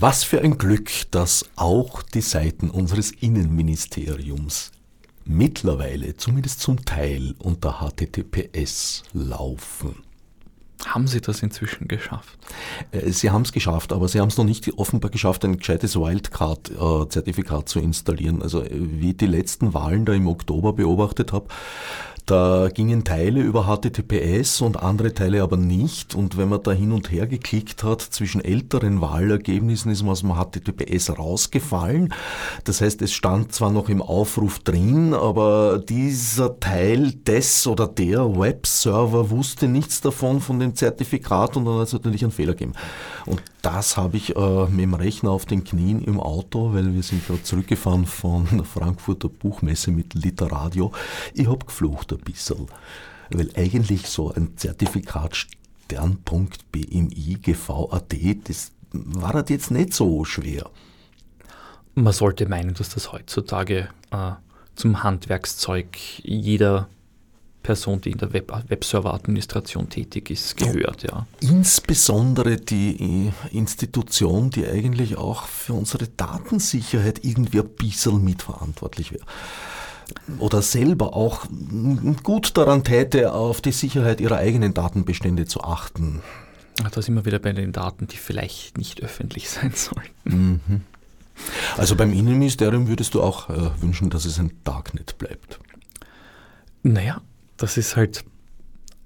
Was 0.00 0.22
für 0.22 0.40
ein 0.42 0.58
Glück, 0.58 0.92
dass 1.10 1.50
auch 1.56 2.02
die 2.02 2.20
Seiten 2.20 2.70
unseres 2.70 3.10
Innenministeriums 3.10 4.70
mittlerweile 5.24 6.16
zumindest 6.16 6.60
zum 6.60 6.84
Teil 6.84 7.34
unter 7.40 7.80
HTTPS 7.80 9.02
laufen. 9.12 10.07
Haben 10.86 11.06
Sie 11.06 11.20
das 11.20 11.42
inzwischen 11.42 11.88
geschafft? 11.88 12.38
Äh, 12.92 13.10
Sie 13.10 13.30
haben 13.30 13.42
es 13.42 13.52
geschafft, 13.52 13.92
aber 13.92 14.08
Sie 14.08 14.20
haben 14.20 14.28
es 14.28 14.36
noch 14.36 14.44
nicht 14.44 14.72
offenbar 14.78 15.10
geschafft, 15.10 15.44
ein 15.44 15.58
gescheites 15.58 15.96
Wildcard-Zertifikat 15.96 17.68
zu 17.68 17.80
installieren. 17.80 18.42
Also 18.42 18.64
wie 18.70 19.10
ich 19.10 19.16
die 19.16 19.26
letzten 19.26 19.74
Wahlen 19.74 20.04
da 20.04 20.12
im 20.12 20.28
Oktober 20.28 20.72
beobachtet 20.72 21.32
habe, 21.32 21.48
da 22.28 22.68
gingen 22.68 23.04
Teile 23.04 23.40
über 23.40 23.64
HTTPS 23.64 24.60
und 24.60 24.82
andere 24.82 25.14
Teile 25.14 25.42
aber 25.42 25.56
nicht. 25.56 26.14
Und 26.14 26.36
wenn 26.36 26.50
man 26.50 26.62
da 26.62 26.72
hin 26.72 26.92
und 26.92 27.10
her 27.10 27.26
geklickt 27.26 27.84
hat 27.84 28.02
zwischen 28.02 28.44
älteren 28.44 29.00
Wahlergebnissen, 29.00 29.90
ist 29.90 30.02
man 30.02 30.10
aus 30.10 30.20
dem 30.20 30.34
HTTPS 30.34 31.18
rausgefallen. 31.18 32.12
Das 32.64 32.82
heißt, 32.82 33.00
es 33.00 33.14
stand 33.14 33.54
zwar 33.54 33.70
noch 33.70 33.88
im 33.88 34.02
Aufruf 34.02 34.58
drin, 34.58 35.14
aber 35.14 35.78
dieser 35.78 36.60
Teil 36.60 37.12
des 37.12 37.66
oder 37.66 37.88
der 37.88 38.38
Webserver 38.38 39.30
wusste 39.30 39.66
nichts 39.66 40.02
davon 40.02 40.42
von 40.42 40.60
dem 40.60 40.74
Zertifikat 40.78 41.56
und 41.56 41.64
dann 41.64 41.78
hat 41.78 41.88
es 41.88 41.92
natürlich 41.92 42.22
einen 42.22 42.32
Fehler 42.32 42.52
gegeben. 42.52 42.72
Und 43.26 43.42
das 43.62 43.96
habe 43.96 44.16
ich 44.16 44.36
äh, 44.36 44.66
mit 44.66 44.80
dem 44.80 44.94
Rechner 44.94 45.30
auf 45.30 45.44
den 45.44 45.64
Knien 45.64 46.02
im 46.02 46.20
Auto, 46.20 46.72
weil 46.72 46.94
wir 46.94 47.02
sind 47.02 47.26
gerade 47.26 47.42
zurückgefahren 47.42 48.06
von 48.06 48.46
der 48.52 48.64
Frankfurter 48.64 49.28
Buchmesse 49.28 49.90
mit 49.90 50.14
Literadio. 50.14 50.92
Ich 51.34 51.48
habe 51.48 51.66
geflucht 51.66 52.12
ein 52.12 52.18
bisschen. 52.18 52.66
Weil 53.30 53.50
eigentlich 53.56 54.06
so 54.06 54.32
ein 54.32 54.56
Zertifikat 54.56 55.36
Stern.bmi 55.88 57.38
GVAD, 57.42 58.48
das 58.48 58.72
war 58.92 59.34
halt 59.34 59.50
jetzt 59.50 59.70
nicht 59.70 59.92
so 59.92 60.24
schwer. 60.24 60.70
Man 61.94 62.12
sollte 62.12 62.48
meinen, 62.48 62.74
dass 62.74 62.90
das 62.90 63.12
heutzutage 63.12 63.88
äh, 64.10 64.32
zum 64.76 65.02
Handwerkszeug 65.02 65.98
jeder 66.22 66.88
Person, 67.68 68.00
die 68.00 68.12
in 68.12 68.16
der 68.16 68.32
Web 68.32 68.50
Webserver-Administration 68.68 69.90
tätig 69.90 70.30
ist, 70.30 70.56
gehört. 70.56 71.02
Ja. 71.02 71.26
Insbesondere 71.40 72.56
die 72.56 73.30
Institution, 73.52 74.48
die 74.48 74.66
eigentlich 74.66 75.18
auch 75.18 75.44
für 75.44 75.74
unsere 75.74 76.08
Datensicherheit 76.08 77.26
irgendwie 77.26 77.60
ein 77.60 77.68
bisschen 77.68 78.24
mitverantwortlich 78.24 79.12
wäre 79.12 79.26
oder 80.38 80.62
selber 80.62 81.14
auch 81.14 81.44
gut 82.22 82.56
daran 82.56 82.84
täte, 82.84 83.34
auf 83.34 83.60
die 83.60 83.72
Sicherheit 83.72 84.22
ihrer 84.22 84.38
eigenen 84.38 84.72
Datenbestände 84.72 85.44
zu 85.44 85.60
achten. 85.60 86.22
Da 86.90 87.02
sind 87.02 87.16
wir 87.16 87.26
wieder 87.26 87.38
bei 87.38 87.52
den 87.52 87.72
Daten, 87.72 88.06
die 88.06 88.16
vielleicht 88.16 88.78
nicht 88.78 89.02
öffentlich 89.02 89.50
sein 89.50 89.74
sollten. 89.74 90.62
Mhm. 90.64 90.80
Also 91.76 91.96
beim 91.96 92.14
Innenministerium 92.14 92.88
würdest 92.88 93.12
du 93.12 93.20
auch 93.20 93.50
äh, 93.50 93.82
wünschen, 93.82 94.08
dass 94.08 94.24
es 94.24 94.38
ein 94.38 94.52
Darknet 94.64 95.18
bleibt. 95.18 95.60
Naja, 96.82 97.20
das 97.58 97.76
ist 97.76 97.96
halt, 97.96 98.24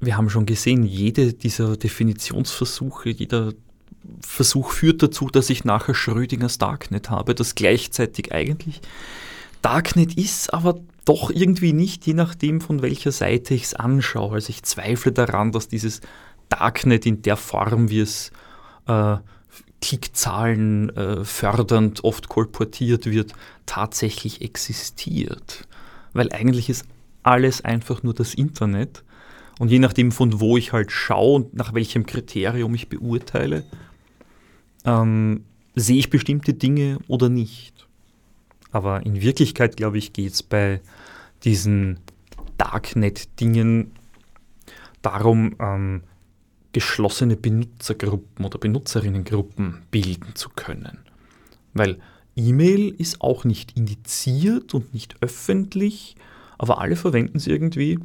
wir 0.00 0.16
haben 0.16 0.30
schon 0.30 0.46
gesehen, 0.46 0.84
jede 0.84 1.32
dieser 1.32 1.76
Definitionsversuche, 1.76 3.10
jeder 3.10 3.52
Versuch 4.20 4.70
führt 4.72 5.02
dazu, 5.02 5.28
dass 5.28 5.50
ich 5.50 5.64
nachher 5.64 5.94
Schrödingers 5.94 6.58
Darknet 6.58 7.10
habe, 7.10 7.34
das 7.34 7.54
gleichzeitig 7.54 8.32
eigentlich 8.32 8.80
Darknet 9.62 10.16
ist, 10.16 10.52
aber 10.52 10.80
doch 11.04 11.30
irgendwie 11.30 11.72
nicht, 11.72 12.06
je 12.06 12.14
nachdem, 12.14 12.60
von 12.60 12.82
welcher 12.82 13.12
Seite 13.12 13.54
ich 13.54 13.64
es 13.64 13.74
anschaue. 13.74 14.34
Also 14.34 14.50
ich 14.50 14.62
zweifle 14.64 15.12
daran, 15.12 15.52
dass 15.52 15.68
dieses 15.68 16.00
Darknet 16.48 17.06
in 17.06 17.22
der 17.22 17.36
Form, 17.36 17.88
wie 17.88 18.00
es 18.00 18.32
äh, 18.86 19.16
Klickzahlen 19.80 20.90
äh, 20.96 21.24
fördernd 21.24 22.04
oft 22.04 22.28
kolportiert 22.28 23.06
wird, 23.06 23.32
tatsächlich 23.66 24.42
existiert. 24.42 25.66
Weil 26.12 26.32
eigentlich 26.32 26.68
ist 26.68 26.84
alles 27.22 27.64
einfach 27.64 28.02
nur 28.02 28.14
das 28.14 28.34
Internet. 28.34 29.04
Und 29.58 29.68
je 29.68 29.78
nachdem, 29.78 30.12
von 30.12 30.40
wo 30.40 30.56
ich 30.56 30.72
halt 30.72 30.90
schaue 30.90 31.36
und 31.36 31.54
nach 31.54 31.74
welchem 31.74 32.06
Kriterium 32.06 32.74
ich 32.74 32.88
beurteile, 32.88 33.64
ähm, 34.84 35.44
sehe 35.74 35.98
ich 35.98 36.10
bestimmte 36.10 36.54
Dinge 36.54 36.98
oder 37.06 37.28
nicht. 37.28 37.86
Aber 38.70 39.04
in 39.04 39.20
Wirklichkeit, 39.20 39.76
glaube 39.76 39.98
ich, 39.98 40.12
geht 40.12 40.32
es 40.32 40.42
bei 40.42 40.80
diesen 41.44 42.00
Darknet-Dingen 42.56 43.92
darum, 45.02 45.54
ähm, 45.58 46.02
geschlossene 46.72 47.36
Benutzergruppen 47.36 48.44
oder 48.44 48.58
Benutzerinnengruppen 48.58 49.82
bilden 49.90 50.34
zu 50.34 50.48
können. 50.48 50.98
Weil 51.74 51.98
E-Mail 52.34 52.94
ist 52.96 53.20
auch 53.20 53.44
nicht 53.44 53.76
indiziert 53.76 54.72
und 54.72 54.94
nicht 54.94 55.16
öffentlich, 55.20 56.16
aber 56.62 56.80
alle 56.80 56.94
verwenden 56.94 57.38
es 57.38 57.48
irgendwie. 57.48 57.98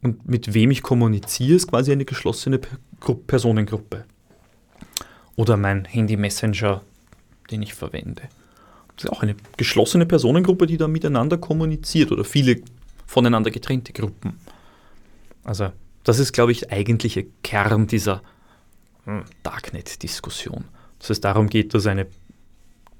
Und 0.00 0.26
mit 0.26 0.54
wem 0.54 0.70
ich 0.70 0.82
kommuniziere, 0.82 1.56
ist 1.56 1.68
quasi 1.68 1.92
eine 1.92 2.06
geschlossene 2.06 2.58
Personengruppe. 3.26 4.06
Oder 5.36 5.58
mein 5.58 5.84
Handy-Messenger, 5.84 6.80
den 7.50 7.60
ich 7.60 7.74
verwende. 7.74 8.22
Das 8.96 9.04
ist 9.04 9.10
auch 9.10 9.22
eine 9.22 9.36
geschlossene 9.58 10.06
Personengruppe, 10.06 10.66
die 10.66 10.78
da 10.78 10.88
miteinander 10.88 11.36
kommuniziert 11.36 12.10
oder 12.10 12.24
viele 12.24 12.62
voneinander 13.06 13.50
getrennte 13.50 13.92
Gruppen. 13.92 14.38
Also 15.42 15.70
das 16.04 16.18
ist, 16.18 16.32
glaube 16.32 16.52
ich, 16.52 16.60
der 16.60 16.72
eigentliche 16.72 17.26
Kern 17.42 17.86
dieser 17.86 18.22
hm, 19.04 19.24
Darknet-Diskussion. 19.42 20.64
Dass 21.00 21.10
es 21.10 21.20
darum 21.20 21.50
geht, 21.50 21.74
dass 21.74 21.86
eine 21.86 22.06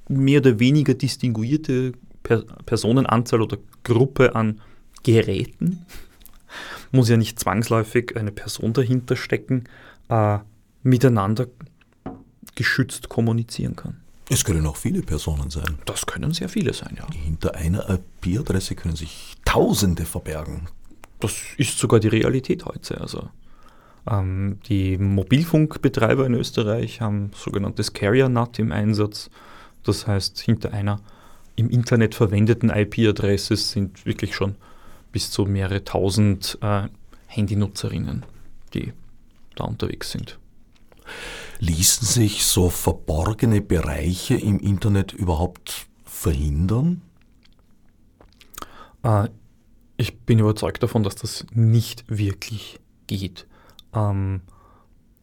mehr 0.08 0.40
oder 0.40 0.58
weniger 0.58 0.92
distinguierte 0.92 1.92
per 2.22 2.42
Personenanzahl 2.66 3.40
oder 3.40 3.56
Gruppe 3.82 4.34
an 4.34 4.60
Geräten, 5.04 5.86
muss 6.90 7.08
ja 7.08 7.16
nicht 7.16 7.38
zwangsläufig 7.38 8.16
eine 8.16 8.32
Person 8.32 8.72
dahinter 8.72 9.16
stecken, 9.16 9.64
äh, 10.08 10.38
miteinander 10.82 11.46
geschützt 12.54 13.08
kommunizieren 13.08 13.76
kann. 13.76 14.00
Es 14.30 14.44
können 14.44 14.66
auch 14.66 14.76
viele 14.76 15.02
Personen 15.02 15.50
sein. 15.50 15.78
Das 15.84 16.06
können 16.06 16.32
sehr 16.32 16.48
viele 16.48 16.72
sein, 16.72 16.96
ja. 16.96 17.06
Hinter 17.12 17.54
einer 17.54 17.88
IP-Adresse 17.90 18.74
können 18.74 18.96
sich 18.96 19.34
Tausende 19.44 20.04
verbergen. 20.04 20.68
Das 21.20 21.34
ist 21.58 21.78
sogar 21.78 22.00
die 22.00 22.08
Realität 22.08 22.64
heute. 22.64 23.00
Also 23.00 23.28
ähm, 24.10 24.58
die 24.68 24.96
Mobilfunkbetreiber 24.98 26.26
in 26.26 26.34
Österreich 26.34 27.00
haben 27.00 27.30
sogenanntes 27.34 27.92
Carrier-NAT 27.92 28.58
im 28.58 28.72
Einsatz. 28.72 29.30
Das 29.82 30.06
heißt, 30.06 30.40
hinter 30.40 30.72
einer 30.72 31.00
im 31.56 31.70
Internet 31.70 32.14
verwendeten 32.14 32.70
IP-Adresse 32.70 33.56
sind 33.56 34.06
wirklich 34.06 34.34
schon 34.34 34.56
bis 35.14 35.30
zu 35.30 35.44
mehrere 35.44 35.84
tausend 35.84 36.58
äh, 36.60 36.88
Handynutzerinnen, 37.28 38.26
die 38.74 38.92
da 39.54 39.62
unterwegs 39.62 40.10
sind. 40.10 40.40
Ließen 41.60 42.04
sich 42.04 42.44
so 42.44 42.68
verborgene 42.68 43.60
Bereiche 43.60 44.34
im 44.34 44.58
Internet 44.58 45.12
überhaupt 45.12 45.86
verhindern? 46.04 47.00
Äh, 49.04 49.28
ich 49.96 50.18
bin 50.18 50.40
überzeugt 50.40 50.82
davon, 50.82 51.04
dass 51.04 51.14
das 51.14 51.46
nicht 51.52 52.04
wirklich 52.08 52.80
geht. 53.06 53.46
Ähm, 53.94 54.40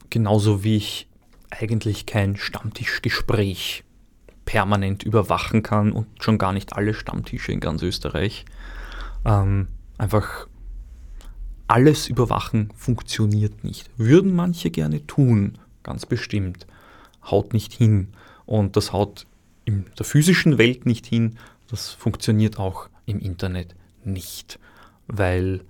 genauso 0.10 0.64
wie 0.64 0.78
ich 0.78 1.10
eigentlich 1.50 2.06
kein 2.06 2.38
Stammtischgespräch 2.38 3.84
permanent 4.46 5.04
überwachen 5.04 5.64
kann 5.64 5.92
und 5.92 6.08
schon 6.24 6.38
gar 6.38 6.54
nicht 6.54 6.78
alle 6.78 6.94
Stammtische 6.94 7.52
in 7.52 7.60
ganz 7.60 7.82
Österreich. 7.82 8.46
Ähm, 9.26 9.68
einfach 10.02 10.48
alles 11.68 12.08
überwachen 12.08 12.72
funktioniert 12.76 13.64
nicht. 13.64 13.90
Würden 13.98 14.36
manche 14.36 14.72
gerne 14.72 15.06
tun, 15.06 15.60
ganz 15.84 16.08
bestimmt, 16.08 16.66
haut 17.24 17.54
nicht 17.54 17.72
hin. 17.72 18.08
Und 18.48 18.76
das 18.76 18.92
haut 18.94 19.28
in 19.64 19.86
der 19.98 20.06
physischen 20.06 20.58
Welt 20.58 20.88
nicht 20.88 21.06
hin, 21.06 21.38
das 21.70 21.92
funktioniert 21.92 22.58
auch 22.58 22.90
im 23.06 23.20
Internet 23.20 23.76
nicht, 24.04 24.60
weil 25.06 25.62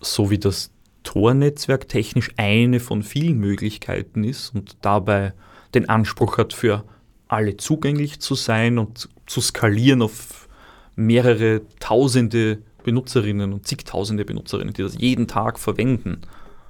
so 0.00 0.30
wie 0.30 0.38
das 0.38 0.70
Tor-Netzwerk 1.02 1.88
technisch 1.88 2.30
eine 2.36 2.78
von 2.78 3.02
vielen 3.02 3.38
Möglichkeiten 3.38 4.22
ist 4.22 4.54
und 4.54 4.76
dabei 4.82 5.32
den 5.74 5.88
Anspruch 5.88 6.36
hat, 6.36 6.52
für 6.52 6.84
alle 7.26 7.56
zugänglich 7.56 8.20
zu 8.20 8.34
sein 8.34 8.78
und 8.78 9.08
zu 9.26 9.40
skalieren 9.40 10.02
auf 10.02 10.46
mehrere 10.94 11.62
tausende 11.80 12.62
Benutzerinnen 12.84 13.52
und 13.52 13.66
zigtausende 13.66 14.24
Benutzerinnen, 14.24 14.74
die 14.74 14.82
das 14.82 14.96
jeden 14.98 15.26
Tag 15.26 15.58
verwenden. 15.58 16.20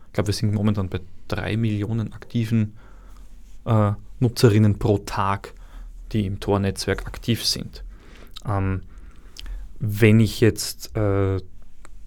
Ich 0.06 0.12
glaube, 0.14 0.28
wir 0.28 0.34
sind 0.34 0.54
momentan 0.54 0.88
bei 0.88 1.00
drei 1.28 1.56
Millionen 1.56 2.12
aktiven 2.12 2.76
äh, 3.64 3.92
Nutzerinnen 4.20 4.78
pro 4.78 4.98
Tag, 4.98 5.54
die 6.12 6.26
im 6.26 6.40
Tor-Netzwerk 6.40 7.06
aktiv 7.06 7.44
sind. 7.44 7.84
Ähm, 8.46 8.82
wenn 9.78 10.20
ich 10.20 10.40
jetzt 10.40 10.96
äh, 10.96 11.38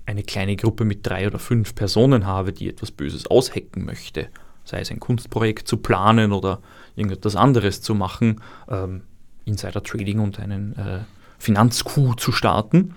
eine 0.05 0.23
kleine 0.23 0.55
Gruppe 0.55 0.83
mit 0.83 1.05
drei 1.05 1.27
oder 1.27 1.39
fünf 1.39 1.75
Personen 1.75 2.25
habe, 2.25 2.51
die 2.51 2.69
etwas 2.69 2.91
Böses 2.91 3.27
aushacken 3.27 3.85
möchte, 3.85 4.27
sei 4.65 4.81
es 4.81 4.91
ein 4.91 4.99
Kunstprojekt 4.99 5.67
zu 5.67 5.77
planen 5.77 6.33
oder 6.33 6.59
irgendetwas 6.95 7.35
anderes 7.35 7.81
zu 7.81 7.95
machen, 7.95 8.41
ähm, 8.67 9.01
Insider-Trading 9.45 10.19
und 10.19 10.39
einen 10.39 10.75
äh, 10.77 10.99
Finanzcoup 11.39 12.19
zu 12.19 12.31
starten, 12.31 12.93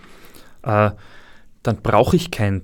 äh, 0.64 0.90
dann 1.62 1.82
brauche 1.82 2.16
ich 2.16 2.30
kein, 2.30 2.62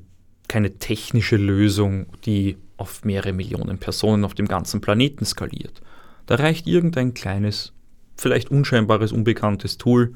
keine 0.49 0.79
technische 0.79 1.37
Lösung, 1.37 2.07
die 2.25 2.57
auf 2.77 3.05
mehrere 3.05 3.33
Millionen 3.33 3.79
Personen 3.79 4.25
auf 4.25 4.35
dem 4.35 4.49
ganzen 4.49 4.81
Planeten 4.81 5.25
skaliert. 5.25 5.81
Da 6.27 6.37
reicht 6.37 6.67
irgendein 6.67 7.15
kleines, 7.15 7.73
vielleicht 8.17 8.51
unscheinbares, 8.51 9.13
unbekanntes 9.13 9.79
Tool. 9.79 10.15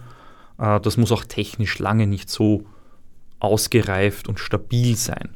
Äh, 0.59 0.81
das 0.81 0.97
muss 0.97 1.13
auch 1.13 1.25
technisch 1.25 1.79
lange 1.79 2.07
nicht 2.07 2.31
so 2.31 2.67
ausgereift 3.39 4.29
und 4.29 4.41
stabil 4.41 4.97
sein. 4.97 5.31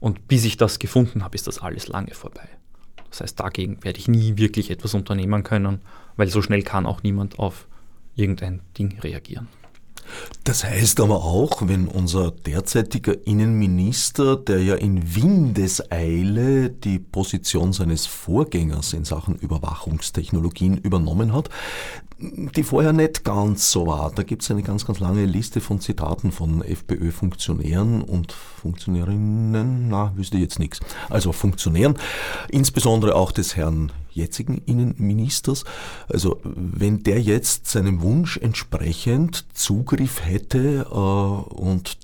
Und 0.00 0.28
bis 0.28 0.44
ich 0.44 0.56
das 0.56 0.78
gefunden 0.78 1.22
habe, 1.24 1.34
ist 1.34 1.46
das 1.46 1.60
alles 1.60 1.88
lange 1.88 2.14
vorbei. 2.14 2.48
Das 3.10 3.20
heißt, 3.20 3.38
dagegen 3.38 3.82
werde 3.84 3.98
ich 3.98 4.08
nie 4.08 4.36
wirklich 4.36 4.70
etwas 4.70 4.94
unternehmen 4.94 5.42
können, 5.42 5.80
weil 6.16 6.28
so 6.28 6.42
schnell 6.42 6.62
kann 6.62 6.86
auch 6.86 7.02
niemand 7.02 7.38
auf 7.38 7.66
irgendein 8.14 8.60
Ding 8.78 8.98
reagieren. 9.00 9.48
Das 10.44 10.64
heißt 10.64 11.00
aber 11.00 11.24
auch, 11.24 11.68
wenn 11.68 11.86
unser 11.86 12.30
derzeitiger 12.30 13.26
Innenminister, 13.26 14.36
der 14.36 14.62
ja 14.62 14.74
in 14.74 15.14
Windeseile 15.14 16.70
die 16.70 16.98
Position 16.98 17.72
seines 17.72 18.06
Vorgängers 18.06 18.92
in 18.92 19.04
Sachen 19.04 19.36
Überwachungstechnologien 19.36 20.78
übernommen 20.78 21.32
hat, 21.32 21.48
die 22.22 22.62
vorher 22.62 22.92
nicht 22.92 23.24
ganz 23.24 23.70
so 23.70 23.86
war. 23.86 24.12
Da 24.14 24.22
gibt 24.22 24.42
es 24.42 24.50
eine 24.50 24.62
ganz, 24.62 24.86
ganz 24.86 25.00
lange 25.00 25.26
Liste 25.26 25.60
von 25.60 25.80
Zitaten 25.80 26.30
von 26.30 26.62
FPÖ-Funktionären 26.62 28.02
und 28.02 28.32
Funktionärinnen, 28.32 29.88
na, 29.88 30.12
wüsste 30.16 30.38
jetzt 30.38 30.58
nichts. 30.58 30.80
Also 31.10 31.32
Funktionären, 31.32 31.96
insbesondere 32.48 33.16
auch 33.16 33.32
des 33.32 33.56
Herrn 33.56 33.90
jetzigen 34.14 34.62
Innenministers. 34.66 35.64
Also 36.08 36.40
wenn 36.44 37.02
der 37.02 37.20
jetzt 37.20 37.66
seinem 37.66 38.02
Wunsch 38.02 38.36
entsprechend 38.36 39.46
Zugriff 39.54 40.24
hätte 40.24 40.86
äh, 40.90 40.94
und 40.94 41.98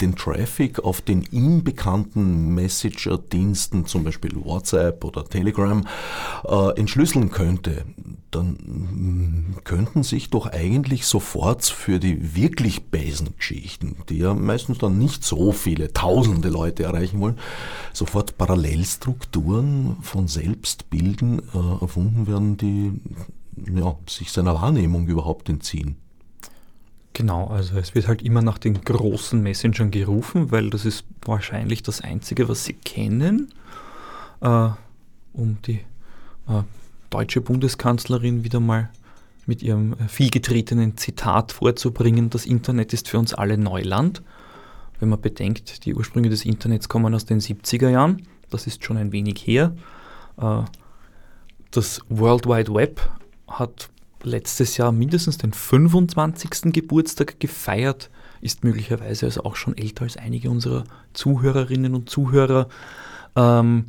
den 0.00 0.16
Traffic 0.16 0.80
auf 0.80 1.00
den 1.00 1.22
ihm 1.30 1.62
bekannten 1.62 2.54
Messenger-Diensten, 2.54 3.86
zum 3.86 4.04
Beispiel 4.04 4.32
WhatsApp 4.44 5.04
oder 5.04 5.24
Telegram, 5.24 5.86
äh, 6.44 6.78
entschlüsseln 6.78 7.30
könnte, 7.30 7.84
dann 8.34 8.52
mm, 8.52 9.56
könnten 9.64 10.02
sich 10.02 10.30
doch 10.30 10.46
eigentlich 10.46 11.06
sofort 11.06 11.64
für 11.64 11.98
die 11.98 12.34
wirklich 12.34 12.86
bösen 12.86 13.36
Geschichten, 13.36 13.96
die 14.08 14.18
ja 14.18 14.34
meistens 14.34 14.78
dann 14.78 14.98
nicht 14.98 15.24
so 15.24 15.52
viele 15.52 15.92
tausende 15.92 16.48
Leute 16.48 16.84
erreichen 16.84 17.20
wollen, 17.20 17.38
sofort 17.92 18.36
Parallelstrukturen 18.38 19.96
von 20.02 20.28
selbst 20.28 20.90
bilden, 20.90 21.40
äh, 21.54 21.82
erfunden 21.82 22.26
werden, 22.26 22.56
die 22.56 22.92
ja, 23.72 23.96
sich 24.08 24.32
seiner 24.32 24.54
Wahrnehmung 24.54 25.06
überhaupt 25.06 25.48
entziehen. 25.48 25.96
Genau, 27.12 27.46
also 27.46 27.78
es 27.78 27.94
wird 27.94 28.08
halt 28.08 28.22
immer 28.22 28.42
nach 28.42 28.58
den 28.58 28.82
großen 28.82 29.40
Messengern 29.40 29.92
gerufen, 29.92 30.50
weil 30.50 30.70
das 30.70 30.84
ist 30.84 31.04
wahrscheinlich 31.24 31.84
das 31.84 32.00
Einzige, 32.00 32.48
was 32.48 32.64
sie 32.64 32.72
kennen, 32.72 33.52
äh, 34.40 34.70
um 35.32 35.58
die 35.64 35.80
äh, 36.48 36.62
deutsche 37.14 37.40
Bundeskanzlerin 37.40 38.42
wieder 38.42 38.58
mal 38.58 38.90
mit 39.46 39.62
ihrem 39.62 39.96
vielgetretenen 40.08 40.96
Zitat 40.96 41.52
vorzubringen, 41.52 42.28
das 42.28 42.44
Internet 42.44 42.92
ist 42.92 43.08
für 43.08 43.20
uns 43.20 43.32
alle 43.32 43.56
Neuland. 43.56 44.20
Wenn 44.98 45.10
man 45.10 45.20
bedenkt, 45.20 45.84
die 45.84 45.94
Ursprünge 45.94 46.28
des 46.28 46.44
Internets 46.44 46.88
kommen 46.88 47.14
aus 47.14 47.24
den 47.24 47.38
70er 47.38 47.88
Jahren, 47.88 48.26
das 48.50 48.66
ist 48.66 48.84
schon 48.84 48.96
ein 48.96 49.12
wenig 49.12 49.46
her. 49.46 49.76
Äh, 50.38 50.62
das 51.70 52.00
World 52.08 52.46
Wide 52.46 52.74
Web 52.74 53.00
hat 53.46 53.90
letztes 54.24 54.76
Jahr 54.76 54.90
mindestens 54.90 55.38
den 55.38 55.52
25. 55.52 56.72
Geburtstag 56.72 57.38
gefeiert, 57.38 58.10
ist 58.40 58.64
möglicherweise 58.64 59.26
also 59.26 59.44
auch 59.44 59.54
schon 59.54 59.78
älter 59.78 60.02
als 60.02 60.16
einige 60.16 60.50
unserer 60.50 60.82
Zuhörerinnen 61.12 61.94
und 61.94 62.10
Zuhörer. 62.10 62.68
Ähm, 63.36 63.84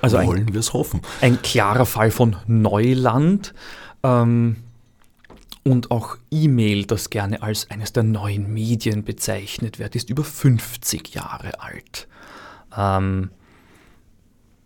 also 0.00 0.18
Wollen 0.18 0.52
wir 0.52 0.60
es 0.60 0.72
hoffen. 0.72 1.00
Ein 1.20 1.40
klarer 1.42 1.86
Fall 1.86 2.10
von 2.10 2.36
Neuland. 2.46 3.54
Ähm, 4.02 4.56
und 5.64 5.90
auch 5.90 6.18
E-Mail, 6.30 6.84
das 6.84 7.08
gerne 7.08 7.42
als 7.42 7.70
eines 7.70 7.92
der 7.92 8.02
neuen 8.02 8.52
Medien 8.52 9.02
bezeichnet 9.02 9.78
wird, 9.78 9.96
ist 9.96 10.10
über 10.10 10.22
50 10.22 11.14
Jahre 11.14 11.60
alt. 11.60 12.06
Ähm, 12.76 13.30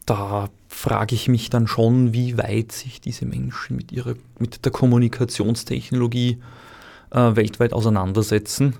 da 0.07 0.49
frage 0.69 1.15
ich 1.15 1.29
mich 1.29 1.51
dann 1.51 1.69
schon, 1.69 2.13
wie 2.13 2.37
weit 2.37 2.73
sich 2.73 3.01
diese 3.01 3.27
Menschen 3.27 3.77
mit, 3.77 3.93
ihrer, 3.93 4.15
mit 4.39 4.65
der 4.65 4.73
Kommunikationstechnologie 4.73 6.39
äh, 7.11 7.37
weltweit 7.37 7.73
auseinandersetzen 7.73 8.75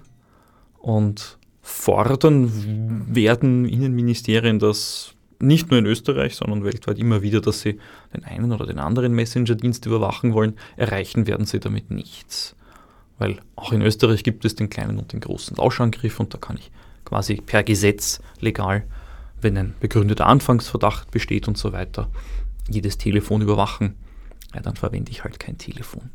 und 0.79 1.39
fordern 1.61 2.51
werden 3.15 3.65
Innenministerien 3.67 4.59
das 4.59 5.15
nicht 5.41 5.71
nur 5.71 5.79
in 5.79 5.87
Österreich, 5.87 6.35
sondern 6.35 6.65
weltweit 6.65 6.99
immer 6.99 7.23
wieder, 7.23 7.41
dass 7.41 7.61
sie 7.61 7.79
den 8.15 8.25
einen 8.25 8.53
oder 8.53 8.67
den 8.67 8.79
anderen 8.79 9.13
Messenger-Dienst 9.13 9.87
überwachen 9.87 10.33
wollen, 10.33 10.55
erreichen 10.77 11.27
werden 11.27 11.47
sie 11.47 11.61
damit 11.61 11.91
nichts. 11.91 12.57
Weil 13.19 13.41
auch 13.57 13.73
in 13.73 13.83
Österreich 13.83 14.25
gibt 14.25 14.45
es 14.45 14.55
den 14.55 14.71
kleinen 14.71 14.99
und 14.99 15.13
den 15.13 15.21
großen 15.21 15.57
Lauschangriff 15.57 16.21
und 16.21 16.35
da 16.35 16.39
kann 16.39 16.57
ich 16.57 16.71
quasi 17.05 17.37
per 17.37 17.63
Gesetz 17.63 18.21
legal 18.41 18.85
wenn 19.41 19.57
ein 19.57 19.75
begründeter 19.81 20.27
Anfangsverdacht 20.27 21.11
besteht 21.11 21.49
und 21.49 21.57
so 21.57 21.73
weiter, 21.73 22.11
jedes 22.69 22.99
Telefon 22.99 23.43
überwachen, 23.43 23.95
ja, 24.55 24.61
dann 24.61 24.77
verwende 24.77 25.11
ich 25.11 25.25
halt 25.25 25.39
kein 25.39 25.59
Telefon. 25.59 26.11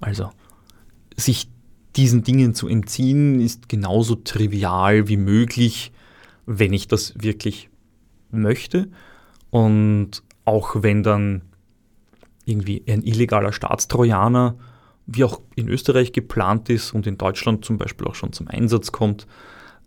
Also, 0.00 0.30
sich 1.16 1.48
diesen 1.96 2.22
Dingen 2.22 2.54
zu 2.54 2.68
entziehen, 2.68 3.40
ist 3.40 3.68
genauso 3.68 4.14
trivial 4.14 5.08
wie 5.08 5.16
möglich, 5.16 5.92
wenn 6.46 6.72
ich 6.72 6.86
das 6.86 7.14
wirklich 7.20 7.68
möchte. 8.30 8.88
Und 9.50 10.22
auch 10.44 10.82
wenn 10.82 11.02
dann 11.02 11.42
irgendwie 12.44 12.82
ein 12.88 13.02
illegaler 13.02 13.52
Staatstrojaner, 13.52 14.56
wie 15.06 15.24
auch 15.24 15.40
in 15.56 15.68
Österreich 15.68 16.12
geplant 16.12 16.68
ist 16.68 16.92
und 16.92 17.06
in 17.06 17.18
Deutschland 17.18 17.64
zum 17.64 17.78
Beispiel 17.78 18.06
auch 18.06 18.14
schon 18.14 18.32
zum 18.32 18.48
Einsatz 18.48 18.92
kommt, 18.92 19.26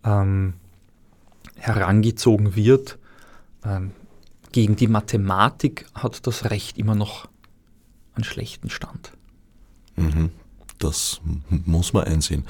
ähm, 0.04 0.54
herangezogen 1.56 2.56
wird. 2.56 2.98
Ähm, 3.64 3.92
gegen 4.50 4.76
die 4.76 4.88
Mathematik 4.88 5.86
hat 5.94 6.26
das 6.26 6.50
Recht 6.50 6.76
immer 6.78 6.94
noch 6.94 7.28
einen 8.14 8.24
schlechten 8.24 8.68
Stand. 8.68 9.12
Mhm. 9.96 10.30
Das 10.78 11.20
muss 11.48 11.92
man 11.92 12.04
einsehen. 12.04 12.44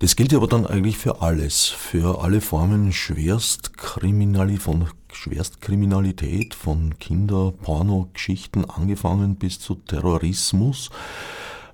Das 0.00 0.14
gilt 0.14 0.32
aber 0.32 0.46
dann 0.46 0.64
eigentlich 0.64 0.96
für 0.96 1.22
alles, 1.22 1.66
für 1.66 2.22
alle 2.22 2.40
Formen 2.40 2.92
Schwerstkriminalität, 2.92 4.62
von 4.62 4.88
Schwerstkriminalität, 5.12 6.54
von 6.54 6.96
Kinder-Porno-Geschichten 7.00 8.64
angefangen 8.64 9.34
bis 9.36 9.58
zu 9.58 9.74
Terrorismus. 9.74 10.90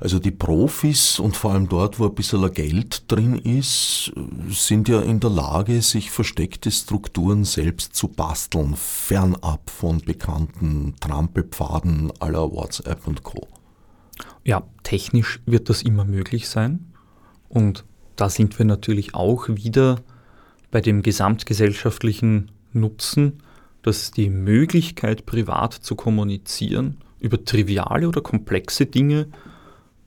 Also 0.01 0.19
die 0.19 0.31
Profis 0.31 1.19
und 1.19 1.37
vor 1.37 1.53
allem 1.53 1.69
dort, 1.69 1.99
wo 1.99 2.07
ein 2.07 2.15
bisschen 2.15 2.51
Geld 2.53 3.11
drin 3.13 3.37
ist, 3.37 4.11
sind 4.49 4.89
ja 4.89 5.03
in 5.03 5.21
der 5.21 5.31
Lage, 5.31 5.83
sich 5.83 6.11
versteckte 6.11 6.71
Strukturen 6.71 7.45
selbst 7.45 7.95
zu 7.95 8.09
basteln, 8.09 8.75
fernab 8.75 9.69
von 9.69 9.99
bekannten 9.99 10.95
Trampelpfaden 10.99 12.11
aller 12.21 12.51
WhatsApp 12.51 13.07
und 13.07 13.23
Co. 13.23 13.49
Ja, 14.45 14.63
technisch 14.83 15.41
wird 15.45 15.69
das 15.69 15.83
immer 15.83 16.07
möglich 16.07 16.49
sein. 16.49 16.93
Und 17.49 17.85
da 18.17 18.29
sind 18.29 18.59
wir 18.59 18.67
natürlich 18.67 19.15
auch 19.15 19.49
wieder 19.49 20.01
bei 20.71 20.81
dem 20.81 21.03
gesamtgesellschaftlichen 21.03 22.51
Nutzen, 22.73 23.43
dass 23.83 24.11
die 24.11 24.31
Möglichkeit, 24.31 25.27
privat 25.27 25.75
zu 25.75 25.95
kommunizieren 25.95 26.99
über 27.21 27.45
triviale 27.45 28.09
oder 28.09 28.21
komplexe 28.21 28.87
Dinge 28.87 29.29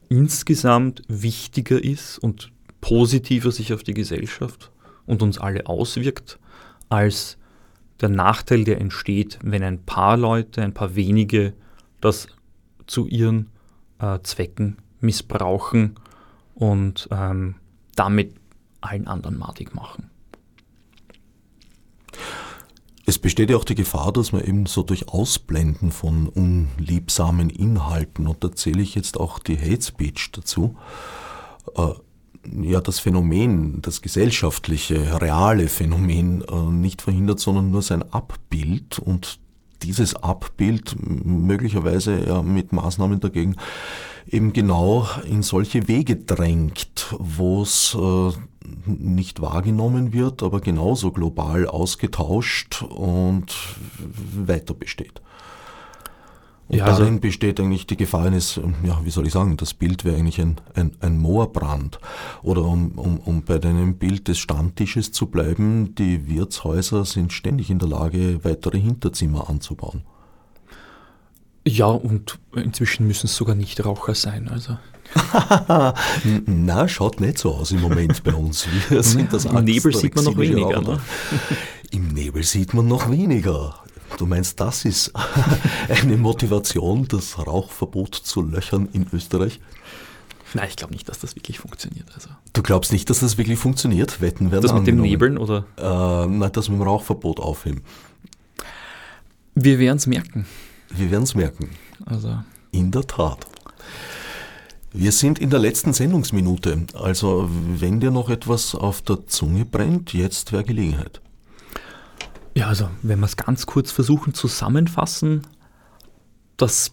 insgesamt 0.10 1.04
wichtiger 1.08 1.84
ist 1.84 2.18
und 2.20 2.52
positiver 2.82 3.52
sich 3.52 3.74
auf 3.74 3.84
die 3.84 3.94
Gesellschaft 3.94 4.72
und 5.06 5.22
uns 5.22 5.38
alle 5.38 5.68
auswirkt, 5.68 6.40
als 6.90 7.38
der 8.02 8.10
Nachteil, 8.10 8.64
der 8.64 8.80
entsteht, 8.80 9.40
wenn 9.42 9.64
ein 9.64 9.84
paar 9.84 10.18
Leute, 10.18 10.62
ein 10.62 10.74
paar 10.74 10.96
wenige 10.96 11.54
das 12.02 12.28
zu 12.86 13.08
ihren 13.08 13.50
äh, 14.00 14.20
Zwecken 14.24 14.78
missbrauchen 15.00 15.96
und 16.54 17.08
ähm, 17.12 17.56
damit 17.98 18.36
allen 18.80 19.08
anderen 19.08 19.38
madig 19.38 19.76
machen. 19.76 20.10
Es 23.06 23.18
besteht 23.20 23.50
ja 23.50 23.58
auch 23.58 23.64
die 23.64 23.76
Gefahr, 23.76 24.12
dass 24.12 24.34
man 24.34 24.44
eben 24.44 24.66
so 24.66 24.84
durch 24.84 25.08
Ausblenden 25.08 25.92
von 25.92 26.28
unliebsamen 26.28 27.50
Inhalten, 27.50 28.28
und 28.28 28.44
da 28.44 28.52
zähle 28.52 28.82
ich 28.82 28.96
jetzt 28.96 29.18
auch 29.18 29.40
die 29.40 29.58
Hate 29.58 29.82
Speech 29.82 30.32
dazu, 30.34 30.76
äh, 31.76 31.94
ja 32.62 32.82
das 32.82 33.00
Phänomen, 33.00 33.82
das 33.82 34.02
gesellschaftliche, 34.02 35.22
reale 35.22 35.68
Phänomen 35.70 36.42
äh, 36.42 36.56
nicht 36.56 37.02
verhindert, 37.02 37.40
sondern 37.40 37.72
nur 37.72 37.82
sein 37.82 38.04
Abbild 38.12 39.00
und 39.00 39.40
dieses 39.84 40.16
Abbild 40.16 40.96
möglicherweise 41.00 42.26
ja, 42.26 42.42
mit 42.42 42.72
Maßnahmen 42.74 43.20
dagegen 43.20 43.56
eben 44.30 44.54
genau 44.54 45.08
in 45.26 45.42
solche 45.42 45.88
Wege 45.88 46.18
drängt, 46.18 47.16
wo 47.18 47.62
es 47.62 47.96
äh, 48.00 48.32
nicht 48.86 49.42
wahrgenommen 49.42 50.14
wird, 50.14 50.44
aber 50.44 50.60
genauso 50.60 51.12
global 51.12 51.68
ausgetauscht 51.68 52.84
und 52.84 53.56
weiter 54.36 54.74
besteht. 54.74 55.22
Und 56.68 56.78
ja, 56.78 56.86
also 56.86 57.00
darin 57.00 57.22
besteht 57.22 57.60
eigentlich 57.60 57.88
die 57.88 57.96
Gefahr 57.96 58.26
eines, 58.26 58.60
ja, 58.84 59.00
wie 59.04 59.10
soll 59.10 59.26
ich 59.26 59.34
sagen, 59.34 59.56
das 59.56 59.74
Bild 59.74 60.04
wäre 60.04 60.18
eigentlich 60.18 60.42
ein, 60.42 60.58
ein, 60.76 60.92
ein 61.00 61.18
Moorbrand. 61.18 62.00
Oder 62.44 62.64
um, 62.64 62.92
um, 62.92 63.20
um 63.20 63.44
bei 63.44 63.58
deinem 63.58 63.96
Bild 63.96 64.28
des 64.28 64.38
Stammtisches 64.38 65.12
zu 65.14 65.28
bleiben, 65.28 65.96
die 65.96 66.28
Wirtshäuser 66.28 67.06
sind 67.06 67.32
ständig 67.32 67.70
in 67.70 67.80
der 67.80 67.88
Lage, 67.88 68.44
weitere 68.44 68.80
Hinterzimmer 68.80 69.50
anzubauen. 69.50 70.04
Ja, 71.66 71.88
und 71.88 72.40
inzwischen 72.56 73.08
müssen 73.08 73.28
es 73.28 73.36
sogar 73.36 73.56
Nichtraucher 73.56 74.16
sein. 74.16 74.50
Also. 74.50 74.78
Na, 76.46 76.88
schaut 76.88 77.20
nicht 77.20 77.38
so 77.38 77.56
aus 77.56 77.72
im 77.72 77.82
Moment 77.82 78.24
bei 78.24 78.34
uns. 78.34 78.68
Wir 78.90 79.04
sind 79.04 79.34
das 79.34 79.46
Im 79.46 79.64
Nebel 79.64 79.94
sieht 79.94 80.16
man 80.16 80.26
noch 80.26 80.38
weniger. 80.38 80.82
Ne? 80.82 81.00
Im 81.92 82.10
Nebel 82.10 82.44
sieht 82.44 82.74
man 82.74 82.88
noch 82.88 83.10
weniger. 83.10 83.76
Du 84.18 84.26
meinst, 84.26 84.60
das 84.60 84.84
ist 84.84 85.14
eine 85.90 86.18
Motivation, 86.18 87.08
das 87.08 87.38
Rauchverbot 87.38 88.16
zu 88.16 88.42
löchern 88.42 88.90
in 88.92 89.06
Österreich? 89.14 89.60
Nein, 90.54 90.68
ich 90.70 90.76
glaube 90.76 90.94
nicht, 90.94 91.08
dass 91.08 91.20
das 91.20 91.36
wirklich 91.36 91.60
funktioniert. 91.60 92.08
Also. 92.16 92.30
Du 92.54 92.64
glaubst 92.64 92.92
nicht, 92.92 93.10
dass 93.10 93.20
das 93.20 93.38
wirklich 93.38 93.60
funktioniert? 93.60 94.22
Wetten 94.22 94.52
werden 94.52 94.64
Das 94.64 94.74
mit 94.74 94.88
dem 94.88 95.02
Nebeln 95.02 95.38
oder? 95.38 95.66
Äh, 95.78 96.28
nein, 96.28 96.52
das 96.52 96.70
mit 96.70 96.80
dem 96.80 96.84
Rauchverbot 96.84 97.40
aufheben. 97.40 97.82
Wir 99.54 99.78
werden 99.80 99.98
es 99.98 100.08
merken. 100.08 100.46
Wir 100.90 101.12
werden 101.12 101.24
es 101.24 101.36
merken. 101.36 101.70
Also. 102.06 102.40
In 102.72 102.92
der 102.92 103.04
Tat. 103.04 103.46
Wir 104.94 105.12
sind 105.12 105.38
in 105.38 105.50
der 105.50 105.60
letzten 105.60 105.94
Sendungsminute. 105.94 106.88
Also, 106.94 107.50
wenn 107.52 108.00
dir 108.00 108.10
noch 108.10 108.30
etwas 108.30 108.74
auf 108.74 109.02
der 109.02 109.28
Zunge 109.28 109.66
brennt, 109.66 110.14
jetzt 110.14 110.54
wäre 110.54 110.64
Gelegenheit. 110.64 111.22
Ja, 112.58 112.70
also 112.70 112.90
wenn 113.04 113.20
wir 113.20 113.28
es 113.28 113.38
ganz 113.38 113.68
kurz 113.68 113.92
versuchen 113.92 114.34
zusammenfassen, 114.34 115.44
das 116.58 116.92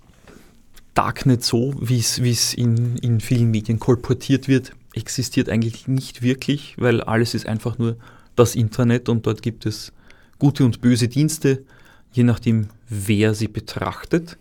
Darknet 0.93 1.43
so, 1.43 1.75
wie 1.81 2.01
es 2.01 2.53
in, 2.53 2.99
in 2.99 3.19
vielen 3.19 3.51
Medien 3.51 3.79
kolportiert 3.81 4.47
wird, 4.47 4.73
existiert 4.93 5.49
eigentlich 5.49 5.89
nicht 5.89 6.21
wirklich, 6.21 6.75
weil 6.77 7.01
alles 7.01 7.33
ist 7.33 7.47
einfach 7.47 7.79
nur 7.79 7.97
das 8.37 8.57
Internet 8.57 9.09
und 9.09 9.25
dort 9.25 9.41
gibt 9.41 9.65
es 9.65 9.95
gute 10.39 10.67
und 10.67 10.83
böse 10.83 11.09
Dienste, 11.09 11.65
je 12.13 12.25
nachdem, 12.25 12.69
wer 12.91 13.33
sie 13.33 13.49
betrachtet. 13.49 14.37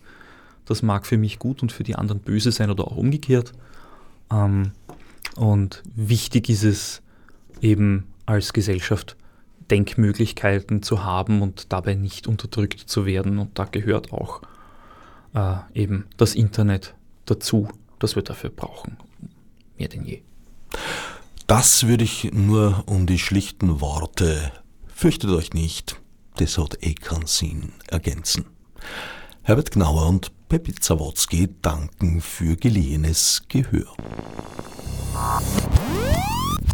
Das 0.66 0.82
mag 0.82 1.06
für 1.06 1.16
mich 1.16 1.38
gut 1.38 1.62
und 1.62 1.72
für 1.72 1.84
die 1.84 1.94
anderen 1.96 2.20
böse 2.20 2.52
sein 2.52 2.70
oder 2.70 2.84
auch 2.86 2.98
umgekehrt. 2.98 3.52
Ähm, 4.30 4.72
und 5.36 5.82
wichtig 5.94 6.50
ist 6.50 6.64
es 6.64 7.00
eben 7.62 8.08
als 8.26 8.52
Gesellschaft 8.52 9.16
Denkmöglichkeiten 9.70 10.82
zu 10.82 11.04
haben 11.04 11.42
und 11.42 11.72
dabei 11.72 11.94
nicht 11.94 12.26
unterdrückt 12.26 12.80
zu 12.80 13.06
werden. 13.06 13.38
Und 13.38 13.58
da 13.58 13.64
gehört 13.64 14.12
auch 14.12 14.42
äh, 15.34 15.56
eben 15.74 16.06
das 16.16 16.34
Internet 16.34 16.94
dazu, 17.26 17.68
das 17.98 18.16
wir 18.16 18.22
dafür 18.22 18.50
brauchen. 18.50 18.96
Mehr 19.78 19.88
denn 19.88 20.04
je. 20.04 20.22
Das 21.46 21.86
würde 21.86 22.04
ich 22.04 22.30
nur 22.32 22.84
um 22.86 23.06
die 23.06 23.18
schlichten 23.18 23.80
Worte 23.80 24.52
Fürchtet 24.96 25.30
euch 25.30 25.52
nicht, 25.52 26.00
das 26.36 26.56
hat 26.56 26.78
eh 26.82 26.94
keinen 26.94 27.26
Sinn 27.26 27.72
ergänzen. 27.88 28.46
Herbert 29.42 29.72
Gnauer 29.72 30.06
und 30.06 30.30
Pepi 30.48 30.72
Zawodski 30.72 31.48
danken 31.60 32.20
für 32.20 32.56
geliehenes 32.56 33.42
Gehör. 33.48 33.92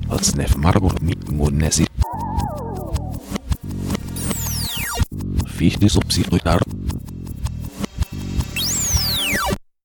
Als 0.08 0.36
Nef 0.36 0.54
Margot 0.56 1.00
mit 1.00 1.32
fiz 5.60 5.78
de 5.78 5.90
subsídio 5.90 6.38